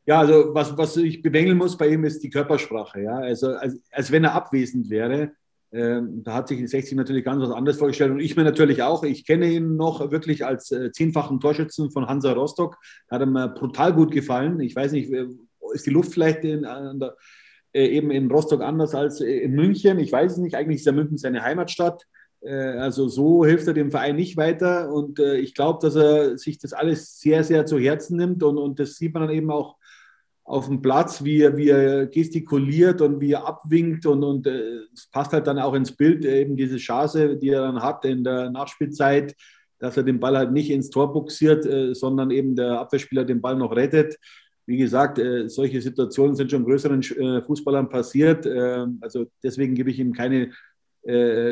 Ja, 0.08 0.20
also 0.22 0.56
was, 0.56 0.78
was 0.78 0.96
ich 0.96 1.22
bemängeln 1.22 1.58
muss 1.58 1.78
bei 1.78 1.90
ihm 1.90 2.06
ist 2.06 2.24
die 2.24 2.30
Körpersprache. 2.30 3.02
Ja? 3.02 3.18
Also 3.18 3.50
als, 3.50 3.78
als 3.92 4.12
wenn 4.12 4.24
er 4.24 4.34
abwesend 4.34 4.90
wäre. 4.90 5.34
Ähm, 5.74 6.24
da 6.24 6.34
hat 6.34 6.48
sich 6.48 6.66
60 6.66 6.96
natürlich 6.96 7.26
ganz 7.26 7.42
was 7.42 7.52
anderes 7.52 7.78
vorgestellt 7.78 8.12
und 8.12 8.22
ich 8.22 8.38
mir 8.38 8.46
natürlich 8.46 8.84
auch. 8.84 9.04
Ich 9.04 9.26
kenne 9.26 9.52
ihn 9.52 9.76
noch 9.76 10.10
wirklich 10.10 10.46
als 10.46 10.72
äh, 10.72 10.94
zehnfachen 10.94 11.42
Torschützen 11.42 11.92
von 11.92 12.08
Hansa 12.08 12.32
Rostock. 12.32 12.78
Hat 13.12 13.22
ihm 13.22 13.34
brutal 13.54 13.92
gut 13.94 14.12
gefallen. 14.12 14.62
Ich 14.62 14.74
weiß 14.74 14.94
nicht, 14.94 15.12
äh, 15.12 15.28
ist 15.74 15.86
die 15.86 15.92
Luft 15.92 16.14
vielleicht 16.14 16.46
in, 16.46 16.62
der, 16.62 17.18
äh, 17.74 17.88
eben 17.88 18.10
in 18.10 18.32
Rostock 18.32 18.62
anders 18.62 18.96
als 18.96 19.20
in 19.20 19.52
München? 19.56 20.00
Ich 20.00 20.14
weiß 20.14 20.32
es 20.32 20.38
nicht. 20.38 20.56
Eigentlich 20.56 20.80
ist 20.80 20.86
ja 20.86 20.94
München 20.94 21.18
seine 21.18 21.44
Heimatstadt. 21.44 22.08
Äh, 22.40 22.54
also 22.54 23.10
so 23.10 23.44
hilft 23.44 23.68
er 23.68 23.74
dem 23.74 23.92
Verein 23.92 24.16
nicht 24.16 24.38
weiter 24.38 24.90
und 24.94 25.20
äh, 25.20 25.36
ich 25.36 25.54
glaube, 25.54 25.80
dass 25.82 25.96
er 25.96 26.38
sich 26.38 26.60
das 26.60 26.72
alles 26.72 27.20
sehr, 27.20 27.44
sehr 27.44 27.66
zu 27.66 27.78
Herzen 27.78 28.16
nimmt 28.16 28.42
und, 28.42 28.58
und 28.58 28.80
das 28.80 28.96
sieht 28.96 29.14
man 29.14 29.24
dann 29.24 29.36
eben 29.36 29.52
auch 29.52 29.76
auf 30.48 30.68
dem 30.68 30.82
Platz, 30.82 31.26
wie 31.26 31.42
er, 31.42 31.58
wie 31.58 31.68
er 31.68 32.08
gestikuliert 32.08 33.02
und 33.02 33.20
wie 33.20 33.34
er 33.34 33.46
abwinkt 33.46 34.06
und, 34.06 34.24
und 34.24 34.48
äh, 34.48 34.80
es 34.94 35.08
passt 35.12 35.34
halt 35.34 35.46
dann 35.46 35.60
auch 35.60 35.74
ins 35.74 35.92
Bild, 35.92 36.24
äh, 36.24 36.40
eben 36.40 36.56
diese 36.56 36.78
Chance, 36.78 37.36
die 37.36 37.50
er 37.50 37.64
dann 37.64 37.84
hat 37.84 38.06
in 38.06 38.24
der 38.24 38.50
Nachspielzeit, 38.50 39.36
dass 39.78 39.98
er 39.98 40.04
den 40.04 40.22
Ball 40.22 40.38
halt 40.38 40.54
nicht 40.54 40.70
ins 40.70 40.90
Tor 40.90 41.12
buxiert, 41.12 41.66
äh, 41.66 41.94
sondern 41.94 42.32
eben 42.32 42.56
der 42.56 42.80
Abwehrspieler 42.80 43.26
den 43.26 43.42
Ball 43.42 43.58
noch 43.58 43.76
rettet. 43.76 44.18
Wie 44.66 44.78
gesagt, 44.78 45.20
äh, 45.20 45.50
solche 45.50 45.82
Situationen 45.82 46.36
sind 46.36 46.50
schon 46.50 46.64
größeren 46.64 47.02
äh, 47.02 47.42
Fußballern 47.42 47.90
passiert. 47.90 48.46
Äh, 48.46 48.86
also 49.02 49.26
deswegen 49.44 49.76
gebe 49.76 49.92
ich 49.92 50.00
ihm 50.00 50.14
keine 50.14 50.52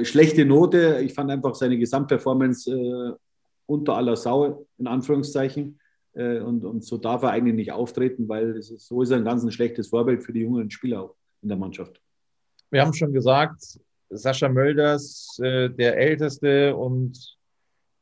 schlechte 0.04 0.44
Note. 0.44 1.00
Ich 1.02 1.14
fand 1.14 1.32
einfach 1.32 1.56
seine 1.56 1.78
Gesamtperformance 1.78 3.18
unter 3.66 3.96
aller 3.96 4.18
Sau, 4.18 4.68
in 4.78 4.88
Anführungszeichen. 4.88 5.80
Äh, 6.16 6.40
und, 6.40 6.64
und 6.66 6.84
so 6.84 6.98
darf 6.98 7.24
er 7.24 7.32
eigentlich 7.32 7.56
nicht 7.56 7.72
auftreten, 7.72 8.28
weil 8.28 8.56
ist, 8.56 8.80
so 8.80 9.02
ist 9.02 9.12
er 9.12 9.18
ein 9.18 9.26
ganz 9.26 9.44
ein 9.44 9.52
schlechtes 9.52 9.88
Vorbild 9.90 10.24
für 10.24 10.34
die 10.34 10.42
jungen 10.42 10.72
Spieler 10.72 11.14
in 11.42 11.50
der 11.50 11.58
Mannschaft. 11.58 12.02
Wir 12.72 12.82
haben 12.82 12.94
schon 12.94 13.14
gesagt, 13.14 13.80
Sascha 14.10 14.50
Mölders, 14.50 15.38
äh, 15.42 15.70
der 15.70 15.98
Älteste 15.98 16.76
und 16.76 17.38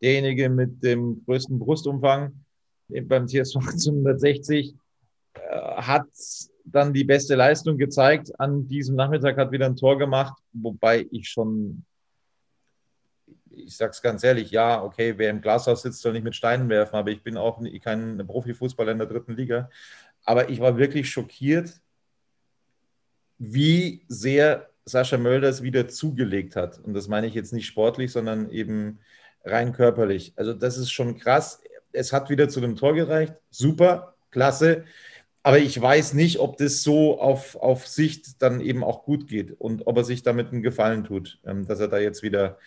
derjenige 0.01 0.49
mit 0.49 0.83
dem 0.83 1.23
größten 1.25 1.59
Brustumfang 1.59 2.33
beim 2.87 3.27
TSV 3.27 3.55
1860, 3.57 4.75
äh, 5.33 5.39
hat 5.77 6.07
dann 6.65 6.93
die 6.93 7.03
beste 7.03 7.35
Leistung 7.35 7.77
gezeigt. 7.77 8.31
An 8.39 8.67
diesem 8.67 8.95
Nachmittag 8.95 9.37
hat 9.37 9.51
wieder 9.51 9.65
ein 9.65 9.75
Tor 9.75 9.97
gemacht, 9.97 10.41
wobei 10.53 11.07
ich 11.11 11.27
schon 11.29 11.83
ich 13.55 13.77
sage 13.77 13.91
es 13.91 14.01
ganz 14.01 14.23
ehrlich, 14.23 14.51
ja, 14.51 14.83
okay, 14.83 15.13
wer 15.17 15.29
im 15.29 15.41
Glashaus 15.41 15.81
sitzt, 15.81 16.01
soll 16.01 16.13
nicht 16.13 16.23
mit 16.23 16.35
Steinen 16.35 16.69
werfen, 16.69 16.95
aber 16.95 17.11
ich 17.11 17.23
bin 17.23 17.37
auch 17.37 17.61
kein 17.81 18.25
Profifußballer 18.25 18.91
in 18.91 18.99
der 18.99 19.07
dritten 19.07 19.35
Liga. 19.35 19.69
Aber 20.25 20.49
ich 20.49 20.59
war 20.59 20.77
wirklich 20.77 21.09
schockiert, 21.09 21.81
wie 23.37 24.05
sehr 24.07 24.69
Sascha 24.85 25.17
Mölders 25.17 25.63
wieder 25.63 25.87
zugelegt 25.87 26.55
hat. 26.55 26.79
Und 26.79 26.93
das 26.93 27.07
meine 27.07 27.27
ich 27.27 27.33
jetzt 27.33 27.53
nicht 27.53 27.67
sportlich, 27.67 28.11
sondern 28.11 28.49
eben 28.49 28.99
rein 29.43 29.73
körperlich. 29.73 30.33
Also 30.35 30.53
das 30.53 30.77
ist 30.77 30.91
schon 30.91 31.17
krass. 31.17 31.61
Es 31.91 32.13
hat 32.13 32.29
wieder 32.29 32.49
zu 32.49 32.61
dem 32.61 32.75
Tor 32.75 32.93
gereicht. 32.93 33.33
Super, 33.49 34.15
klasse. 34.31 34.85
Aber 35.43 35.59
ich 35.59 35.79
weiß 35.79 36.13
nicht, 36.13 36.39
ob 36.39 36.57
das 36.57 36.83
so 36.83 37.19
auf, 37.19 37.57
auf 37.57 37.85
Sicht 37.85 38.41
dann 38.41 38.61
eben 38.61 38.83
auch 38.83 39.03
gut 39.03 39.27
geht 39.27 39.51
und 39.59 39.87
ob 39.87 39.97
er 39.97 40.05
sich 40.05 40.23
damit 40.23 40.53
einen 40.53 40.63
Gefallen 40.63 41.03
tut, 41.03 41.39
ähm, 41.45 41.67
dass 41.67 41.81
er 41.81 41.89
da 41.89 41.99
jetzt 41.99 42.23
wieder 42.23 42.57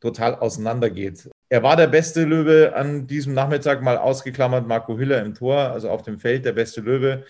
total 0.00 0.36
auseinandergeht. 0.36 1.30
Er 1.48 1.62
war 1.62 1.76
der 1.76 1.86
beste 1.86 2.24
Löwe 2.24 2.74
an 2.74 3.06
diesem 3.06 3.34
Nachmittag, 3.34 3.82
mal 3.82 3.96
ausgeklammert 3.96 4.66
Marco 4.66 4.98
Hiller 4.98 5.22
im 5.22 5.34
Tor, 5.34 5.56
also 5.56 5.88
auf 5.90 6.02
dem 6.02 6.18
Feld 6.18 6.44
der 6.44 6.52
beste 6.52 6.80
Löwe. 6.80 7.24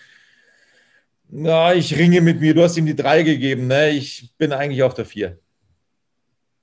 Na, 1.29 1.73
ich 1.73 1.97
ringe 1.97 2.21
mit 2.21 2.39
mir. 2.39 2.53
Du 2.53 2.63
hast 2.63 2.77
ihm 2.77 2.85
die 2.85 2.95
drei 2.95 3.23
gegeben. 3.23 3.67
Ne? 3.67 3.89
Ich 3.91 4.33
bin 4.37 4.51
eigentlich 4.51 4.83
auf 4.83 4.93
der 4.93 5.05
vier. 5.05 5.39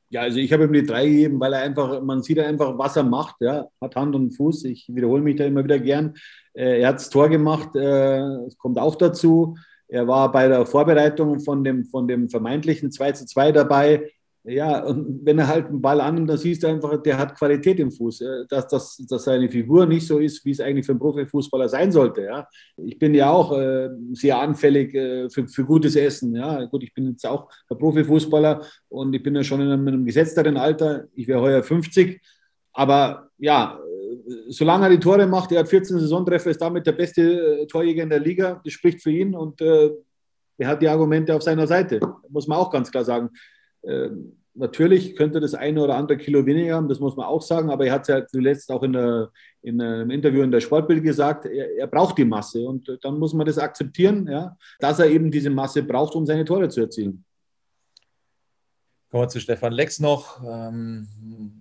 Ja, 0.08 0.22
also 0.22 0.38
ich 0.38 0.52
habe 0.52 0.64
ihm 0.64 0.72
die 0.72 0.84
drei 0.84 1.08
gegeben, 1.08 1.40
weil 1.40 1.54
er 1.54 1.62
einfach, 1.62 2.02
man 2.02 2.22
sieht 2.22 2.38
einfach, 2.38 2.76
was 2.76 2.96
er 2.96 3.02
macht. 3.02 3.36
Ja, 3.40 3.66
hat 3.80 3.96
Hand 3.96 4.14
und 4.14 4.32
Fuß. 4.32 4.64
Ich 4.64 4.86
wiederhole 4.88 5.22
mich 5.22 5.36
da 5.36 5.44
immer 5.44 5.64
wieder 5.64 5.78
gern. 5.78 6.14
Äh, 6.52 6.80
er 6.80 6.88
hat 6.88 6.96
das 6.96 7.10
Tor 7.10 7.28
gemacht. 7.28 7.74
Äh, 7.74 8.20
es 8.46 8.56
kommt 8.58 8.78
auch 8.78 8.94
dazu. 8.94 9.56
Er 9.88 10.06
war 10.06 10.30
bei 10.30 10.48
der 10.48 10.64
Vorbereitung 10.64 11.40
von 11.40 11.64
dem, 11.64 11.84
von 11.84 12.06
dem 12.06 12.28
vermeintlichen 12.28 12.92
2 12.92 13.12
zu 13.12 13.26
2 13.26 13.52
dabei. 13.52 14.10
Ja, 14.44 14.82
und 14.84 15.24
wenn 15.24 15.38
er 15.38 15.46
halt 15.46 15.66
einen 15.66 15.80
Ball 15.80 16.00
annimmt, 16.00 16.28
dann 16.28 16.36
siehst 16.36 16.64
du 16.64 16.66
einfach, 16.66 17.00
der 17.00 17.16
hat 17.16 17.38
Qualität 17.38 17.78
im 17.78 17.92
Fuß. 17.92 18.24
Dass, 18.48 18.66
dass, 18.66 18.96
dass 19.08 19.24
seine 19.24 19.48
Figur 19.48 19.86
nicht 19.86 20.04
so 20.04 20.18
ist, 20.18 20.44
wie 20.44 20.50
es 20.50 20.60
eigentlich 20.60 20.84
für 20.84 20.92
einen 20.92 20.98
Profifußballer 20.98 21.68
sein 21.68 21.92
sollte. 21.92 22.22
Ja. 22.22 22.48
Ich 22.76 22.98
bin 22.98 23.14
ja 23.14 23.30
auch 23.30 23.56
äh, 23.56 23.88
sehr 24.14 24.40
anfällig 24.40 24.94
äh, 24.94 25.30
für, 25.30 25.46
für 25.46 25.64
gutes 25.64 25.94
Essen. 25.94 26.34
Ja. 26.34 26.64
Gut, 26.64 26.82
ich 26.82 26.92
bin 26.92 27.10
jetzt 27.10 27.24
auch 27.24 27.48
ein 27.70 27.78
Profifußballer 27.78 28.66
und 28.88 29.14
ich 29.14 29.22
bin 29.22 29.36
ja 29.36 29.44
schon 29.44 29.60
in 29.60 29.68
einem, 29.68 29.86
in 29.86 29.94
einem 29.94 30.04
gesetzteren 30.06 30.56
Alter. 30.56 31.04
Ich 31.14 31.28
wäre 31.28 31.40
heuer 31.40 31.62
50. 31.62 32.20
Aber 32.72 33.28
ja, 33.38 33.78
solange 34.48 34.86
er 34.86 34.90
die 34.90 34.98
Tore 34.98 35.26
macht, 35.26 35.52
er 35.52 35.60
hat 35.60 35.68
14 35.68 36.00
Saisontreffer, 36.00 36.50
ist 36.50 36.60
damit 36.60 36.86
der 36.86 36.92
beste 36.92 37.60
äh, 37.60 37.66
Torjäger 37.66 38.02
in 38.02 38.10
der 38.10 38.20
Liga. 38.20 38.60
Das 38.64 38.72
spricht 38.72 39.02
für 39.02 39.10
ihn 39.10 39.36
und 39.36 39.60
äh, 39.60 39.90
er 40.58 40.68
hat 40.68 40.82
die 40.82 40.88
Argumente 40.88 41.34
auf 41.34 41.42
seiner 41.42 41.66
Seite. 41.66 42.00
Muss 42.28 42.46
man 42.46 42.58
auch 42.58 42.70
ganz 42.70 42.90
klar 42.90 43.04
sagen. 43.04 43.30
Ähm, 43.84 44.36
natürlich 44.54 45.16
könnte 45.16 45.40
das 45.40 45.54
eine 45.54 45.82
oder 45.82 45.96
andere 45.96 46.18
Kilo 46.18 46.44
weniger 46.44 46.76
haben, 46.76 46.88
das 46.88 47.00
muss 47.00 47.16
man 47.16 47.26
auch 47.26 47.42
sagen, 47.42 47.70
aber 47.70 47.86
er 47.86 47.92
hat 47.92 48.02
es 48.02 48.08
ja 48.08 48.26
zuletzt 48.26 48.70
auch 48.70 48.82
in, 48.82 48.92
der, 48.92 49.30
in 49.62 49.80
einem 49.80 50.10
Interview 50.10 50.42
in 50.42 50.50
der 50.50 50.60
Sportbild 50.60 51.02
gesagt, 51.02 51.46
er, 51.46 51.76
er, 51.76 51.86
braucht 51.86 52.18
die 52.18 52.24
Masse 52.24 52.66
und 52.66 52.98
dann 53.02 53.18
muss 53.18 53.32
man 53.32 53.46
das 53.46 53.58
akzeptieren, 53.58 54.28
ja, 54.30 54.56
dass 54.78 54.98
er 54.98 55.06
eben 55.06 55.30
diese 55.30 55.50
Masse 55.50 55.82
braucht, 55.82 56.14
um 56.14 56.26
seine 56.26 56.44
Tore 56.44 56.68
zu 56.68 56.80
erzielen. 56.82 57.24
Kommen 59.12 59.24
wir 59.24 59.28
zu 59.28 59.40
Stefan 59.40 59.74
Lex 59.74 60.00
noch. 60.00 60.42
Ähm, 60.42 61.06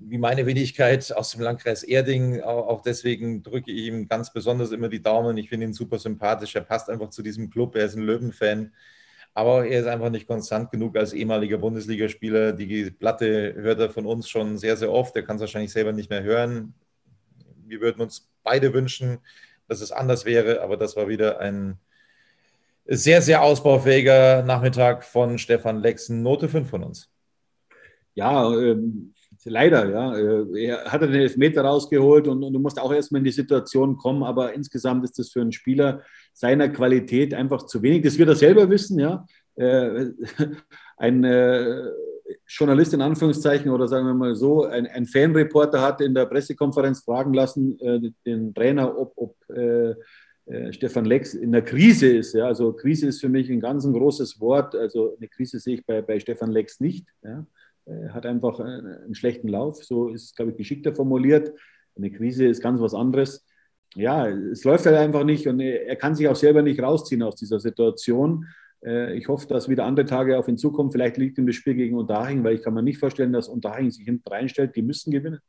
wie 0.08 0.18
meine 0.18 0.46
Wenigkeit 0.46 1.12
aus 1.14 1.32
dem 1.32 1.42
Landkreis 1.42 1.84
Erding. 1.84 2.40
Auch 2.42 2.82
deswegen 2.82 3.44
drücke 3.44 3.72
ich 3.72 3.88
ihm 3.88 4.08
ganz 4.08 4.32
besonders 4.32 4.72
immer 4.72 4.88
die 4.88 5.02
Daumen. 5.02 5.36
Ich 5.36 5.50
finde 5.50 5.66
ihn 5.66 5.74
super 5.74 6.00
sympathisch. 6.00 6.56
Er 6.56 6.62
passt 6.62 6.90
einfach 6.90 7.10
zu 7.10 7.22
diesem 7.22 7.50
Club. 7.50 7.76
Er 7.76 7.88
ist 7.88 7.96
ein 7.96 8.04
Löwenfan. 8.04 8.72
Aber 9.34 9.66
er 9.66 9.80
ist 9.80 9.88
einfach 9.88 10.10
nicht 10.10 10.28
konstant 10.28 10.72
genug 10.72 10.98
als 10.98 11.14
ehemaliger 11.14 11.58
Bundesligaspieler. 11.58 12.52
Die 12.52 12.92
Platte 12.92 13.54
hört 13.56 13.80
er 13.80 13.90
von 13.90 14.06
uns 14.06 14.30
schon 14.30 14.58
sehr, 14.58 14.76
sehr 14.76 14.92
oft. 14.92 15.16
Er 15.16 15.24
kann 15.24 15.38
es 15.38 15.42
wahrscheinlich 15.42 15.72
selber 15.72 15.94
nicht 15.94 16.10
mehr 16.10 16.24
hören. 16.24 16.74
Wir 17.66 17.80
würden 17.80 18.02
uns 18.02 18.30
beide 18.44 18.74
wünschen, 18.74 19.20
dass 19.68 19.80
es 19.80 19.92
anders 19.92 20.26
wäre. 20.26 20.62
Aber 20.62 20.76
das 20.76 20.98
war 20.98 21.08
wieder 21.08 21.40
ein 21.40 21.78
sehr, 22.86 23.22
sehr 23.22 23.42
ausbaufähiger 23.42 24.44
Nachmittag 24.44 25.06
von 25.06 25.38
Stefan 25.38 25.80
Lexen. 25.80 26.24
Note 26.24 26.50
5 26.50 26.70
von 26.70 26.84
uns. 26.84 27.10
Ja, 28.14 28.54
ähm, 28.54 29.14
leider, 29.46 29.90
ja. 29.90 30.16
Äh, 30.18 30.66
er 30.66 30.92
hat 30.92 31.02
den 31.02 31.14
Elfmeter 31.14 31.62
rausgeholt 31.62 32.28
und, 32.28 32.44
und 32.44 32.52
du 32.52 32.60
musst 32.60 32.80
auch 32.80 32.92
erstmal 32.92 33.20
in 33.20 33.26
die 33.26 33.32
Situation 33.32 33.96
kommen. 33.96 34.24
Aber 34.24 34.52
insgesamt 34.54 35.06
ist 35.06 35.18
das 35.18 35.30
für 35.30 35.40
einen 35.40 35.54
Spieler, 35.54 36.02
seiner 36.34 36.70
Qualität 36.70 37.34
einfach 37.34 37.66
zu 37.66 37.82
wenig. 37.82 38.04
Das 38.04 38.18
wird 38.18 38.30
er 38.30 38.36
selber 38.36 38.70
wissen, 38.70 39.00
ja. 39.00 39.26
Äh, 39.56 40.12
ein 40.98 41.24
äh, 41.24 41.90
Journalist 42.48 42.94
in 42.94 43.02
Anführungszeichen 43.02 43.72
oder 43.72 43.88
sagen 43.88 44.08
wir 44.08 44.14
mal 44.14 44.36
so, 44.36 44.66
ein, 44.66 44.88
ein 44.88 45.06
Fanreporter 45.06 45.82
hat 45.82 46.02
in 46.02 46.14
der 46.14 46.26
Pressekonferenz 46.26 47.04
fragen 47.04 47.34
lassen, 47.34 47.80
äh, 47.80 48.12
den 48.26 48.54
Trainer, 48.54 48.98
ob, 48.98 49.14
ob 49.16 49.36
äh, 49.50 49.96
äh, 50.46 50.74
Stefan 50.74 51.06
Lex 51.06 51.34
in 51.34 51.52
der 51.52 51.64
Krise 51.64 52.08
ist. 52.08 52.34
Ja. 52.34 52.46
Also 52.46 52.74
Krise 52.74 53.08
ist 53.08 53.22
für 53.22 53.30
mich 53.30 53.50
ein 53.50 53.60
ganz 53.60 53.86
ein 53.86 53.94
großes 53.94 54.40
Wort. 54.40 54.76
Also 54.76 55.16
eine 55.18 55.28
Krise 55.28 55.60
sehe 55.60 55.76
ich 55.76 55.86
bei, 55.86 56.02
bei 56.02 56.20
Stefan 56.20 56.52
Lex 56.52 56.80
nicht. 56.80 57.08
Ja. 57.24 57.46
Er 57.86 58.14
hat 58.14 58.26
einfach 58.26 58.60
einen 58.60 59.16
schlechten 59.16 59.48
Lauf, 59.48 59.84
so 59.84 60.10
ist, 60.10 60.36
glaube 60.36 60.52
ich, 60.52 60.58
geschickter 60.58 60.94
formuliert. 60.94 61.52
Eine 61.96 62.12
Krise 62.12 62.46
ist 62.46 62.62
ganz 62.62 62.80
was 62.80 62.94
anderes 62.94 63.46
ja, 63.96 64.28
es 64.28 64.64
läuft 64.64 64.86
halt 64.86 64.96
einfach 64.96 65.24
nicht 65.24 65.48
und 65.48 65.60
er 65.60 65.96
kann 65.96 66.16
sich 66.16 66.28
auch 66.28 66.36
selber 66.36 66.62
nicht 66.62 66.82
rausziehen 66.82 67.24
aus 67.24 67.36
dieser 67.36 67.60
Situation. 67.60 68.48
Äh, 68.84 69.18
ich 69.18 69.28
hoffe, 69.28 69.48
dass 69.48 69.70
wieder 69.70 69.86
andere 69.86 70.06
Tage 70.06 70.38
auf 70.38 70.48
ihn 70.48 70.58
zukommen. 70.58 70.92
Vielleicht 70.92 71.18
liegt 71.18 71.38
ihm 71.38 71.48
das 71.48 71.56
Spiel 71.56 71.76
gegen 71.76 71.98
Unterhaching, 71.98 72.44
weil 72.44 72.56
ich 72.56 72.62
kann 72.62 72.74
mir 72.74 72.84
nicht 72.84 73.00
vorstellen, 73.00 73.34
dass 73.34 73.50
Unterhaching 73.50 73.92
sich 73.92 74.06
hinten 74.06 74.28
reinstellt. 74.28 74.76
Die 74.76 74.82
müssen 74.82 75.12
gewinnen. 75.12 75.40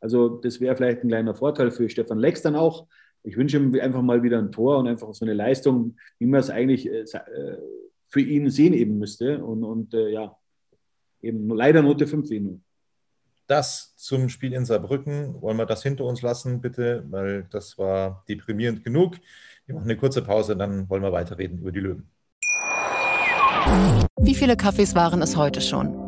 Also 0.00 0.28
das 0.28 0.60
wäre 0.60 0.76
vielleicht 0.76 1.02
ein 1.02 1.08
kleiner 1.08 1.34
Vorteil 1.34 1.70
für 1.70 1.88
Stefan 1.88 2.18
Lex 2.18 2.42
dann 2.42 2.54
auch. 2.54 2.86
Ich 3.24 3.36
wünsche 3.36 3.56
ihm 3.56 3.74
einfach 3.80 4.02
mal 4.02 4.22
wieder 4.22 4.38
ein 4.38 4.52
Tor 4.52 4.78
und 4.78 4.86
einfach 4.86 5.12
so 5.12 5.24
eine 5.24 5.34
Leistung, 5.34 5.96
wie 6.18 6.26
man 6.26 6.40
es 6.40 6.50
eigentlich 6.50 6.88
äh, 6.88 7.00
äh, 7.00 7.58
für 8.08 8.20
ihn 8.20 8.48
sehen 8.50 8.74
eben 8.74 8.98
müsste. 8.98 9.44
Und, 9.44 9.64
und 9.64 9.92
ja, 9.92 10.36
eben 11.20 11.48
leider 11.48 11.82
Note 11.82 12.06
5 12.06 12.30
nur 12.30 12.60
das 13.48 13.96
zum 13.96 14.28
Spiel 14.28 14.52
in 14.52 14.64
Saarbrücken. 14.64 15.40
Wollen 15.42 15.56
wir 15.56 15.66
das 15.66 15.82
hinter 15.82 16.04
uns 16.04 16.22
lassen, 16.22 16.60
bitte, 16.60 17.04
weil 17.10 17.44
das 17.50 17.76
war 17.78 18.24
deprimierend 18.28 18.84
genug. 18.84 19.16
Wir 19.66 19.74
machen 19.74 19.86
eine 19.86 19.96
kurze 19.96 20.22
Pause, 20.22 20.56
dann 20.56 20.88
wollen 20.88 21.02
wir 21.02 21.12
weiterreden 21.12 21.58
über 21.58 21.72
die 21.72 21.80
Löwen. 21.80 22.10
Wie 24.20 24.34
viele 24.34 24.56
Kaffees 24.56 24.94
waren 24.94 25.20
es 25.20 25.36
heute 25.36 25.60
schon? 25.60 26.07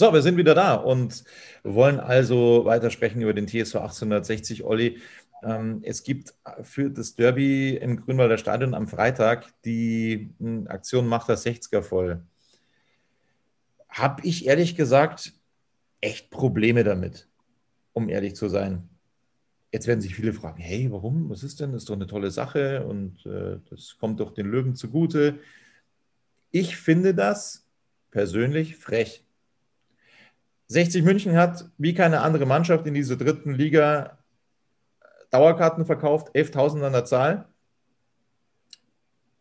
So, 0.00 0.14
wir 0.14 0.22
sind 0.22 0.38
wieder 0.38 0.54
da 0.54 0.76
und 0.76 1.24
wollen 1.62 2.00
also 2.00 2.64
weitersprechen 2.64 3.20
über 3.20 3.34
den 3.34 3.46
TSV 3.46 3.74
1860. 3.74 4.64
Olli, 4.64 4.98
ähm, 5.42 5.80
es 5.82 6.04
gibt 6.04 6.32
für 6.62 6.88
das 6.88 7.16
Derby 7.16 7.76
im 7.76 8.00
Grünwalder 8.00 8.38
Stadion 8.38 8.72
am 8.72 8.88
Freitag 8.88 9.52
die 9.66 10.30
hm, 10.38 10.68
Aktion 10.68 11.06
Macht 11.06 11.28
das 11.28 11.44
60er 11.44 11.82
voll. 11.82 12.22
Habe 13.90 14.22
ich 14.26 14.46
ehrlich 14.46 14.74
gesagt 14.74 15.34
echt 16.00 16.30
Probleme 16.30 16.82
damit, 16.82 17.28
um 17.92 18.08
ehrlich 18.08 18.36
zu 18.36 18.48
sein. 18.48 18.88
Jetzt 19.70 19.86
werden 19.86 20.00
sich 20.00 20.14
viele 20.14 20.32
fragen, 20.32 20.62
hey, 20.62 20.90
warum? 20.90 21.28
Was 21.28 21.42
ist 21.42 21.60
denn? 21.60 21.72
Das 21.72 21.82
ist 21.82 21.90
doch 21.90 21.96
eine 21.96 22.06
tolle 22.06 22.30
Sache 22.30 22.86
und 22.86 23.26
äh, 23.26 23.58
das 23.68 23.98
kommt 24.00 24.18
doch 24.20 24.32
den 24.32 24.46
Löwen 24.46 24.74
zugute. 24.74 25.40
Ich 26.50 26.78
finde 26.78 27.14
das 27.14 27.68
persönlich 28.10 28.76
frech. 28.76 29.26
60 30.70 31.02
München 31.02 31.36
hat 31.36 31.68
wie 31.78 31.94
keine 31.94 32.20
andere 32.20 32.46
Mannschaft 32.46 32.86
in 32.86 32.94
dieser 32.94 33.16
dritten 33.16 33.54
Liga 33.54 34.18
Dauerkarten 35.30 35.84
verkauft, 35.84 36.32
11.000 36.32 36.84
an 36.84 36.92
der 36.92 37.04
Zahl. 37.04 37.48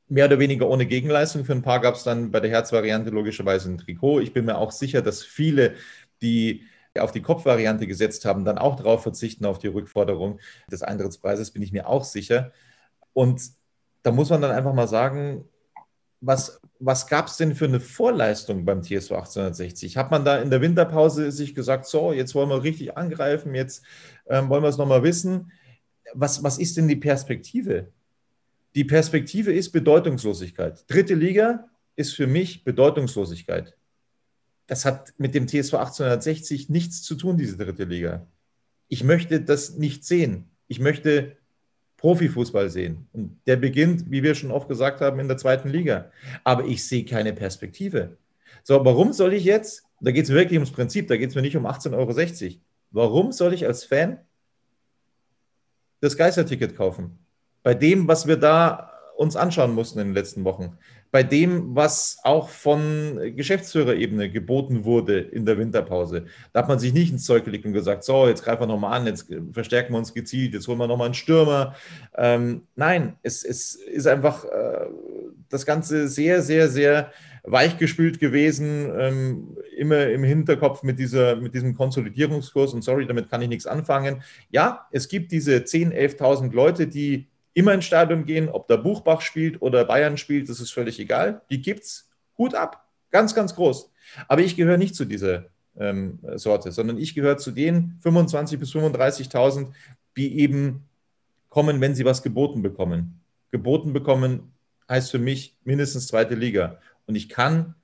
Mehr 0.08 0.26
oder 0.26 0.40
weniger 0.40 0.68
ohne 0.68 0.88
Gegenleistung. 0.88 1.46
Für 1.46 1.54
ein 1.54 1.62
paar 1.62 1.82
gab 1.82 1.94
es 1.94 2.04
dann 2.04 2.32
bei 2.32 2.40
der 2.40 2.50
Herzvariante 2.50 3.12
logischerweise 3.12 3.70
ein 3.70 3.78
Trikot. 3.78 4.22
Ich 4.22 4.34
bin 4.34 4.46
mir 4.46 4.58
auch 4.58 4.72
sicher, 4.72 5.04
dass 5.04 5.24
viele, 5.24 5.76
die 6.24 6.64
auf 6.98 7.12
die 7.12 7.22
Kopfvariante 7.22 7.86
gesetzt 7.86 8.26
haben, 8.26 8.44
dann 8.44 8.58
auch 8.58 8.76
darauf 8.76 9.04
verzichten, 9.04 9.46
auf 9.46 9.60
die 9.60 9.68
Rückforderung 9.68 10.40
des 10.72 10.82
Eintrittspreises, 10.82 11.52
bin 11.52 11.62
ich 11.62 11.72
mir 11.72 11.88
auch 11.88 12.06
sicher. 12.06 12.52
Und 13.14 13.40
da 14.02 14.12
muss 14.12 14.32
man 14.32 14.42
dann 14.42 14.52
einfach 14.52 14.74
mal 14.74 14.88
sagen, 14.88 15.46
was, 16.22 16.60
was 16.80 17.08
gab 17.08 17.28
es 17.28 17.38
denn 17.38 17.56
für 17.56 17.66
eine 17.66 17.80
Vorleistung 17.80 18.66
beim 18.66 18.84
TSV 18.84 19.12
1860? 19.12 19.98
Hat 19.98 20.12
man 20.12 20.26
da 20.26 20.38
in 20.38 20.50
der 20.50 20.62
Winterpause 20.62 21.32
sich 21.32 21.56
gesagt, 21.56 21.86
so, 21.86 22.12
jetzt 22.12 22.36
wollen 22.36 22.50
wir 22.50 22.64
richtig 22.64 22.98
angreifen, 22.98 23.56
jetzt 23.56 23.84
ähm, 24.28 24.50
wollen 24.50 24.64
wir 24.64 24.70
es 24.70 24.78
nochmal 24.78 25.04
wissen? 25.04 25.52
was, 26.14 26.44
was 26.44 26.58
ist 26.58 26.78
denn 26.78 26.88
die 26.88 26.96
Perspektive? 26.96 27.92
Die 28.76 28.84
Perspektive 28.84 29.52
ist 29.52 29.72
Bedeutungslosigkeit. 29.72 30.86
Dritte 30.88 31.16
Liga 31.16 31.70
ist 31.96 32.14
für 32.14 32.28
mich 32.28 32.64
Bedeutungslosigkeit. 32.64 33.76
Das 34.68 34.86
hat 34.86 35.14
mit 35.18 35.34
dem 35.34 35.48
TSV 35.48 35.74
1860 35.76 36.70
nichts 36.70 37.02
zu 37.02 37.16
tun, 37.16 37.38
diese 37.38 37.58
dritte 37.58 37.86
Liga. 37.86 38.28
Ich 38.88 39.04
möchte 39.04 39.42
das 39.42 39.76
nicht 39.76 40.06
sehen. 40.06 40.52
Ich 40.68 40.80
möchte 40.80 41.38
Profifußball 42.00 42.70
sehen. 42.70 43.08
Und 43.12 43.40
der 43.46 43.58
beginnt, 43.58 44.10
wie 44.10 44.24
wir 44.24 44.34
schon 44.34 44.52
oft 44.52 44.70
gesagt 44.70 45.02
haben, 45.02 45.20
in 45.20 45.28
der 45.28 45.38
zweiten 45.38 45.68
Liga. 45.68 46.12
Aber 46.46 46.66
ich 46.66 46.88
sehe 46.88 47.04
keine 47.04 47.34
Perspektive. 47.34 48.18
So, 48.64 48.84
warum 48.86 49.12
soll 49.12 49.34
ich 49.34 49.44
jetzt, 49.44 49.84
da 50.00 50.12
geht 50.12 50.24
es 50.24 50.32
wirklich 50.32 50.58
ums 50.58 50.72
Prinzip, 50.72 51.08
da 51.08 51.18
geht 51.18 51.30
es 51.30 51.36
mir 51.36 51.42
nicht 51.42 51.58
um 51.58 51.68
18,60 51.68 52.46
Euro. 52.46 52.56
warum 52.92 53.32
soll 53.34 53.54
ich 53.54 53.66
als 53.66 53.84
Fan 53.84 54.20
das 56.00 56.16
Geisterticket 56.16 56.76
kaufen? 56.76 57.20
Bei 57.64 57.74
dem, 57.74 58.08
was 58.08 58.26
wir 58.28 58.38
da 58.38 58.94
uns 59.20 59.36
anschauen 59.36 59.76
mussten 59.76 60.00
in 60.00 60.08
den 60.08 60.14
letzten 60.14 60.46
Wochen. 60.46 60.78
Bei 61.12 61.24
dem, 61.24 61.76
was 61.76 62.20
auch 62.24 62.48
von 62.48 63.20
Geschäftsführerebene 63.36 64.32
geboten 64.32 64.86
wurde 64.86 65.20
in 65.20 65.46
der 65.46 65.58
Winterpause. 65.58 66.26
Da 66.54 66.62
hat 66.62 66.70
man 66.70 66.80
sich 66.80 66.94
nicht 66.94 67.12
ins 67.12 67.26
Zeug 67.26 67.44
gelegt 67.44 67.66
und 67.66 67.74
gesagt, 67.74 68.06
so, 68.06 68.28
jetzt 68.28 68.44
greifen 68.44 68.62
wir 68.62 68.68
nochmal 68.68 68.98
an, 68.98 69.08
jetzt 69.08 69.28
verstärken 69.52 69.94
wir 69.94 69.98
uns 69.98 70.14
gezielt, 70.14 70.54
jetzt 70.54 70.68
holen 70.70 70.78
wir 70.78 70.88
nochmal 70.88 71.08
einen 71.08 71.16
Stürmer. 71.16 71.76
Ähm, 72.16 72.62
nein, 72.78 73.18
es, 73.22 73.44
es, 73.44 73.76
ist 73.76 74.08
einfach 74.08 74.46
äh, 74.46 74.86
das 75.50 75.66
Ganze 75.66 76.08
sehr, 76.08 76.42
sehr, 76.42 76.70
sehr 76.70 77.12
weichgespült 77.44 78.20
gewesen, 78.20 78.90
ähm, 78.98 79.58
immer 79.76 80.08
im 80.08 80.24
Hinterkopf 80.24 80.84
mit, 80.84 80.98
dieser, 80.98 81.36
mit 81.36 81.54
diesem 81.54 81.74
Konsolidierungskurs. 81.74 82.74
Und 82.74 82.84
sorry, 82.84 83.06
damit 83.06 83.30
kann 83.30 83.42
ich 83.42 83.50
nichts 83.50 83.66
anfangen. 83.66 84.22
Ja, 84.50 84.88
es 84.92 85.10
gibt 85.10 85.32
diese 85.34 85.58
10.000, 85.58 86.20
11.000 86.20 86.54
Leute, 86.54 86.88
die 86.88 87.29
immer 87.60 87.74
ins 87.74 87.86
Stadion 87.86 88.26
gehen, 88.26 88.48
ob 88.48 88.68
der 88.68 88.78
Buchbach 88.78 89.20
spielt 89.20 89.62
oder 89.62 89.84
Bayern 89.84 90.18
spielt, 90.18 90.48
das 90.48 90.62
ist 90.62 90.72
völlig 90.72 90.98
egal. 91.00 91.42
Die 91.50 91.62
gibt's. 91.62 92.10
Hut 92.38 92.56
ab. 92.56 92.88
Ganz, 93.12 93.36
ganz 93.36 93.54
groß. 93.54 93.92
Aber 94.30 94.42
ich 94.42 94.56
gehöre 94.56 94.78
nicht 94.78 94.96
zu 94.96 95.04
dieser 95.04 95.46
ähm, 95.78 96.20
Sorte, 96.36 96.72
sondern 96.72 96.98
ich 96.98 97.16
gehöre 97.16 97.38
zu 97.38 97.52
den 97.52 98.00
25.000 98.02 98.58
bis 98.58 98.72
35.000, 98.74 99.74
die 100.16 100.40
eben 100.40 100.88
kommen, 101.50 101.82
wenn 101.82 101.96
sie 101.96 102.06
was 102.06 102.24
geboten 102.24 102.62
bekommen. 102.62 103.20
Geboten 103.52 103.92
bekommen 103.92 104.54
heißt 104.88 105.12
für 105.12 105.20
mich 105.20 105.58
mindestens 105.66 106.08
zweite 106.08 106.36
Liga. 106.36 106.80
Und 107.08 107.16
ich 107.16 107.28
kann 107.28 107.76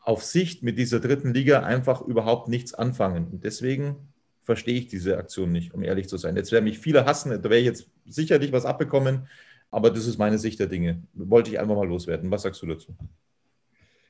auf 0.00 0.24
Sicht 0.24 0.64
mit 0.64 0.78
dieser 0.78 0.98
dritten 0.98 1.32
Liga 1.32 1.62
einfach 1.62 2.02
überhaupt 2.02 2.48
nichts 2.48 2.74
anfangen. 2.74 3.28
Und 3.28 3.44
deswegen 3.44 4.08
verstehe 4.44 4.78
ich 4.78 4.88
diese 4.88 5.18
Aktion 5.18 5.50
nicht, 5.50 5.74
um 5.74 5.82
ehrlich 5.82 6.08
zu 6.08 6.16
sein. 6.16 6.36
Jetzt 6.36 6.52
werden 6.52 6.64
mich 6.64 6.78
viele 6.78 7.06
hassen, 7.06 7.30
da 7.30 7.50
wäre 7.50 7.60
ich 7.60 7.66
jetzt 7.66 7.88
sicherlich 8.06 8.52
was 8.52 8.66
abbekommen, 8.66 9.26
aber 9.70 9.90
das 9.90 10.06
ist 10.06 10.18
meine 10.18 10.38
Sicht 10.38 10.60
der 10.60 10.68
Dinge. 10.68 11.02
Wollte 11.14 11.50
ich 11.50 11.58
einfach 11.58 11.74
mal 11.74 11.88
loswerden. 11.88 12.30
Was 12.30 12.42
sagst 12.42 12.62
du 12.62 12.66
dazu? 12.66 12.94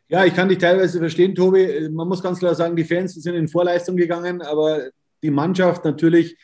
Ja, 0.09 0.25
ich 0.25 0.35
kann 0.35 0.49
dich 0.49 0.59
teilweise 0.59 0.99
verstehen, 0.99 1.35
Tobi. 1.35 1.89
Man 1.91 2.09
muss 2.09 2.23
ganz 2.23 2.39
klar 2.39 2.55
sagen, 2.55 2.77
die 2.77 2.85
Fans 2.85 3.15
sind 3.15 3.35
in 3.35 3.49
Vorleistung 3.49 3.97
gegangen, 3.97 4.43
aber 4.43 4.91
die 5.23 5.31
Mannschaft 5.31 5.85
natürlich, 5.85 6.37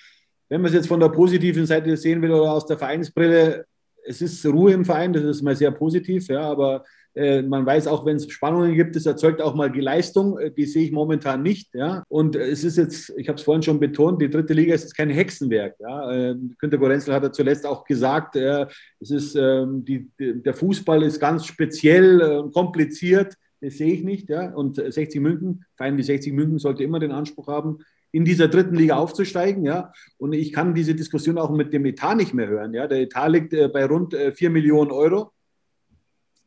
wenn 0.49 0.63
man 0.63 0.71
es 0.71 0.75
jetzt 0.75 0.89
von 0.89 1.01
der 1.01 1.11
positiven 1.11 1.67
Seite 1.67 1.97
sehen 1.97 2.23
will 2.23 2.31
oder 2.31 2.53
aus 2.53 2.67
der 2.67 2.79
Vereinsbrille, 2.79 3.67
es 4.07 4.23
ist 4.23 4.45
Ruhe 4.47 4.73
im 4.73 4.85
Verein, 4.85 5.13
das 5.13 5.25
ist 5.25 5.43
mal 5.43 5.55
sehr 5.55 5.71
positiv, 5.71 6.29
ja, 6.29 6.41
aber 6.41 6.85
man 7.15 7.67
weiß 7.67 7.89
auch, 7.89 8.07
wenn 8.07 8.17
es 8.17 8.31
Spannungen 8.31 8.75
gibt, 8.75 8.95
es 8.95 9.05
erzeugt 9.05 9.43
auch 9.43 9.55
mal 9.55 9.71
die 9.71 9.81
Leistung. 9.81 10.39
Äh, 10.39 10.51
die 10.53 10.67
sehe 10.67 10.85
ich 10.85 10.93
momentan 10.93 11.43
nicht. 11.43 11.75
Ja? 11.75 12.05
Und 12.09 12.37
es 12.37 12.65
ist 12.65 12.77
jetzt, 12.77 13.13
ich 13.17 13.29
habe 13.29 13.37
es 13.37 13.43
vorhin 13.43 13.63
schon 13.63 13.81
betont, 13.81 14.23
die 14.23 14.31
dritte 14.31 14.55
Liga 14.55 14.75
ist 14.75 14.97
kein 14.97 15.11
Hexenwerk. 15.11 15.75
Ja? 15.81 16.13
Äh, 16.13 16.37
Günter 16.59 16.79
Gorenzel 16.79 17.15
hat 17.15 17.23
ja 17.23 17.33
zuletzt 17.33 17.67
auch 17.67 17.85
gesagt, 17.85 18.37
es 18.37 19.11
ist, 19.11 19.35
ähm, 19.35 19.85
die, 19.85 20.11
der 20.19 20.55
Fußball 20.55 21.03
ist 21.03 21.19
ganz 21.21 21.47
speziell 21.47 22.23
und 22.23 22.53
kompliziert. 22.53 23.35
Das 23.61 23.75
sehe 23.75 23.93
ich 23.93 24.05
nicht. 24.05 24.29
Ja? 24.29 24.53
Und 24.55 24.77
60 24.77 25.21
München, 25.21 25.65
Verein 25.77 25.97
wie 25.97 26.03
60 26.03 26.33
München 26.33 26.59
sollte 26.59 26.85
immer 26.85 27.01
den 27.01 27.13
Anspruch 27.13 27.49
haben, 27.49 27.79
in 28.13 28.25
dieser 28.25 28.49
dritten 28.49 28.75
Liga 28.75 28.97
aufzusteigen. 28.97 29.65
Ja? 29.65 29.93
Und 30.17 30.33
ich 30.33 30.53
kann 30.53 30.75
diese 30.75 30.95
Diskussion 30.95 31.39
auch 31.39 31.51
mit 31.51 31.73
dem 31.73 31.85
Etat 31.85 32.15
nicht 32.15 32.35
mehr 32.35 32.49
hören. 32.49 32.73
Ja? 32.73 32.87
Der 32.87 33.01
Etat 33.01 33.29
liegt 33.29 33.51
bei 33.51 33.85
rund 33.85 34.15
4 34.15 34.51
Millionen 34.51 34.91
Euro. 34.91 35.33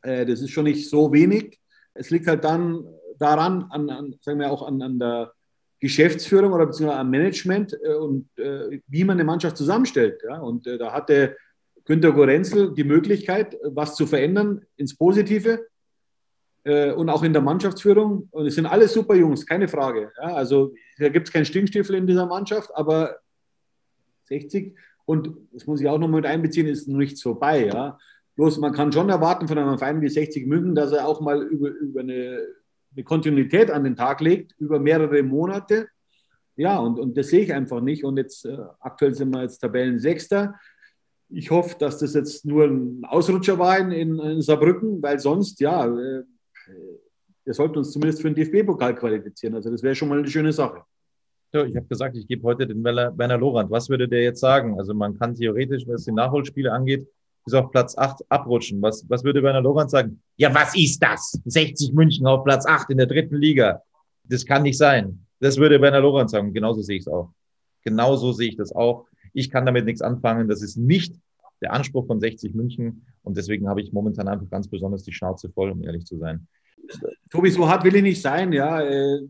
Äh, 0.04 0.26
das 0.26 0.42
ist 0.42 0.52
schon 0.52 0.66
nicht 0.66 0.90
so 0.90 1.12
wenig. 1.12 1.60
Es 1.94 2.10
liegt 2.10 2.28
halt 2.28 2.44
dann 2.44 2.86
daran, 3.18 3.66
an, 3.70 3.90
an 3.90 4.16
sagen 4.22 4.40
wir 4.40 4.52
auch 4.52 4.68
an, 4.68 4.82
an 4.82 5.00
der 5.00 5.34
Geschäftsführung 5.80 6.54
oder 6.54 6.66
beziehungsweise 6.66 7.00
am 7.00 7.10
Management 7.10 7.78
äh, 7.84 7.94
und 7.96 8.30
äh, 8.38 8.82
wie 8.88 9.04
man 9.04 9.18
eine 9.18 9.24
Mannschaft 9.24 9.58
zusammenstellt. 9.58 10.22
Ja? 10.28 10.40
Und 10.40 10.68
da 10.68 10.92
hatte 10.92 11.38
Günter 11.86 12.12
Gorenzel 12.14 12.74
die 12.74 12.86
Möglichkeit, 12.86 13.58
was 13.64 13.96
zu 13.96 14.06
verändern 14.06 14.66
ins 14.78 14.96
Positive 14.96 15.68
und 16.66 17.10
auch 17.10 17.24
in 17.24 17.34
der 17.34 17.42
Mannschaftsführung. 17.42 18.30
Und 18.32 18.46
es 18.46 18.56
sind 18.56 18.68
alle 18.68 18.88
super 18.88 19.16
Jungs, 19.16 19.46
keine 19.46 19.68
Frage. 19.68 20.14
Ja? 20.16 20.34
Also 20.34 20.74
da 20.98 21.10
gibt 21.10 21.28
es 21.28 21.34
keinen 21.34 21.44
Stinkstiefel 21.44 21.96
in 21.96 22.08
dieser 22.08 22.26
Mannschaft, 22.26 22.70
aber 22.74 23.18
60 24.30 24.78
und 25.04 25.36
das 25.52 25.68
muss 25.68 25.82
ich 25.82 25.90
auch 25.90 25.98
noch 25.98 26.08
mit 26.08 26.26
einbeziehen, 26.26 26.68
ist 26.68 26.88
noch 26.88 27.00
nichts 27.00 27.22
vorbei. 27.22 27.66
Ja? 27.66 28.00
Bloß 28.36 28.58
man 28.58 28.74
kann 28.74 28.92
schon 28.92 29.10
erwarten 29.10 29.48
von 29.48 29.58
einem 29.58 29.78
Verein 29.78 30.02
wie 30.02 30.10
60 30.10 30.48
München, 30.48 30.76
dass 30.76 30.92
er 30.92 31.08
auch 31.08 31.22
mal 31.22 31.44
über, 31.44 31.70
über 31.70 32.02
eine, 32.02 32.48
eine 32.96 33.04
Kontinuität 33.04 33.70
an 33.70 33.84
den 33.84 33.96
Tag 33.96 34.22
legt, 34.22 34.54
über 34.60 34.80
mehrere 34.80 35.22
Monate. 35.22 35.88
Ja, 36.56 36.80
und, 36.80 37.00
und 37.00 37.18
das 37.18 37.28
sehe 37.28 37.42
ich 37.42 37.54
einfach 37.54 37.82
nicht. 37.82 38.04
Und 38.04 38.18
jetzt 38.18 38.46
äh, 38.46 38.58
aktuell 38.80 39.14
sind 39.14 39.30
wir 39.32 39.44
jetzt 39.44 39.60
Tabellensechster. 39.60 40.56
Ich 41.30 41.52
hoffe, 41.52 41.76
dass 41.80 42.00
das 42.00 42.14
jetzt 42.14 42.46
nur 42.46 42.66
ein 42.66 43.04
Ausrutscher 43.06 43.58
war 43.58 43.78
in, 43.80 44.20
in 44.20 44.42
Saarbrücken, 44.42 45.02
weil 45.02 45.20
sonst, 45.20 45.60
ja, 45.60 45.86
äh, 45.86 46.24
wir 47.46 47.54
sollten 47.54 47.78
uns 47.78 47.92
zumindest 47.92 48.22
für 48.22 48.32
den 48.32 48.36
DFB-Pokal 48.36 48.96
qualifizieren. 48.96 49.56
Also 49.56 49.70
das 49.70 49.84
wäre 49.84 49.96
schon 49.96 50.10
mal 50.10 50.20
eine 50.20 50.28
schöne 50.28 50.54
Sache. 50.54 50.84
Ja, 51.54 51.64
ich 51.66 51.76
habe 51.76 51.86
gesagt, 51.86 52.18
ich 52.18 52.28
gebe 52.28 52.44
heute 52.44 52.66
den 52.66 52.84
Werner, 52.84 53.16
Werner 53.18 53.38
Lorand. 53.38 53.70
Was 53.70 53.90
würde 53.90 54.08
der 54.08 54.24
jetzt 54.24 54.40
sagen? 54.40 54.80
Also 54.80 54.94
man 54.94 55.18
kann 55.20 55.36
theoretisch, 55.36 55.88
was 55.88 56.06
die 56.06 56.12
Nachholspiele 56.12 56.72
angeht, 56.72 57.08
bis 57.44 57.54
auf 57.54 57.72
Platz 57.72 57.98
8 57.98 58.24
abrutschen. 58.30 58.82
Was, 58.82 59.06
was 59.10 59.24
würde 59.24 59.44
Werner 59.44 59.62
Lorenz 59.62 59.92
sagen? 59.92 60.22
Ja, 60.38 60.54
was 60.54 60.76
ist 60.76 61.02
das? 61.02 61.40
60 61.46 61.94
München 61.94 62.26
auf 62.26 62.44
Platz 62.44 62.66
8 62.66 62.90
in 62.92 62.98
der 62.98 63.08
dritten 63.08 63.36
Liga. 63.36 63.82
Das 64.24 64.46
kann 64.46 64.64
nicht 64.64 64.78
sein. 64.78 65.26
Das 65.40 65.58
würde 65.58 65.82
Werner 65.82 66.00
Lorenz 66.00 66.32
sagen. 66.32 66.54
Genauso 66.54 66.82
sehe 66.82 66.98
ich 66.98 67.02
es 67.02 67.08
auch. 67.08 67.34
Genauso 67.84 68.32
sehe 68.32 68.50
ich 68.50 68.56
das 68.56 68.74
auch. 68.74 69.06
Ich 69.34 69.50
kann 69.50 69.66
damit 69.66 69.86
nichts 69.86 70.02
anfangen. 70.02 70.48
Das 70.48 70.62
ist 70.62 70.78
nicht 70.78 71.16
der 71.62 71.74
Anspruch 71.74 72.08
von 72.08 72.20
60 72.20 72.54
München. 72.54 73.06
Und 73.24 73.38
deswegen 73.38 73.68
habe 73.68 73.82
ich 73.82 73.92
momentan 73.92 74.28
einfach 74.28 74.50
ganz 74.50 74.68
besonders 74.68 75.04
die 75.04 75.14
Schnauze 75.14 75.50
voll, 75.50 75.72
um 75.72 75.84
ehrlich 75.84 76.06
zu 76.06 76.18
sein. 76.18 76.48
Tobi, 77.30 77.50
so 77.50 77.68
hart 77.68 77.84
will 77.84 77.96
ich 77.96 78.04
nicht 78.04 78.22
sein, 78.22 78.54
ja. 78.54 78.82
Äh, 78.82 79.22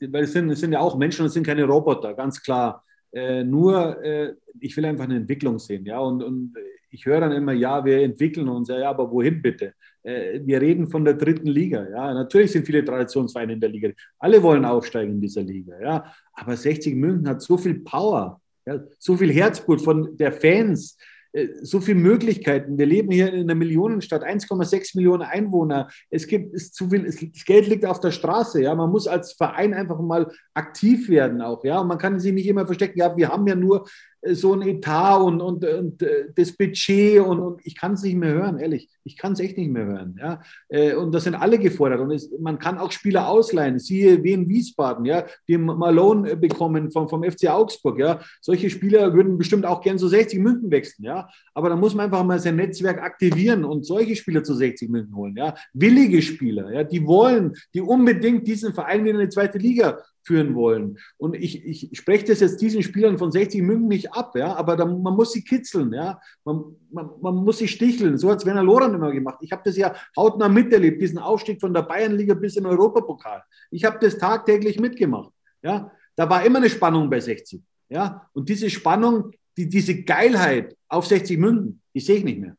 weil 0.00 0.24
es 0.24 0.32
sind, 0.32 0.50
es 0.50 0.60
sind 0.60 0.72
ja 0.72 0.80
auch 0.80 0.96
Menschen, 0.96 1.26
es 1.26 1.34
sind 1.34 1.46
keine 1.46 1.64
Roboter, 1.64 2.14
ganz 2.14 2.42
klar. 2.42 2.84
Äh, 3.12 3.44
nur, 3.44 4.02
äh, 4.02 4.34
ich 4.60 4.76
will 4.76 4.84
einfach 4.84 5.04
eine 5.04 5.16
Entwicklung 5.16 5.58
sehen, 5.58 5.84
ja. 5.84 5.98
Und, 5.98 6.22
und 6.22 6.54
ich 6.90 7.06
höre 7.06 7.20
dann 7.20 7.32
immer, 7.32 7.52
ja, 7.52 7.84
wir 7.84 8.00
entwickeln 8.00 8.48
uns, 8.48 8.68
ja, 8.68 8.88
aber 8.90 9.10
wohin 9.10 9.40
bitte? 9.40 9.74
Äh, 10.02 10.40
wir 10.44 10.60
reden 10.60 10.88
von 10.88 11.04
der 11.04 11.14
dritten 11.14 11.48
Liga. 11.48 11.86
Ja, 11.88 12.14
natürlich 12.14 12.52
sind 12.52 12.66
viele 12.66 12.84
Traditionsvereine 12.84 13.54
in 13.54 13.60
der 13.60 13.70
Liga. 13.70 13.90
Alle 14.18 14.42
wollen 14.42 14.64
aufsteigen 14.64 15.14
in 15.14 15.20
dieser 15.20 15.42
Liga. 15.42 15.80
Ja, 15.80 16.12
aber 16.34 16.56
60 16.56 16.94
München 16.96 17.28
hat 17.28 17.42
so 17.42 17.56
viel 17.56 17.80
Power, 17.80 18.40
ja, 18.66 18.80
so 18.98 19.16
viel 19.16 19.32
Herzblut 19.32 19.80
von 19.82 20.16
der 20.16 20.32
Fans, 20.32 20.96
äh, 21.32 21.48
so 21.62 21.80
viele 21.80 21.98
Möglichkeiten. 21.98 22.78
Wir 22.78 22.86
leben 22.86 23.10
hier 23.10 23.32
in 23.32 23.42
einer 23.42 23.54
Millionenstadt, 23.54 24.24
1,6 24.24 24.96
Millionen 24.96 25.22
Einwohner. 25.22 25.88
Es 26.10 26.26
gibt 26.26 26.54
ist 26.54 26.74
zu 26.74 26.90
viel, 26.90 27.06
es, 27.06 27.20
das 27.20 27.44
Geld 27.44 27.68
liegt 27.68 27.84
auf 27.84 28.00
der 28.00 28.10
Straße. 28.10 28.62
Ja, 28.62 28.74
man 28.74 28.90
muss 28.90 29.06
als 29.06 29.32
Verein 29.32 29.74
einfach 29.74 30.00
mal 30.00 30.30
aktiv 30.54 31.08
werden 31.08 31.40
auch. 31.40 31.64
Ja, 31.64 31.80
und 31.80 31.88
man 31.88 31.98
kann 31.98 32.18
sich 32.18 32.32
nicht 32.32 32.48
immer 32.48 32.66
verstecken. 32.66 32.98
Ja, 32.98 33.16
wir 33.16 33.28
haben 33.28 33.46
ja 33.46 33.54
nur 33.54 33.86
so 34.22 34.54
ein 34.54 34.62
Etat 34.62 35.16
und, 35.16 35.40
und, 35.40 35.64
und 35.64 36.02
äh, 36.02 36.26
das 36.34 36.52
Budget 36.52 37.20
und, 37.20 37.40
und 37.40 37.66
ich 37.66 37.76
kann 37.76 37.94
es 37.94 38.02
nicht 38.02 38.16
mehr 38.16 38.34
hören, 38.34 38.58
ehrlich. 38.58 38.88
Ich 39.02 39.16
kann 39.16 39.32
es 39.32 39.40
echt 39.40 39.56
nicht 39.56 39.70
mehr 39.70 39.86
hören. 39.86 40.16
Ja? 40.20 40.42
Äh, 40.68 40.94
und 40.94 41.12
das 41.12 41.24
sind 41.24 41.34
alle 41.34 41.58
gefordert. 41.58 42.00
Und 42.00 42.10
es, 42.10 42.30
man 42.38 42.58
kann 42.58 42.78
auch 42.78 42.92
Spieler 42.92 43.28
ausleihen. 43.28 43.78
Siehe 43.78 44.22
Wien 44.22 44.48
Wiesbaden, 44.48 45.06
ja, 45.06 45.24
die 45.48 45.56
Malone 45.56 46.36
bekommen 46.36 46.90
vom, 46.90 47.08
vom 47.08 47.24
FC 47.24 47.48
Augsburg. 47.48 47.98
Ja? 47.98 48.20
Solche 48.40 48.68
Spieler 48.68 49.14
würden 49.14 49.38
bestimmt 49.38 49.64
auch 49.64 49.80
gern 49.80 49.98
zu 49.98 50.08
60 50.08 50.38
München 50.38 50.70
wechseln. 50.70 51.04
Ja? 51.04 51.30
Aber 51.54 51.70
da 51.70 51.76
muss 51.76 51.94
man 51.94 52.06
einfach 52.06 52.24
mal 52.24 52.38
sein 52.38 52.56
Netzwerk 52.56 53.02
aktivieren 53.02 53.64
und 53.64 53.86
solche 53.86 54.16
Spieler 54.16 54.44
zu 54.44 54.54
60 54.54 54.90
München 54.90 55.16
holen. 55.16 55.34
Ja? 55.36 55.54
Willige 55.72 56.20
Spieler, 56.20 56.70
ja? 56.70 56.84
die 56.84 57.06
wollen, 57.06 57.54
die 57.72 57.80
unbedingt 57.80 58.46
diesen 58.46 58.74
Verein 58.74 59.06
in 59.06 59.18
die 59.18 59.28
zweite 59.30 59.58
Liga 59.58 59.98
führen 60.22 60.54
wollen. 60.54 60.98
Und 61.16 61.34
ich, 61.34 61.64
ich 61.64 61.96
spreche 61.96 62.26
das 62.26 62.40
jetzt 62.40 62.60
diesen 62.60 62.82
Spielern 62.82 63.18
von 63.18 63.32
60 63.32 63.62
München 63.62 63.88
nicht 63.88 64.12
ab, 64.12 64.36
ja, 64.36 64.54
aber 64.54 64.76
da, 64.76 64.84
man 64.84 65.14
muss 65.14 65.32
sie 65.32 65.42
kitzeln, 65.42 65.92
ja, 65.92 66.20
man, 66.44 66.76
man, 66.90 67.10
man 67.20 67.36
muss 67.36 67.58
sie 67.58 67.68
sticheln. 67.68 68.18
So 68.18 68.30
hat 68.30 68.38
es 68.38 68.46
Werner 68.46 68.62
Loran 68.62 68.94
immer 68.94 69.12
gemacht. 69.12 69.38
Ich 69.40 69.52
habe 69.52 69.62
das 69.64 69.76
ja 69.76 69.94
hautnah 70.16 70.48
miterlebt, 70.48 71.00
diesen 71.00 71.18
Aufstieg 71.18 71.60
von 71.60 71.72
der 71.72 71.82
Bayernliga 71.82 72.34
bis 72.34 72.56
in 72.56 72.64
den 72.64 72.72
Europapokal. 72.72 73.42
Ich 73.70 73.84
habe 73.84 73.98
das 74.00 74.18
tagtäglich 74.18 74.78
mitgemacht, 74.78 75.32
ja. 75.62 75.90
Da 76.16 76.28
war 76.28 76.44
immer 76.44 76.58
eine 76.58 76.68
Spannung 76.68 77.08
bei 77.08 77.20
60, 77.20 77.62
ja. 77.88 78.28
Und 78.32 78.48
diese 78.48 78.68
Spannung, 78.68 79.32
die, 79.56 79.68
diese 79.68 80.02
Geilheit 80.02 80.76
auf 80.88 81.06
60 81.06 81.38
München, 81.38 81.80
die 81.94 82.00
sehe 82.00 82.16
ich 82.16 82.24
nicht 82.24 82.40
mehr. 82.40 82.56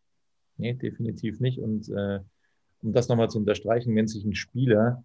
Nee, 0.57 0.73
definitiv 0.73 1.39
nicht. 1.39 1.59
Und 1.59 1.89
äh, 1.89 2.19
um 2.81 2.93
das 2.93 3.07
nochmal 3.07 3.29
zu 3.29 3.37
unterstreichen, 3.39 3.95
wenn 3.95 4.07
sich 4.07 4.23
ein 4.25 4.35
Spieler 4.35 5.03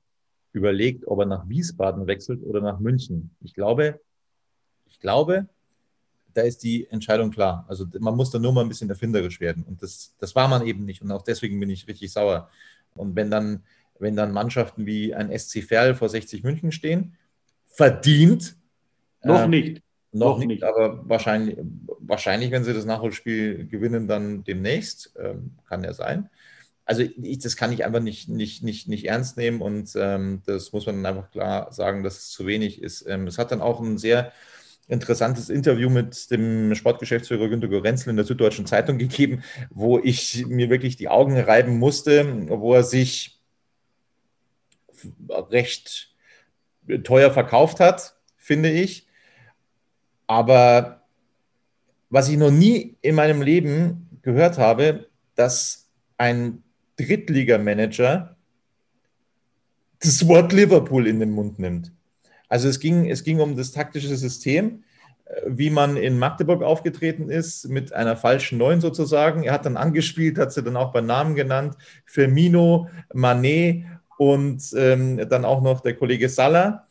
überlegt, 0.57 1.07
ob 1.07 1.21
er 1.21 1.27
nach 1.27 1.49
Wiesbaden 1.49 2.07
wechselt 2.07 2.43
oder 2.43 2.61
nach 2.61 2.81
München. 2.81 3.31
Ich 3.43 3.55
glaube, 3.55 4.01
ich 4.87 4.99
glaube, 4.99 5.49
da 6.35 6.43
ist 6.43 6.63
die 6.63 6.87
Entscheidung 6.91 7.31
klar. 7.31 7.65
Also 7.69 7.87
man 7.99 8.17
muss 8.17 8.31
da 8.31 8.39
nur 8.39 8.53
mal 8.53 8.63
ein 8.63 8.69
bisschen 8.69 8.91
erfinderisch 8.91 9.41
werden. 9.41 9.65
Und 9.65 9.83
das, 9.83 10.15
das 10.19 10.35
war 10.35 10.49
man 10.49 10.67
eben 10.67 10.85
nicht. 10.85 11.03
Und 11.03 11.11
auch 11.11 11.23
deswegen 11.23 11.59
bin 11.61 11.71
ich 11.71 11.87
richtig 11.89 12.13
sauer. 12.13 12.51
Und 12.95 13.17
wenn 13.17 13.31
dann, 13.31 13.63
wenn 13.99 14.17
dann 14.17 14.33
Mannschaften 14.33 14.87
wie 14.87 15.15
ein 15.15 15.37
SC 15.37 15.63
Verl 15.63 15.95
vor 15.95 16.09
60 16.09 16.43
München 16.43 16.73
stehen, 16.73 17.17
verdient, 17.67 18.57
Noch 19.23 19.45
ähm, 19.45 19.51
nicht. 19.51 19.83
Noch, 20.13 20.29
noch 20.29 20.39
nicht, 20.39 20.49
nicht, 20.49 20.63
aber 20.65 21.07
wahrscheinlich, 21.09 21.59
wahrscheinlich, 21.99 22.51
wenn 22.51 22.65
sie 22.65 22.73
das 22.73 22.87
Nachholspiel 22.87 23.67
gewinnen, 23.67 24.09
dann 24.09 24.45
demnächst. 24.45 25.15
Ähm, 25.19 25.53
kann 25.69 25.85
ja 25.85 25.93
sein. 25.93 26.31
Also 26.87 27.03
ich, 27.03 27.39
das 27.41 27.57
kann 27.57 27.73
ich 27.73 27.85
einfach 27.85 28.01
nicht, 28.01 28.29
nicht, 28.29 28.63
nicht, 28.63 28.89
nicht 28.89 29.07
ernst 29.07 29.37
nehmen 29.37 29.61
und 29.61 29.91
ähm, 29.97 30.41
das 30.47 30.73
muss 30.73 30.87
man 30.87 31.03
dann 31.03 31.17
einfach 31.17 31.31
klar 31.33 31.73
sagen, 31.73 32.05
dass 32.05 32.17
es 32.17 32.31
zu 32.31 32.47
wenig 32.47 32.81
ist. 32.81 33.05
Ähm, 33.09 33.27
es 33.27 33.39
hat 33.39 33.51
dann 33.51 33.61
auch 33.61 33.81
ein 33.81 33.99
sehr 33.99 34.33
interessantes 34.87 35.51
Interview 35.51 35.91
mit 35.91 36.31
dem 36.31 36.75
Sportgeschäftsführer 36.77 37.49
Günter 37.49 37.67
Gorenzel 37.67 38.11
in 38.11 38.17
der 38.17 38.25
Süddeutschen 38.25 38.67
Zeitung 38.67 38.99
gegeben, 38.99 39.43
wo 39.71 39.99
ich 39.99 40.47
mir 40.47 40.71
wirklich 40.71 40.97
die 40.97 41.09
Augen 41.09 41.37
reiben 41.37 41.77
musste, 41.77 42.49
wo 42.49 42.75
er 42.75 42.85
sich 42.85 43.41
recht 45.29 46.15
teuer 47.03 47.33
verkauft 47.33 47.81
hat, 47.81 48.15
finde 48.37 48.71
ich. 48.71 49.09
Aber 50.29 51.03
was 52.11 52.29
ich 52.29 52.37
noch 52.37 52.53
nie 52.53 52.97
in 53.03 53.17
meinem 53.17 53.43
Leben 53.43 54.21
gehört 54.23 54.59
habe, 54.59 55.09
dass 55.35 55.91
ein 56.17 56.63
Drittligamanager 56.97 58.37
das 60.01 60.27
Wort 60.29 60.53
Liverpool 60.53 61.07
in 61.07 61.21
den 61.21 61.31
Mund 61.31 61.59
nimmt. 61.59 61.93
Also 62.49 62.69
es 62.69 62.81
ging, 62.81 63.11
es 63.11 63.25
ging 63.25 63.41
um 63.41 63.57
das 63.57 63.73
taktische 63.73 64.15
System, 64.17 64.85
äh, 65.25 65.43
wie 65.47 65.71
man 65.71 65.97
in 65.97 66.19
Magdeburg 66.19 66.63
aufgetreten 66.63 67.31
ist, 67.31 67.69
mit 67.69 67.93
einer 67.93 68.17
falschen 68.17 68.59
Neun 68.59 68.81
sozusagen. 68.81 69.43
Er 69.43 69.55
hat 69.55 69.67
dann 69.67 69.77
angespielt, 69.77 70.39
hat 70.39 70.53
sie 70.53 70.63
dann 70.63 70.77
auch 70.77 70.93
bei 70.93 71.01
Namen 71.01 71.35
genannt, 71.35 71.77
Firmino, 72.05 72.89
Manet 73.13 73.85
und 74.19 74.63
ähm, 74.77 75.29
dann 75.29 75.45
auch 75.45 75.63
noch 75.63 75.81
der 75.81 75.95
Kollege 75.95 76.29
Salah. 76.29 76.87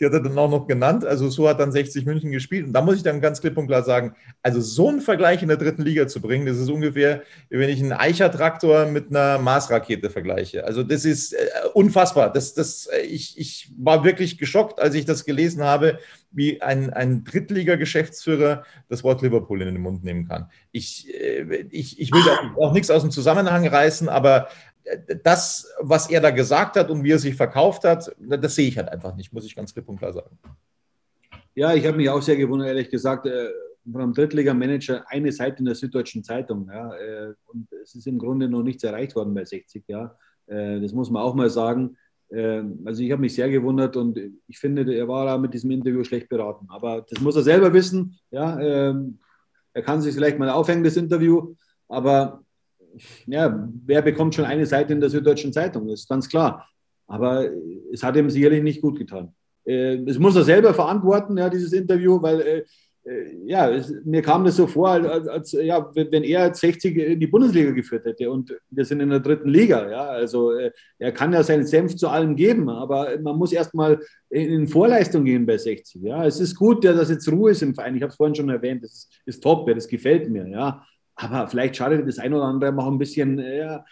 Die 0.00 0.06
hat 0.06 0.14
er 0.14 0.20
dann 0.20 0.38
auch 0.38 0.50
noch 0.50 0.66
genannt. 0.66 1.04
Also 1.04 1.28
so 1.28 1.48
hat 1.48 1.60
dann 1.60 1.72
60 1.72 2.06
München 2.06 2.32
gespielt. 2.32 2.66
Und 2.66 2.72
da 2.72 2.80
muss 2.80 2.96
ich 2.96 3.02
dann 3.02 3.20
ganz 3.20 3.40
klipp 3.40 3.58
und 3.58 3.66
klar 3.66 3.82
sagen, 3.82 4.14
also 4.42 4.60
so 4.60 4.88
einen 4.88 5.02
Vergleich 5.02 5.42
in 5.42 5.48
der 5.48 5.58
dritten 5.58 5.82
Liga 5.82 6.08
zu 6.08 6.20
bringen, 6.20 6.46
das 6.46 6.56
ist 6.56 6.70
ungefähr, 6.70 7.22
wenn 7.50 7.68
ich 7.68 7.80
einen 7.80 7.92
Eicher-Traktor 7.92 8.86
mit 8.86 9.10
einer 9.10 9.38
Mars-Rakete 9.38 10.08
vergleiche. 10.08 10.64
Also 10.64 10.82
das 10.82 11.04
ist 11.04 11.34
äh, 11.34 11.46
unfassbar. 11.74 12.32
Das, 12.32 12.54
das, 12.54 12.86
äh, 12.86 13.02
ich, 13.02 13.38
ich 13.38 13.72
war 13.76 14.02
wirklich 14.02 14.38
geschockt, 14.38 14.80
als 14.80 14.94
ich 14.94 15.04
das 15.04 15.26
gelesen 15.26 15.62
habe, 15.62 15.98
wie 16.32 16.62
ein, 16.62 16.90
ein 16.90 17.24
Drittliga-Geschäftsführer 17.24 18.64
das 18.88 19.04
Wort 19.04 19.20
Liverpool 19.20 19.60
in 19.60 19.74
den 19.74 19.82
Mund 19.82 20.04
nehmen 20.04 20.26
kann. 20.26 20.48
Ich, 20.72 21.12
äh, 21.12 21.66
ich, 21.70 22.00
ich 22.00 22.12
will 22.12 22.22
auch 22.56 22.72
nichts 22.72 22.90
aus 22.90 23.02
dem 23.02 23.10
Zusammenhang 23.10 23.66
reißen, 23.66 24.08
aber 24.08 24.48
das, 25.22 25.72
was 25.80 26.10
er 26.10 26.20
da 26.20 26.30
gesagt 26.30 26.76
hat 26.76 26.90
und 26.90 27.04
wie 27.04 27.12
er 27.12 27.18
sich 27.18 27.34
verkauft 27.34 27.84
hat, 27.84 28.14
das 28.18 28.54
sehe 28.54 28.68
ich 28.68 28.78
halt 28.78 28.88
einfach 28.88 29.14
nicht, 29.14 29.32
muss 29.32 29.44
ich 29.44 29.54
ganz 29.54 29.72
klipp 29.72 29.88
und 29.88 29.98
klar 29.98 30.12
sagen. 30.12 30.38
Ja, 31.54 31.74
ich 31.74 31.86
habe 31.86 31.96
mich 31.96 32.08
auch 32.08 32.22
sehr 32.22 32.36
gewundert, 32.36 32.68
ehrlich 32.68 32.90
gesagt, 32.90 33.26
äh, 33.26 33.50
von 33.90 34.00
einem 34.00 34.14
Drittliga-Manager 34.14 35.04
eine 35.08 35.32
Seite 35.32 35.58
in 35.58 35.64
der 35.64 35.74
Süddeutschen 35.74 36.22
Zeitung. 36.22 36.68
Ja, 36.72 36.94
äh, 36.94 37.34
und 37.46 37.68
es 37.82 37.94
ist 37.94 38.06
im 38.06 38.18
Grunde 38.18 38.48
noch 38.48 38.62
nichts 38.62 38.84
erreicht 38.84 39.16
worden 39.16 39.34
bei 39.34 39.44
60. 39.44 39.84
Ja. 39.88 40.16
Äh, 40.46 40.80
das 40.80 40.92
muss 40.92 41.10
man 41.10 41.22
auch 41.22 41.34
mal 41.34 41.50
sagen. 41.50 41.96
Also 42.32 43.02
ich 43.02 43.10
habe 43.10 43.22
mich 43.22 43.34
sehr 43.34 43.50
gewundert 43.50 43.96
und 43.96 44.16
ich 44.46 44.56
finde, 44.56 44.94
er 44.94 45.08
war 45.08 45.26
da 45.26 45.36
mit 45.36 45.52
diesem 45.52 45.72
Interview 45.72 46.04
schlecht 46.04 46.28
beraten. 46.28 46.68
Aber 46.70 47.04
das 47.10 47.20
muss 47.20 47.34
er 47.34 47.42
selber 47.42 47.72
wissen. 47.72 48.20
Ja, 48.30 48.56
ähm, 48.60 49.18
er 49.72 49.82
kann 49.82 50.00
sich 50.00 50.14
vielleicht 50.14 50.38
mal 50.38 50.48
aufhängen, 50.48 50.84
das 50.84 50.96
Interview. 50.96 51.56
Aber 51.88 52.44
ja, 53.26 53.68
wer 53.86 54.02
bekommt 54.02 54.34
schon 54.34 54.44
eine 54.44 54.66
Seite 54.66 54.92
in 54.92 55.00
der 55.00 55.10
Süddeutschen 55.10 55.52
Zeitung? 55.52 55.88
Das 55.88 56.00
ist 56.00 56.08
ganz 56.08 56.28
klar. 56.28 56.68
Aber 57.06 57.48
es 57.92 58.02
hat 58.02 58.16
ihm 58.16 58.30
sicherlich 58.30 58.62
nicht 58.62 58.80
gut 58.80 58.98
getan. 58.98 59.34
Äh, 59.64 59.98
das 60.04 60.18
muss 60.18 60.36
er 60.36 60.44
selber 60.44 60.74
verantworten, 60.74 61.36
ja, 61.36 61.48
dieses 61.48 61.72
Interview, 61.72 62.20
weil 62.22 62.40
äh, 62.40 62.64
äh, 63.04 63.34
ja, 63.46 63.70
es, 63.70 63.92
mir 64.04 64.20
kam 64.20 64.44
das 64.44 64.56
so 64.56 64.66
vor, 64.66 64.90
als, 64.90 65.26
als, 65.26 65.52
ja, 65.52 65.90
wenn 65.94 66.22
er 66.22 66.54
60 66.54 66.96
in 66.96 67.20
die 67.20 67.26
Bundesliga 67.26 67.70
geführt 67.70 68.04
hätte 68.04 68.30
und 68.30 68.54
wir 68.70 68.84
sind 68.84 69.00
in 69.00 69.08
der 69.08 69.20
dritten 69.20 69.48
Liga. 69.48 69.90
Ja, 69.90 70.04
also 70.04 70.52
er 70.98 71.12
kann 71.12 71.32
ja 71.32 71.42
seinen 71.42 71.66
Senf 71.66 71.96
zu 71.96 72.08
allem 72.08 72.36
geben, 72.36 72.68
aber 72.68 73.18
man 73.20 73.36
muss 73.36 73.52
erstmal 73.52 74.00
in 74.28 74.68
Vorleistung 74.68 75.24
gehen 75.24 75.46
bei 75.46 75.56
60. 75.56 76.02
Ja, 76.02 76.26
es 76.26 76.40
ist 76.40 76.54
gut, 76.54 76.84
ja, 76.84 76.92
dass 76.92 77.10
jetzt 77.10 77.30
Ruhe 77.30 77.52
ist 77.52 77.62
im 77.62 77.74
Verein. 77.74 77.96
Ich 77.96 78.02
habe 78.02 78.10
es 78.10 78.16
vorhin 78.16 78.34
schon 78.34 78.50
erwähnt, 78.50 78.84
das 78.84 78.92
ist, 78.92 79.22
ist 79.24 79.42
top, 79.42 79.66
ja, 79.66 79.74
das 79.74 79.88
gefällt 79.88 80.28
mir. 80.28 80.46
Ja, 80.48 80.84
aber 81.20 81.48
vielleicht 81.48 81.76
schadet 81.76 82.06
das 82.06 82.18
ein 82.18 82.32
oder 82.32 82.44
andere 82.44 82.76
auch 82.76 82.86
ein 82.86 82.98
bisschen 82.98 83.38
ja, 83.38 83.84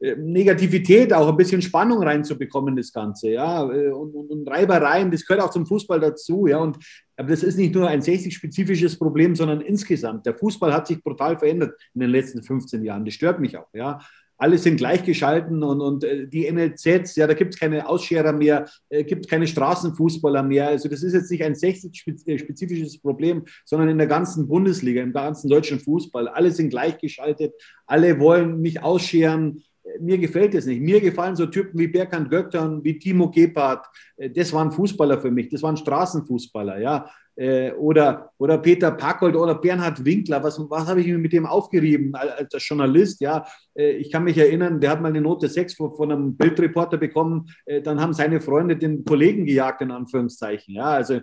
äh, 0.00 0.16
Negativität, 0.16 1.12
auch 1.12 1.28
ein 1.28 1.36
bisschen 1.36 1.62
Spannung 1.62 2.02
reinzubekommen, 2.02 2.76
das 2.76 2.92
Ganze. 2.92 3.30
Ja, 3.30 3.70
äh, 3.70 3.90
und, 3.90 4.14
und, 4.14 4.30
und, 4.30 4.48
Reibereien, 4.48 5.10
das 5.10 5.24
gehört 5.24 5.44
auch 5.44 5.50
zum 5.50 5.66
Fußball 5.66 6.00
dazu. 6.00 6.46
Ja, 6.46 6.58
und 6.58 6.78
aber 7.16 7.28
das 7.28 7.42
ist 7.42 7.56
nicht 7.56 7.74
nur 7.74 7.88
ein 7.88 8.00
60-spezifisches 8.00 8.98
Problem, 8.98 9.34
sondern 9.36 9.60
insgesamt. 9.60 10.26
Der 10.26 10.34
Fußball 10.34 10.72
hat 10.72 10.86
sich 10.88 11.02
brutal 11.02 11.38
verändert 11.38 11.80
in 11.94 12.00
den 12.00 12.10
letzten 12.10 12.42
15 12.42 12.82
Jahren. 12.82 13.04
Das 13.04 13.14
stört 13.14 13.38
mich 13.40 13.56
auch. 13.56 13.72
Ja, 13.72 14.00
alle 14.36 14.58
sind 14.58 14.76
gleichgeschalten 14.76 15.62
und, 15.62 15.80
und 15.80 16.04
äh, 16.04 16.26
die 16.26 16.50
NLZs, 16.50 17.16
ja, 17.16 17.26
da 17.26 17.34
gibt 17.34 17.54
es 17.54 17.60
keine 17.60 17.88
Ausscherer 17.88 18.32
mehr, 18.32 18.66
äh, 18.88 19.04
gibt 19.04 19.28
keine 19.28 19.46
Straßenfußballer 19.46 20.42
mehr. 20.42 20.68
Also 20.68 20.88
das 20.88 21.02
ist 21.02 21.14
jetzt 21.14 21.30
nicht 21.30 21.44
ein 21.44 21.54
60-spezifisches 21.54 23.00
Problem, 23.00 23.44
sondern 23.64 23.88
in 23.88 23.98
der 23.98 24.06
ganzen 24.06 24.48
Bundesliga, 24.48 25.02
im 25.02 25.12
ganzen 25.12 25.48
deutschen 25.48 25.80
Fußball. 25.80 26.28
Alle 26.28 26.50
sind 26.50 26.70
gleichgeschaltet, 26.70 27.54
alle 27.86 28.18
wollen 28.18 28.60
mich 28.60 28.82
ausscheren. 28.82 29.62
Mir 30.00 30.18
gefällt 30.18 30.54
das 30.54 30.66
nicht. 30.66 30.80
Mir 30.80 31.00
gefallen 31.00 31.36
so 31.36 31.46
Typen 31.46 31.78
wie 31.78 31.88
Berkan 31.88 32.28
Göttern, 32.28 32.82
wie 32.82 32.98
Timo 32.98 33.30
Gebhardt. 33.30 33.86
Äh, 34.16 34.30
das 34.30 34.52
waren 34.52 34.72
Fußballer 34.72 35.20
für 35.20 35.30
mich. 35.30 35.48
Das 35.48 35.62
waren 35.62 35.76
Straßenfußballer, 35.76 36.80
ja 36.80 37.08
äh, 37.36 37.72
oder, 37.72 38.30
oder 38.38 38.58
Peter 38.58 38.92
Packold 38.92 39.34
oder 39.34 39.56
Bernhard 39.56 40.04
Winkler, 40.04 40.42
was, 40.42 40.58
was 40.70 40.86
habe 40.86 41.00
ich 41.00 41.08
mir 41.08 41.18
mit 41.18 41.32
dem 41.32 41.46
aufgerieben 41.46 42.14
als, 42.14 42.54
Journalist? 42.64 43.20
Ja, 43.20 43.44
äh, 43.74 43.90
ich 43.92 44.12
kann 44.12 44.22
mich 44.22 44.38
erinnern, 44.38 44.80
der 44.80 44.90
hat 44.90 45.00
mal 45.00 45.08
eine 45.08 45.20
Note 45.20 45.48
6 45.48 45.74
von, 45.74 45.96
von 45.96 46.12
einem 46.12 46.36
Bildreporter 46.36 46.96
bekommen, 46.96 47.50
äh, 47.66 47.82
dann 47.82 48.00
haben 48.00 48.12
seine 48.12 48.40
Freunde 48.40 48.76
den 48.76 49.04
Kollegen 49.04 49.46
gejagt, 49.46 49.82
in 49.82 49.90
Anführungszeichen. 49.90 50.74
Ja, 50.74 50.90
also 50.90 51.20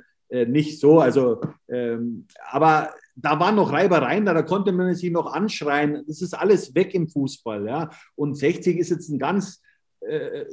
nicht 0.47 0.79
so, 0.79 1.01
also, 1.01 1.41
ähm, 1.67 2.25
aber 2.49 2.91
da 3.17 3.37
waren 3.37 3.55
noch 3.55 3.73
Reibereien, 3.73 4.25
da, 4.25 4.33
da 4.33 4.43
konnte 4.43 4.71
man 4.71 4.95
sich 4.95 5.11
noch 5.11 5.25
anschreien. 5.25 6.05
Das 6.07 6.21
ist 6.21 6.33
alles 6.33 6.73
weg 6.73 6.93
im 6.93 7.09
Fußball. 7.09 7.65
Ja, 7.67 7.89
und 8.15 8.37
60 8.37 8.77
ist 8.77 8.91
jetzt 8.91 9.09
ein 9.09 9.19
ganz 9.19 9.61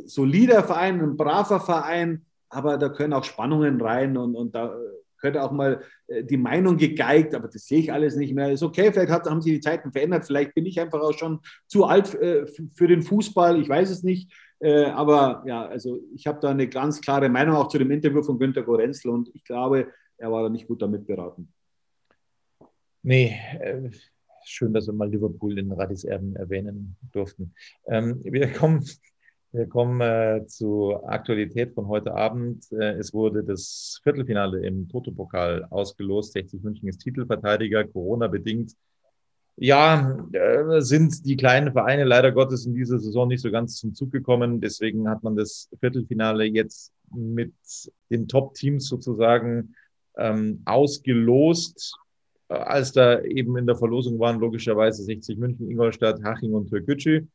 solider 0.04 0.64
Verein, 0.64 1.00
ein 1.00 1.16
braver 1.16 1.60
Verein, 1.60 2.26
aber 2.48 2.76
da 2.76 2.88
können 2.88 3.12
auch 3.12 3.22
Spannungen 3.22 3.80
rein 3.80 4.16
und, 4.16 4.34
und 4.34 4.52
da 4.52 4.74
könnte 5.18 5.42
auch 5.42 5.52
mal 5.52 5.82
äh, 6.06 6.24
die 6.24 6.36
Meinung 6.36 6.76
gegeigt, 6.76 7.34
aber 7.34 7.48
das 7.48 7.66
sehe 7.66 7.80
ich 7.80 7.92
alles 7.92 8.16
nicht 8.16 8.34
mehr. 8.34 8.52
Ist 8.52 8.62
okay, 8.62 8.92
vielleicht 8.92 9.10
hat, 9.10 9.26
haben 9.26 9.42
sich 9.42 9.54
die 9.54 9.60
Zeiten 9.60 9.92
verändert, 9.92 10.24
vielleicht 10.24 10.54
bin 10.54 10.66
ich 10.66 10.80
einfach 10.80 11.00
auch 11.00 11.12
schon 11.12 11.40
zu 11.66 11.84
alt 11.84 12.14
äh, 12.14 12.46
für 12.74 12.88
den 12.88 13.02
Fußball, 13.02 13.60
ich 13.60 13.68
weiß 13.68 13.90
es 13.90 14.02
nicht. 14.02 14.32
Äh, 14.60 14.86
aber 14.86 15.44
ja, 15.46 15.66
also 15.66 16.00
ich 16.14 16.26
habe 16.26 16.40
da 16.40 16.50
eine 16.50 16.68
ganz 16.68 17.00
klare 17.00 17.28
Meinung 17.28 17.56
auch 17.56 17.68
zu 17.68 17.78
dem 17.78 17.90
Interview 17.90 18.22
von 18.22 18.38
Günter 18.38 18.62
Gorenzel 18.62 19.10
und 19.10 19.30
ich 19.34 19.44
glaube, 19.44 19.88
er 20.16 20.32
war 20.32 20.42
da 20.42 20.48
nicht 20.48 20.66
gut 20.66 20.82
damit 20.82 21.06
beraten. 21.06 21.52
Nee, 23.02 23.36
äh, 23.60 23.90
schön, 24.44 24.72
dass 24.72 24.86
wir 24.86 24.94
mal 24.94 25.08
Liverpool 25.08 25.58
in 25.58 25.70
Radis 25.72 26.04
Erben 26.04 26.34
erwähnen 26.34 26.96
durften. 27.12 27.54
Ähm, 27.86 28.20
wir 28.24 28.52
kommen 28.52 28.84
wir 29.52 29.66
kommen 29.66 30.00
äh, 30.00 30.46
zur 30.46 31.08
Aktualität 31.08 31.72
von 31.74 31.88
heute 31.88 32.14
Abend. 32.14 32.70
Äh, 32.72 32.92
es 32.98 33.14
wurde 33.14 33.42
das 33.42 34.00
Viertelfinale 34.02 34.64
im 34.66 34.88
Toto-Pokal 34.88 35.64
ausgelost. 35.70 36.32
60 36.32 36.62
München 36.62 36.88
ist 36.88 36.98
Titelverteidiger, 36.98 37.84
Corona-bedingt. 37.84 38.74
Ja, 39.56 40.18
äh, 40.32 40.80
sind 40.82 41.24
die 41.24 41.36
kleinen 41.36 41.72
Vereine 41.72 42.04
leider 42.04 42.30
Gottes 42.30 42.66
in 42.66 42.74
dieser 42.74 42.98
Saison 42.98 43.26
nicht 43.26 43.40
so 43.40 43.50
ganz 43.50 43.76
zum 43.76 43.94
Zug 43.94 44.12
gekommen. 44.12 44.60
Deswegen 44.60 45.08
hat 45.08 45.22
man 45.22 45.34
das 45.34 45.68
Viertelfinale 45.80 46.44
jetzt 46.44 46.92
mit 47.14 47.54
den 48.10 48.28
Top-Teams 48.28 48.86
sozusagen 48.86 49.74
ähm, 50.18 50.60
ausgelost. 50.66 51.96
Äh, 52.48 52.54
als 52.54 52.92
da 52.92 53.22
eben 53.22 53.56
in 53.56 53.66
der 53.66 53.76
Verlosung 53.76 54.18
waren, 54.18 54.40
logischerweise 54.40 55.02
60 55.02 55.38
München, 55.38 55.70
Ingolstadt, 55.70 56.22
Haching 56.22 56.52
und 56.52 56.68
Türkgücü. 56.68 57.26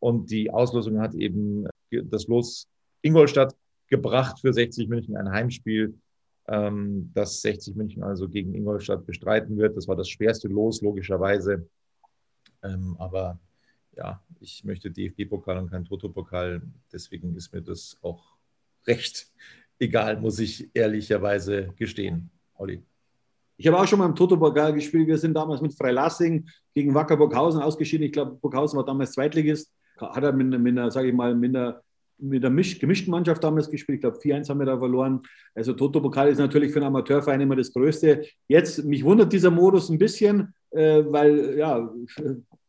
Und 0.00 0.30
die 0.30 0.50
Auslosung 0.50 1.00
hat 1.00 1.14
eben 1.14 1.66
das 1.90 2.26
Los 2.26 2.66
Ingolstadt 3.02 3.54
gebracht 3.86 4.40
für 4.40 4.52
60 4.52 4.88
München, 4.88 5.16
ein 5.16 5.30
Heimspiel, 5.30 5.94
ähm, 6.48 7.10
das 7.14 7.40
60 7.42 7.76
München 7.76 8.02
also 8.02 8.28
gegen 8.28 8.54
Ingolstadt 8.54 9.06
bestreiten 9.06 9.56
wird. 9.56 9.76
Das 9.76 9.88
war 9.88 9.96
das 9.96 10.08
schwerste 10.08 10.48
Los, 10.48 10.80
logischerweise. 10.80 11.68
Ähm, 12.62 12.96
aber 12.98 13.38
ja, 13.96 14.22
ich 14.40 14.64
möchte 14.64 14.90
DFB-Pokal 14.90 15.58
und 15.58 15.70
kein 15.70 15.84
Toto-Pokal. 15.84 16.62
Deswegen 16.92 17.36
ist 17.36 17.52
mir 17.52 17.62
das 17.62 17.96
auch 18.02 18.36
recht 18.86 19.30
egal, 19.78 20.20
muss 20.20 20.38
ich 20.38 20.68
ehrlicherweise 20.74 21.72
gestehen. 21.76 22.30
Olli. 22.54 22.82
Ich 23.56 23.66
habe 23.66 23.78
auch 23.78 23.86
schon 23.86 23.98
mal 23.98 24.06
im 24.06 24.14
Toto-Pokal 24.14 24.72
gespielt. 24.72 25.06
Wir 25.06 25.18
sind 25.18 25.34
damals 25.34 25.60
mit 25.60 25.74
Freilassing 25.74 26.48
gegen 26.74 26.94
Wacker 26.94 27.16
Burghausen 27.16 27.60
ausgeschieden. 27.60 28.06
Ich 28.06 28.12
glaube, 28.12 28.36
Burghausen 28.36 28.78
war 28.78 28.84
damals 28.84 29.12
Zweitligist 29.12 29.70
hat 30.00 30.22
er 30.22 30.32
mit, 30.32 30.58
mit 30.60 30.78
einer, 30.78 30.90
sage 30.90 31.08
ich 31.08 31.14
mal, 31.14 31.34
mit 31.34 31.54
einer 31.54 31.82
mit 32.20 32.42
der 32.42 32.50
Misch, 32.50 32.78
gemischten 32.78 33.10
Mannschaft 33.10 33.42
damals 33.42 33.70
gespielt. 33.70 33.96
Ich 33.96 34.00
glaube, 34.02 34.18
4-1 34.18 34.48
haben 34.48 34.58
wir 34.58 34.66
da 34.66 34.78
verloren. 34.78 35.22
Also 35.54 35.72
Toto-Pokal 35.72 36.28
ist 36.28 36.38
natürlich 36.38 36.72
für 36.72 36.78
einen 36.78 36.88
Amateurverein 36.88 37.40
immer 37.40 37.56
das 37.56 37.72
Größte. 37.72 38.24
Jetzt, 38.48 38.84
mich 38.84 39.04
wundert 39.04 39.32
dieser 39.32 39.50
Modus 39.50 39.88
ein 39.88 39.98
bisschen, 39.98 40.54
äh, 40.70 41.02
weil 41.06 41.56
ja, 41.56 41.90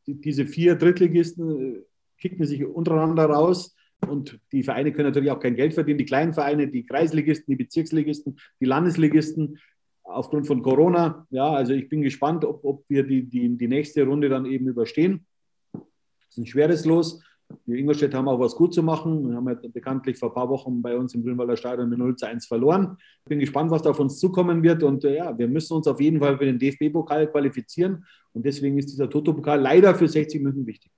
diese 0.05 0.45
vier 0.45 0.75
Drittligisten 0.75 1.75
äh, 1.75 1.81
kicken 2.17 2.45
sich 2.45 2.65
untereinander 2.65 3.25
raus. 3.25 3.75
Und 4.07 4.39
die 4.51 4.63
Vereine 4.63 4.91
können 4.91 5.09
natürlich 5.09 5.31
auch 5.31 5.39
kein 5.39 5.55
Geld 5.55 5.73
verdienen. 5.73 5.99
Die 5.99 6.05
kleinen 6.05 6.33
Vereine, 6.33 6.67
die 6.67 6.85
Kreisligisten, 6.85 7.51
die 7.51 7.63
Bezirksligisten, 7.63 8.39
die 8.59 8.65
Landesligisten 8.65 9.59
aufgrund 10.03 10.47
von 10.47 10.63
Corona. 10.63 11.27
Ja, 11.29 11.51
also 11.51 11.73
ich 11.73 11.87
bin 11.87 12.01
gespannt, 12.01 12.43
ob, 12.43 12.63
ob 12.63 12.83
wir 12.87 13.03
die, 13.03 13.23
die, 13.23 13.57
die 13.57 13.67
nächste 13.67 14.03
Runde 14.03 14.29
dann 14.29 14.45
eben 14.45 14.67
überstehen. 14.67 15.25
Ist 16.31 16.37
ein 16.37 16.45
schweres 16.45 16.85
Los. 16.85 17.21
Die 17.65 17.77
Ingolstädter 17.77 18.17
haben 18.17 18.29
auch 18.29 18.39
was 18.39 18.55
gut 18.55 18.73
zu 18.73 18.81
machen. 18.81 19.27
Wir 19.27 19.35
haben 19.35 19.49
ja 19.49 19.55
bekanntlich 19.73 20.17
vor 20.17 20.29
ein 20.29 20.33
paar 20.33 20.47
Wochen 20.47 20.81
bei 20.81 20.95
uns 20.95 21.13
im 21.13 21.23
Grünwalder 21.23 21.57
Stadion 21.57 21.89
mit 21.89 21.99
0 21.99 22.15
zu 22.15 22.25
1 22.25 22.45
verloren. 22.45 22.95
Ich 23.23 23.29
bin 23.29 23.39
gespannt, 23.39 23.69
was 23.69 23.81
da 23.81 23.89
auf 23.89 23.99
uns 23.99 24.17
zukommen 24.17 24.63
wird. 24.63 24.81
Und 24.81 25.03
äh, 25.03 25.17
ja, 25.17 25.37
wir 25.37 25.49
müssen 25.49 25.73
uns 25.73 25.87
auf 25.87 25.99
jeden 25.99 26.19
Fall 26.19 26.37
für 26.37 26.45
den 26.45 26.57
DFB-Pokal 26.57 27.29
qualifizieren. 27.29 28.05
Und 28.31 28.45
deswegen 28.45 28.77
ist 28.77 28.89
dieser 28.91 29.09
Toto-Pokal 29.09 29.59
leider 29.59 29.93
für 29.93 30.07
60 30.07 30.41
Minuten 30.41 30.65
wichtig. 30.65 30.89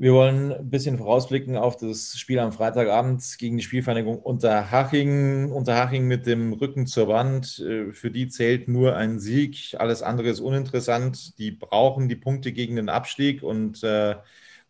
Wir 0.00 0.12
wollen 0.12 0.52
ein 0.52 0.70
bisschen 0.70 0.96
vorausblicken 0.96 1.56
auf 1.56 1.76
das 1.76 2.16
Spiel 2.16 2.38
am 2.38 2.52
Freitagabend 2.52 3.20
gegen 3.36 3.56
die 3.56 3.64
Spielvereinigung 3.64 4.20
Unterhaching. 4.20 5.50
Unterhaching 5.50 6.06
mit 6.06 6.24
dem 6.24 6.52
Rücken 6.52 6.86
zur 6.86 7.08
Wand. 7.08 7.58
Äh, 7.58 7.90
für 7.90 8.12
die 8.12 8.28
zählt 8.28 8.68
nur 8.68 8.94
ein 8.94 9.18
Sieg. 9.18 9.74
Alles 9.76 10.02
andere 10.04 10.28
ist 10.28 10.38
uninteressant. 10.38 11.36
Die 11.40 11.50
brauchen 11.50 12.08
die 12.08 12.14
Punkte 12.14 12.52
gegen 12.52 12.76
den 12.76 12.88
Abstieg 12.88 13.42
und 13.42 13.82
äh, 13.82 14.14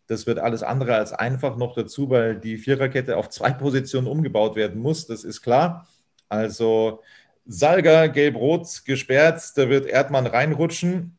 das 0.07 0.25
wird 0.25 0.39
alles 0.39 0.63
andere 0.63 0.95
als 0.95 1.13
einfach 1.13 1.57
noch 1.57 1.75
dazu, 1.75 2.09
weil 2.09 2.39
die 2.39 2.57
Viererkette 2.57 3.15
auf 3.15 3.29
zwei 3.29 3.51
Positionen 3.51 4.07
umgebaut 4.07 4.55
werden 4.55 4.81
muss. 4.81 5.05
Das 5.05 5.23
ist 5.23 5.43
klar. 5.43 5.87
Also 6.27 7.03
Salga, 7.45 8.07
gelb-rot 8.07 8.83
gesperrt. 8.83 9.43
Da 9.55 9.69
wird 9.69 9.85
Erdmann 9.85 10.25
reinrutschen. 10.25 11.18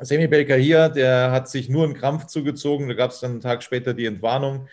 Semi 0.00 0.26
Belker 0.26 0.56
hier, 0.56 0.88
der 0.88 1.30
hat 1.30 1.48
sich 1.48 1.68
nur 1.68 1.84
einen 1.84 1.94
Krampf 1.94 2.26
zugezogen. 2.26 2.88
Da 2.88 2.94
gab 2.94 3.12
es 3.12 3.20
dann 3.20 3.32
einen 3.32 3.40
Tag 3.40 3.62
später 3.62 3.94
die 3.94 4.06
Entwarnung 4.06 4.68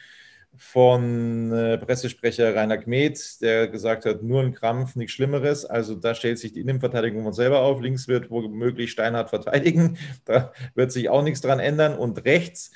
von 0.57 1.51
äh, 1.51 1.78
Pressesprecher 1.78 2.55
Rainer 2.55 2.78
Kmet, 2.78 3.41
der 3.41 3.67
gesagt 3.67 4.05
hat, 4.05 4.22
nur 4.24 4.41
ein 4.41 4.53
Krampf, 4.53 4.95
nichts 4.95 5.13
Schlimmeres. 5.13 5.65
Also 5.65 5.95
da 5.95 6.13
stellt 6.13 6.39
sich 6.39 6.53
die 6.53 6.61
Innenverteidigung 6.61 7.24
von 7.24 7.34
selber 7.34 7.61
auf. 7.61 7.82
Links 7.82 8.07
wird 8.07 8.30
womöglich 8.30 8.91
Steinhardt 8.91 9.30
verteidigen. 9.30 9.97
Da 10.26 10.53
wird 10.76 10.91
sich 10.91 11.09
auch 11.09 11.24
nichts 11.24 11.41
dran 11.41 11.59
ändern. 11.59 11.97
Und 11.97 12.26
rechts 12.26 12.72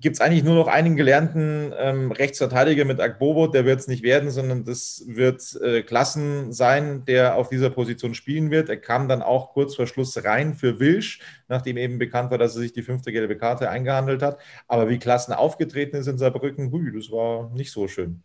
gibt 0.00 0.16
es 0.16 0.20
eigentlich 0.20 0.44
nur 0.44 0.54
noch 0.54 0.68
einen 0.68 0.96
gelernten 0.96 1.72
ähm, 1.78 2.12
Rechtsverteidiger 2.12 2.84
mit 2.84 3.00
Agbobo. 3.00 3.46
Der 3.46 3.64
wird 3.64 3.80
es 3.80 3.88
nicht 3.88 4.02
werden, 4.02 4.30
sondern 4.30 4.64
das 4.64 5.04
wird 5.06 5.58
äh, 5.62 5.82
Klassen 5.82 6.52
sein, 6.52 7.04
der 7.06 7.36
auf 7.36 7.48
dieser 7.48 7.70
Position 7.70 8.14
spielen 8.14 8.50
wird. 8.50 8.68
Er 8.68 8.76
kam 8.76 9.08
dann 9.08 9.22
auch 9.22 9.52
kurz 9.52 9.74
vor 9.74 9.86
Schluss 9.86 10.22
rein 10.24 10.54
für 10.54 10.80
Wilsch, 10.80 11.20
nachdem 11.48 11.76
eben 11.76 11.98
bekannt 11.98 12.30
war, 12.30 12.38
dass 12.38 12.54
er 12.54 12.60
sich 12.60 12.72
die 12.72 12.82
fünfte 12.82 13.12
gelbe 13.12 13.36
Karte 13.36 13.70
eingehandelt 13.70 14.22
hat. 14.22 14.38
Aber 14.68 14.88
wie 14.88 14.98
Klassen 14.98 15.32
aufgetreten 15.32 15.96
ist 15.96 16.06
in 16.06 16.18
Saarbrücken, 16.18 16.70
hui, 16.72 16.92
das 16.92 17.10
war 17.10 17.50
nicht 17.54 17.72
so 17.72 17.88
schön. 17.88 18.22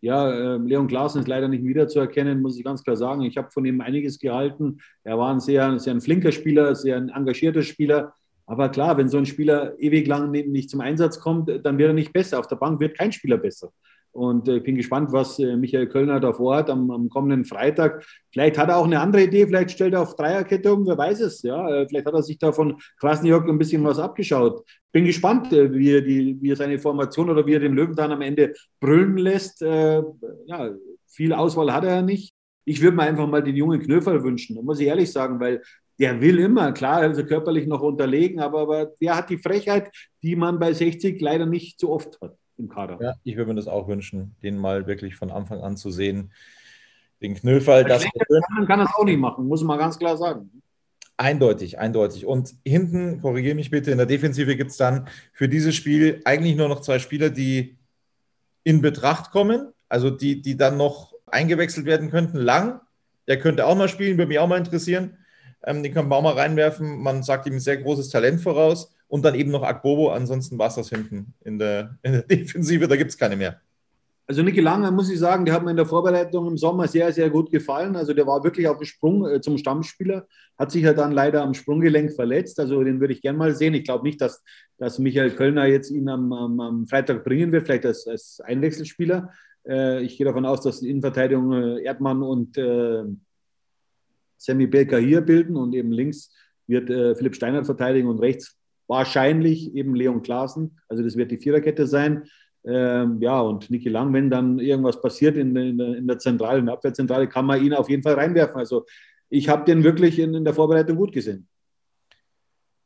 Ja, 0.00 0.30
äh, 0.30 0.58
Leon 0.58 0.86
Klaassen 0.86 1.22
ist 1.22 1.28
leider 1.28 1.48
nicht 1.48 1.64
wiederzuerkennen, 1.64 2.42
muss 2.42 2.58
ich 2.58 2.64
ganz 2.64 2.84
klar 2.84 2.96
sagen. 2.96 3.22
Ich 3.22 3.38
habe 3.38 3.50
von 3.50 3.64
ihm 3.64 3.80
einiges 3.80 4.18
gehalten. 4.18 4.80
Er 5.02 5.16
war 5.16 5.32
ein 5.32 5.40
sehr, 5.40 5.78
sehr 5.78 5.94
ein 5.94 6.02
flinker 6.02 6.30
Spieler, 6.30 6.74
sehr 6.74 6.98
ein 6.98 7.08
engagierter 7.08 7.62
Spieler 7.62 8.12
aber 8.46 8.68
klar, 8.68 8.96
wenn 8.98 9.08
so 9.08 9.18
ein 9.18 9.26
Spieler 9.26 9.74
ewig 9.78 10.06
lang 10.06 10.30
nicht 10.30 10.70
zum 10.70 10.80
Einsatz 10.80 11.18
kommt, 11.18 11.48
dann 11.48 11.78
wird 11.78 11.88
er 11.88 11.94
nicht 11.94 12.12
besser. 12.12 12.38
Auf 12.38 12.46
der 12.46 12.56
Bank 12.56 12.80
wird 12.80 12.96
kein 12.96 13.12
Spieler 13.12 13.38
besser. 13.38 13.72
Und 14.14 14.46
ich 14.46 14.54
äh, 14.54 14.60
bin 14.60 14.76
gespannt, 14.76 15.10
was 15.10 15.40
äh, 15.40 15.56
Michael 15.56 15.88
Kölner 15.88 16.20
da 16.20 16.32
vorhat 16.32 16.70
am, 16.70 16.88
am, 16.92 17.08
kommenden 17.08 17.44
Freitag. 17.44 18.06
Vielleicht 18.32 18.56
hat 18.56 18.68
er 18.68 18.76
auch 18.76 18.84
eine 18.84 19.00
andere 19.00 19.24
Idee, 19.24 19.44
vielleicht 19.44 19.72
stellt 19.72 19.92
er 19.92 20.02
auf 20.02 20.14
Dreierkette 20.14 20.72
um, 20.72 20.86
wer 20.86 20.96
weiß 20.96 21.20
es. 21.20 21.42
Ja? 21.42 21.68
Äh, 21.68 21.88
vielleicht 21.88 22.06
hat 22.06 22.14
er 22.14 22.22
sich 22.22 22.38
da 22.38 22.52
von 22.52 22.80
Kwasniok 23.00 23.48
ein 23.48 23.58
bisschen 23.58 23.82
was 23.82 23.98
abgeschaut. 23.98 24.64
Bin 24.92 25.04
gespannt, 25.04 25.50
wie 25.50 25.90
er, 25.90 26.02
die, 26.02 26.38
wie 26.40 26.52
er 26.52 26.56
seine 26.56 26.78
Formation 26.78 27.28
oder 27.28 27.44
wie 27.44 27.54
er 27.54 27.60
den 27.60 27.74
Löwen 27.74 27.96
dann 27.96 28.12
am 28.12 28.22
Ende 28.22 28.54
brüllen 28.78 29.16
lässt. 29.16 29.60
Ja, 29.60 30.70
viel 31.08 31.32
Auswahl 31.32 31.72
hat 31.72 31.82
er 31.82 31.96
ja 31.96 32.02
nicht. 32.02 32.32
Ich 32.64 32.80
würde 32.80 32.96
mir 32.96 33.02
einfach 33.02 33.26
mal 33.26 33.42
den 33.42 33.56
jungen 33.56 33.80
Knöfer 33.80 34.22
wünschen, 34.22 34.64
muss 34.64 34.78
ich 34.78 34.86
ehrlich 34.86 35.10
sagen, 35.10 35.40
weil 35.40 35.62
der 35.98 36.20
will 36.20 36.38
immer, 36.38 36.72
klar, 36.72 36.98
also 36.98 37.24
körperlich 37.24 37.66
noch 37.66 37.80
unterlegen, 37.80 38.40
aber, 38.40 38.60
aber 38.60 38.86
der 39.00 39.16
hat 39.16 39.30
die 39.30 39.38
Frechheit, 39.38 39.90
die 40.22 40.36
man 40.36 40.58
bei 40.58 40.72
60 40.72 41.20
leider 41.20 41.46
nicht 41.46 41.78
so 41.78 41.92
oft 41.92 42.20
hat 42.20 42.36
im 42.58 42.68
Kader. 42.68 42.98
Ja, 43.00 43.14
ich 43.24 43.36
würde 43.36 43.50
mir 43.50 43.56
das 43.56 43.68
auch 43.68 43.88
wünschen, 43.88 44.36
den 44.42 44.58
mal 44.58 44.86
wirklich 44.86 45.16
von 45.16 45.30
Anfang 45.30 45.60
an 45.60 45.76
zu 45.76 45.90
sehen. 45.90 46.32
Den 47.22 47.34
Knöferl, 47.34 47.84
das. 47.84 48.04
Man 48.56 48.66
kann 48.66 48.80
das 48.80 48.90
auch 48.94 49.04
nicht 49.04 49.18
machen, 49.18 49.46
muss 49.46 49.62
man 49.62 49.78
ganz 49.78 49.98
klar 49.98 50.16
sagen. 50.16 50.50
Eindeutig, 51.16 51.78
eindeutig. 51.78 52.26
Und 52.26 52.54
hinten, 52.66 53.20
korrigiere 53.20 53.54
mich 53.54 53.70
bitte, 53.70 53.92
in 53.92 53.98
der 53.98 54.06
Defensive 54.06 54.56
gibt 54.56 54.72
es 54.72 54.76
dann 54.76 55.08
für 55.32 55.48
dieses 55.48 55.74
Spiel 55.74 56.20
eigentlich 56.24 56.56
nur 56.56 56.68
noch 56.68 56.80
zwei 56.80 56.98
Spieler, 56.98 57.30
die 57.30 57.78
in 58.64 58.82
Betracht 58.82 59.30
kommen, 59.30 59.72
also 59.88 60.10
die, 60.10 60.42
die 60.42 60.56
dann 60.56 60.76
noch 60.76 61.12
eingewechselt 61.26 61.86
werden 61.86 62.10
könnten. 62.10 62.38
Lang, 62.38 62.80
der 63.28 63.38
könnte 63.38 63.66
auch 63.66 63.76
mal 63.76 63.88
spielen, 63.88 64.18
würde 64.18 64.28
mich 64.28 64.40
auch 64.40 64.48
mal 64.48 64.58
interessieren. 64.58 65.18
Ähm, 65.66 65.82
den 65.82 65.92
kann 65.94 66.08
mal 66.08 66.26
reinwerfen. 66.26 67.02
Man 67.02 67.22
sagt 67.22 67.46
ihm 67.46 67.54
ein 67.54 67.60
sehr 67.60 67.78
großes 67.78 68.08
Talent 68.10 68.40
voraus. 68.40 68.90
Und 69.08 69.24
dann 69.24 69.34
eben 69.34 69.50
noch 69.50 69.62
Akbobo. 69.62 70.10
Ansonsten 70.10 70.58
war 70.58 70.68
es 70.68 70.74
das 70.74 70.88
hinten 70.88 71.34
in 71.44 71.58
der, 71.58 71.98
in 72.02 72.12
der 72.12 72.22
Defensive. 72.28 72.88
Da 72.88 72.96
gibt 72.96 73.10
es 73.10 73.18
keine 73.18 73.36
mehr. 73.36 73.60
Also 74.26 74.42
Niki 74.42 74.60
Lange, 74.60 74.90
muss 74.90 75.10
ich 75.10 75.18
sagen, 75.18 75.44
der 75.44 75.54
hat 75.54 75.64
mir 75.64 75.72
in 75.72 75.76
der 75.76 75.84
Vorbereitung 75.84 76.48
im 76.48 76.56
Sommer 76.56 76.88
sehr, 76.88 77.12
sehr 77.12 77.28
gut 77.28 77.50
gefallen. 77.50 77.94
Also 77.94 78.14
der 78.14 78.26
war 78.26 78.42
wirklich 78.42 78.66
auf 78.66 78.78
dem 78.78 78.86
Sprung 78.86 79.28
äh, 79.28 79.40
zum 79.42 79.58
Stammspieler, 79.58 80.26
hat 80.58 80.72
sich 80.72 80.82
ja 80.82 80.94
dann 80.94 81.12
leider 81.12 81.42
am 81.42 81.52
Sprunggelenk 81.52 82.14
verletzt. 82.14 82.58
Also 82.58 82.82
den 82.82 83.00
würde 83.00 83.12
ich 83.12 83.20
gerne 83.20 83.36
mal 83.36 83.54
sehen. 83.54 83.74
Ich 83.74 83.84
glaube 83.84 84.04
nicht, 84.04 84.22
dass, 84.22 84.42
dass 84.78 84.98
Michael 84.98 85.32
Kölner 85.32 85.66
jetzt 85.66 85.90
ihn 85.90 86.08
am, 86.08 86.32
am, 86.32 86.58
am 86.58 86.86
Freitag 86.86 87.22
bringen 87.22 87.52
wird, 87.52 87.66
vielleicht 87.66 87.84
als, 87.84 88.06
als 88.06 88.40
Einwechselspieler. 88.40 89.30
Äh, 89.68 90.02
ich 90.02 90.16
gehe 90.16 90.24
davon 90.24 90.46
aus, 90.46 90.62
dass 90.62 90.80
die 90.80 90.88
Innenverteidigung 90.88 91.52
äh, 91.52 91.82
Erdmann 91.82 92.22
und 92.22 92.56
äh, 92.56 93.04
Sammy 94.44 94.66
Belka 94.66 94.96
hier 94.96 95.20
bilden 95.20 95.56
und 95.56 95.74
eben 95.74 95.92
links 95.92 96.32
wird 96.66 96.90
äh, 96.90 97.14
Philipp 97.14 97.34
Steinert 97.34 97.66
verteidigen 97.66 98.08
und 98.08 98.18
rechts 98.18 98.58
wahrscheinlich 98.86 99.74
eben 99.74 99.94
Leon 99.94 100.22
Klaassen. 100.22 100.78
Also 100.88 101.02
das 101.02 101.16
wird 101.16 101.30
die 101.30 101.38
Viererkette 101.38 101.86
sein. 101.86 102.24
Ähm, 102.66 103.20
ja, 103.20 103.40
und 103.40 103.70
Niki 103.70 103.88
Lang, 103.88 104.12
wenn 104.12 104.30
dann 104.30 104.58
irgendwas 104.58 105.00
passiert 105.00 105.36
in, 105.36 105.54
in, 105.56 105.78
der, 105.78 105.96
in 105.96 106.06
der 106.06 106.18
Zentrale, 106.18 106.58
in 106.60 106.66
der 106.66 106.74
Abwehrzentrale, 106.74 107.28
kann 107.28 107.44
man 107.44 107.62
ihn 107.62 107.74
auf 107.74 107.90
jeden 107.90 108.02
Fall 108.02 108.14
reinwerfen. 108.14 108.56
Also 108.56 108.86
ich 109.28 109.48
habe 109.48 109.64
den 109.64 109.84
wirklich 109.84 110.18
in, 110.18 110.34
in 110.34 110.44
der 110.44 110.54
Vorbereitung 110.54 110.96
gut 110.96 111.12
gesehen. 111.12 111.48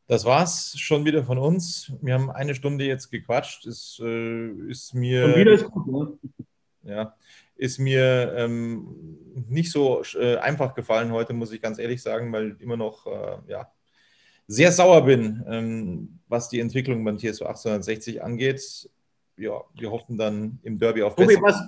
Das 0.09 0.24
war's 0.24 0.74
schon 0.78 1.04
wieder 1.04 1.22
von 1.22 1.38
uns. 1.38 1.92
Wir 2.00 2.14
haben 2.14 2.30
eine 2.30 2.54
Stunde 2.54 2.86
jetzt 2.86 3.11
gequatscht. 3.11 3.66
Es 3.66 4.00
äh, 4.02 4.50
ist 4.68 4.94
mir. 4.94 5.26
Und 5.26 5.36
wieder 5.36 5.52
ist 5.52 5.66
gut, 5.66 5.86
ne? 5.86 6.18
Ja, 6.89 7.14
ist 7.57 7.78
mir 7.78 8.32
ähm, 8.36 8.89
nicht 9.49 9.70
so 9.70 10.03
äh, 10.18 10.36
einfach 10.36 10.74
gefallen 10.74 11.12
heute, 11.12 11.34
muss 11.34 11.53
ich 11.53 11.61
ganz 11.61 11.78
ehrlich 11.78 12.03
sagen, 12.03 12.32
weil 12.32 12.53
ich 12.53 12.61
immer 12.61 12.76
noch 12.76 13.07
äh, 13.07 13.39
ja, 13.49 13.70
sehr 14.47 14.72
sauer 14.72 15.05
bin, 15.05 15.45
ähm, 15.49 16.18
was 16.28 16.49
die 16.49 16.61
Entwicklung 16.61 17.05
beim 17.05 17.18
TSV 17.18 17.43
1860 17.43 18.22
angeht. 18.22 18.89
Ja, 19.36 19.61
wir 19.74 19.91
hoffen 19.91 20.16
dann 20.16 20.59
im 20.62 20.78
Derby 20.78 21.03
auf 21.03 21.14
Tobi, 21.14 21.36
was, 21.41 21.62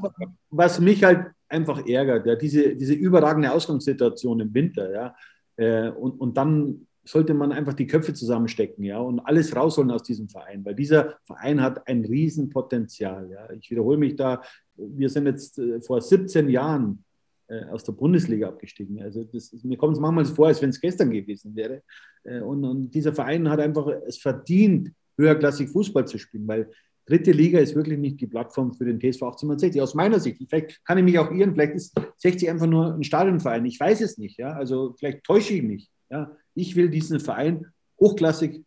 was 0.51 0.81
mich 0.81 1.05
halt 1.05 1.27
einfach 1.49 1.87
ärgert, 1.87 2.27
ja, 2.27 2.35
diese, 2.35 2.75
diese 2.75 2.95
überragende 2.95 3.53
Ausgangssituation 3.53 4.41
im 4.41 4.55
Winter, 4.55 4.93
ja, 4.93 5.15
äh, 5.57 5.91
und, 5.91 6.21
und 6.21 6.37
dann 6.37 6.87
sollte 7.05 7.35
man 7.35 7.53
einfach 7.53 7.75
die 7.75 7.87
Köpfe 7.87 8.15
zusammenstecken, 8.15 8.85
ja, 8.85 8.99
und 8.99 9.21
alles 9.21 9.55
rausholen 9.55 9.91
aus 9.91 10.03
diesem 10.03 10.29
Verein, 10.29 10.65
weil 10.65 10.75
dieser 10.75 11.17
Verein 11.25 11.61
hat 11.61 11.87
ein 11.87 12.05
Riesenpotenzial, 12.05 13.31
ja. 13.31 13.51
Ich 13.53 13.71
wiederhole 13.71 13.99
mich 13.99 14.17
da, 14.17 14.43
wir 14.89 15.09
sind 15.09 15.27
jetzt 15.27 15.59
äh, 15.59 15.81
vor 15.81 16.01
17 16.01 16.49
Jahren 16.49 17.05
äh, 17.49 17.65
aus 17.67 17.85
der 17.85 17.93
Bundesliga 17.93 18.49
abgestiegen. 18.49 19.03
Also 19.03 19.25
das, 19.25 19.53
mir 19.63 19.77
kommt 19.77 19.95
es 19.95 20.01
manchmal 20.01 20.25
vor, 20.25 20.49
als 20.49 20.63
wenn 20.63 20.71
es 20.71 20.81
gestern 20.81 21.11
gewesen 21.11 21.55
wäre. 21.55 21.83
Äh, 22.25 22.41
und, 22.41 22.65
und, 22.65 22.91
dieser 22.91 23.13
Verein 23.13 23.49
hat 23.49 23.61
einfach 23.61 23.89
es 24.07 24.19
verdient, 24.19 24.93
höherklassig 25.19 25.69
Fußball 25.69 26.07
zu 26.07 26.19
spielen, 26.19 26.47
weil 26.47 26.71
dritte 27.07 27.33
Liga 27.33 27.59
ist 27.59 27.75
wirklich 27.75 27.99
nicht 27.99 28.21
die 28.21 28.27
Plattform 28.27 28.73
für 28.73 28.85
den 28.85 29.01
TSV 29.01 29.23
1860, 29.23 29.83
aus 29.83 29.95
meiner 29.95 30.21
Sicht. 30.21 30.41
Vielleicht 30.49 30.85
kann 30.85 30.99
ich 30.99 31.05
mich 31.05 31.19
auch 31.19 31.31
irren, 31.31 31.55
vielleicht 31.55 31.75
ist 31.75 32.01
60 32.19 32.49
einfach 32.49 32.67
nur 32.67 32.95
ein 32.95 33.05
Stadionverein. 33.05 33.65
Ich 33.67 33.81
weiß 33.81 34.01
es 34.01 34.17
nicht. 34.17 34.39
Ja? 34.39 34.53
Also 34.53 34.95
vielleicht 34.99 35.25
täusche 35.25 35.55
ich 35.55 35.63
mich. 35.63 35.91
Ja? 36.09 36.37
Ich 36.55 36.77
will 36.77 36.89
diesen 36.89 37.21
Verein 37.21 37.67
hochklassig 37.99 38.65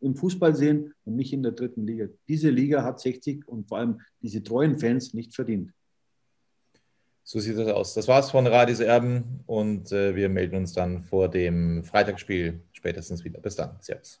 im 0.00 0.14
Fußball 0.14 0.54
sehen 0.54 0.94
und 1.04 1.16
nicht 1.16 1.32
in 1.32 1.42
der 1.42 1.52
dritten 1.52 1.86
Liga. 1.86 2.06
Diese 2.28 2.50
Liga 2.50 2.82
hat 2.82 3.00
60 3.00 3.46
und 3.46 3.68
vor 3.68 3.78
allem 3.78 4.00
diese 4.20 4.42
treuen 4.42 4.78
Fans 4.78 5.14
nicht 5.14 5.34
verdient. 5.34 5.72
So 7.22 7.38
sieht 7.38 7.56
das 7.56 7.68
aus. 7.68 7.94
Das 7.94 8.08
war's 8.08 8.30
von 8.30 8.46
Radis 8.46 8.80
Erben 8.80 9.40
und 9.46 9.92
äh, 9.92 10.16
wir 10.16 10.28
melden 10.28 10.56
uns 10.56 10.72
dann 10.72 11.02
vor 11.02 11.28
dem 11.28 11.84
Freitagsspiel 11.84 12.60
spätestens 12.72 13.24
wieder. 13.24 13.40
Bis 13.40 13.54
dann. 13.54 13.76
Servus. 13.80 14.20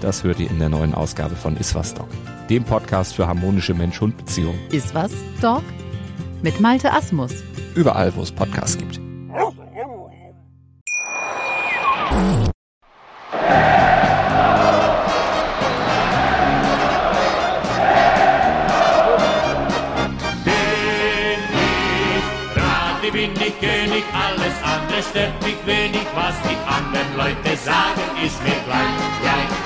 das 0.00 0.24
hört 0.24 0.40
ihr 0.40 0.50
in 0.50 0.58
der 0.58 0.68
neuen 0.68 0.94
Ausgabe 0.94 1.36
von 1.36 1.56
Iswas 1.56 1.94
Dog, 1.94 2.08
dem 2.48 2.64
Podcast 2.64 3.14
für 3.14 3.26
harmonische 3.26 3.74
Mensch-Hund-Beziehungen. 3.74 4.58
Iswas 4.70 5.12
Dog? 5.40 5.62
Mit 6.42 6.60
Malte 6.60 6.92
Asmus. 6.92 7.32
Überall, 7.74 8.14
wo 8.14 8.22
es 8.22 8.32
Podcasts 8.32 8.78
gibt. 8.78 9.00
Bin 20.44 20.52
ich 22.16 22.24
Radi, 22.56 23.10
bin 23.10 23.32
ich 23.32 23.60
König, 23.60 24.04
alles 24.14 24.54
andere 24.62 25.02
stört 25.02 25.42
mich 25.42 25.56
wenig, 25.66 26.06
was 26.14 26.34
die 26.42 26.56
anderen 26.66 27.16
Leute 27.16 27.56
sagen, 27.56 28.00
ist 28.24 28.42
mir 28.42 28.60
gleich, 28.64 28.96
gleich, 29.20 29.48
gleich. 29.48 29.65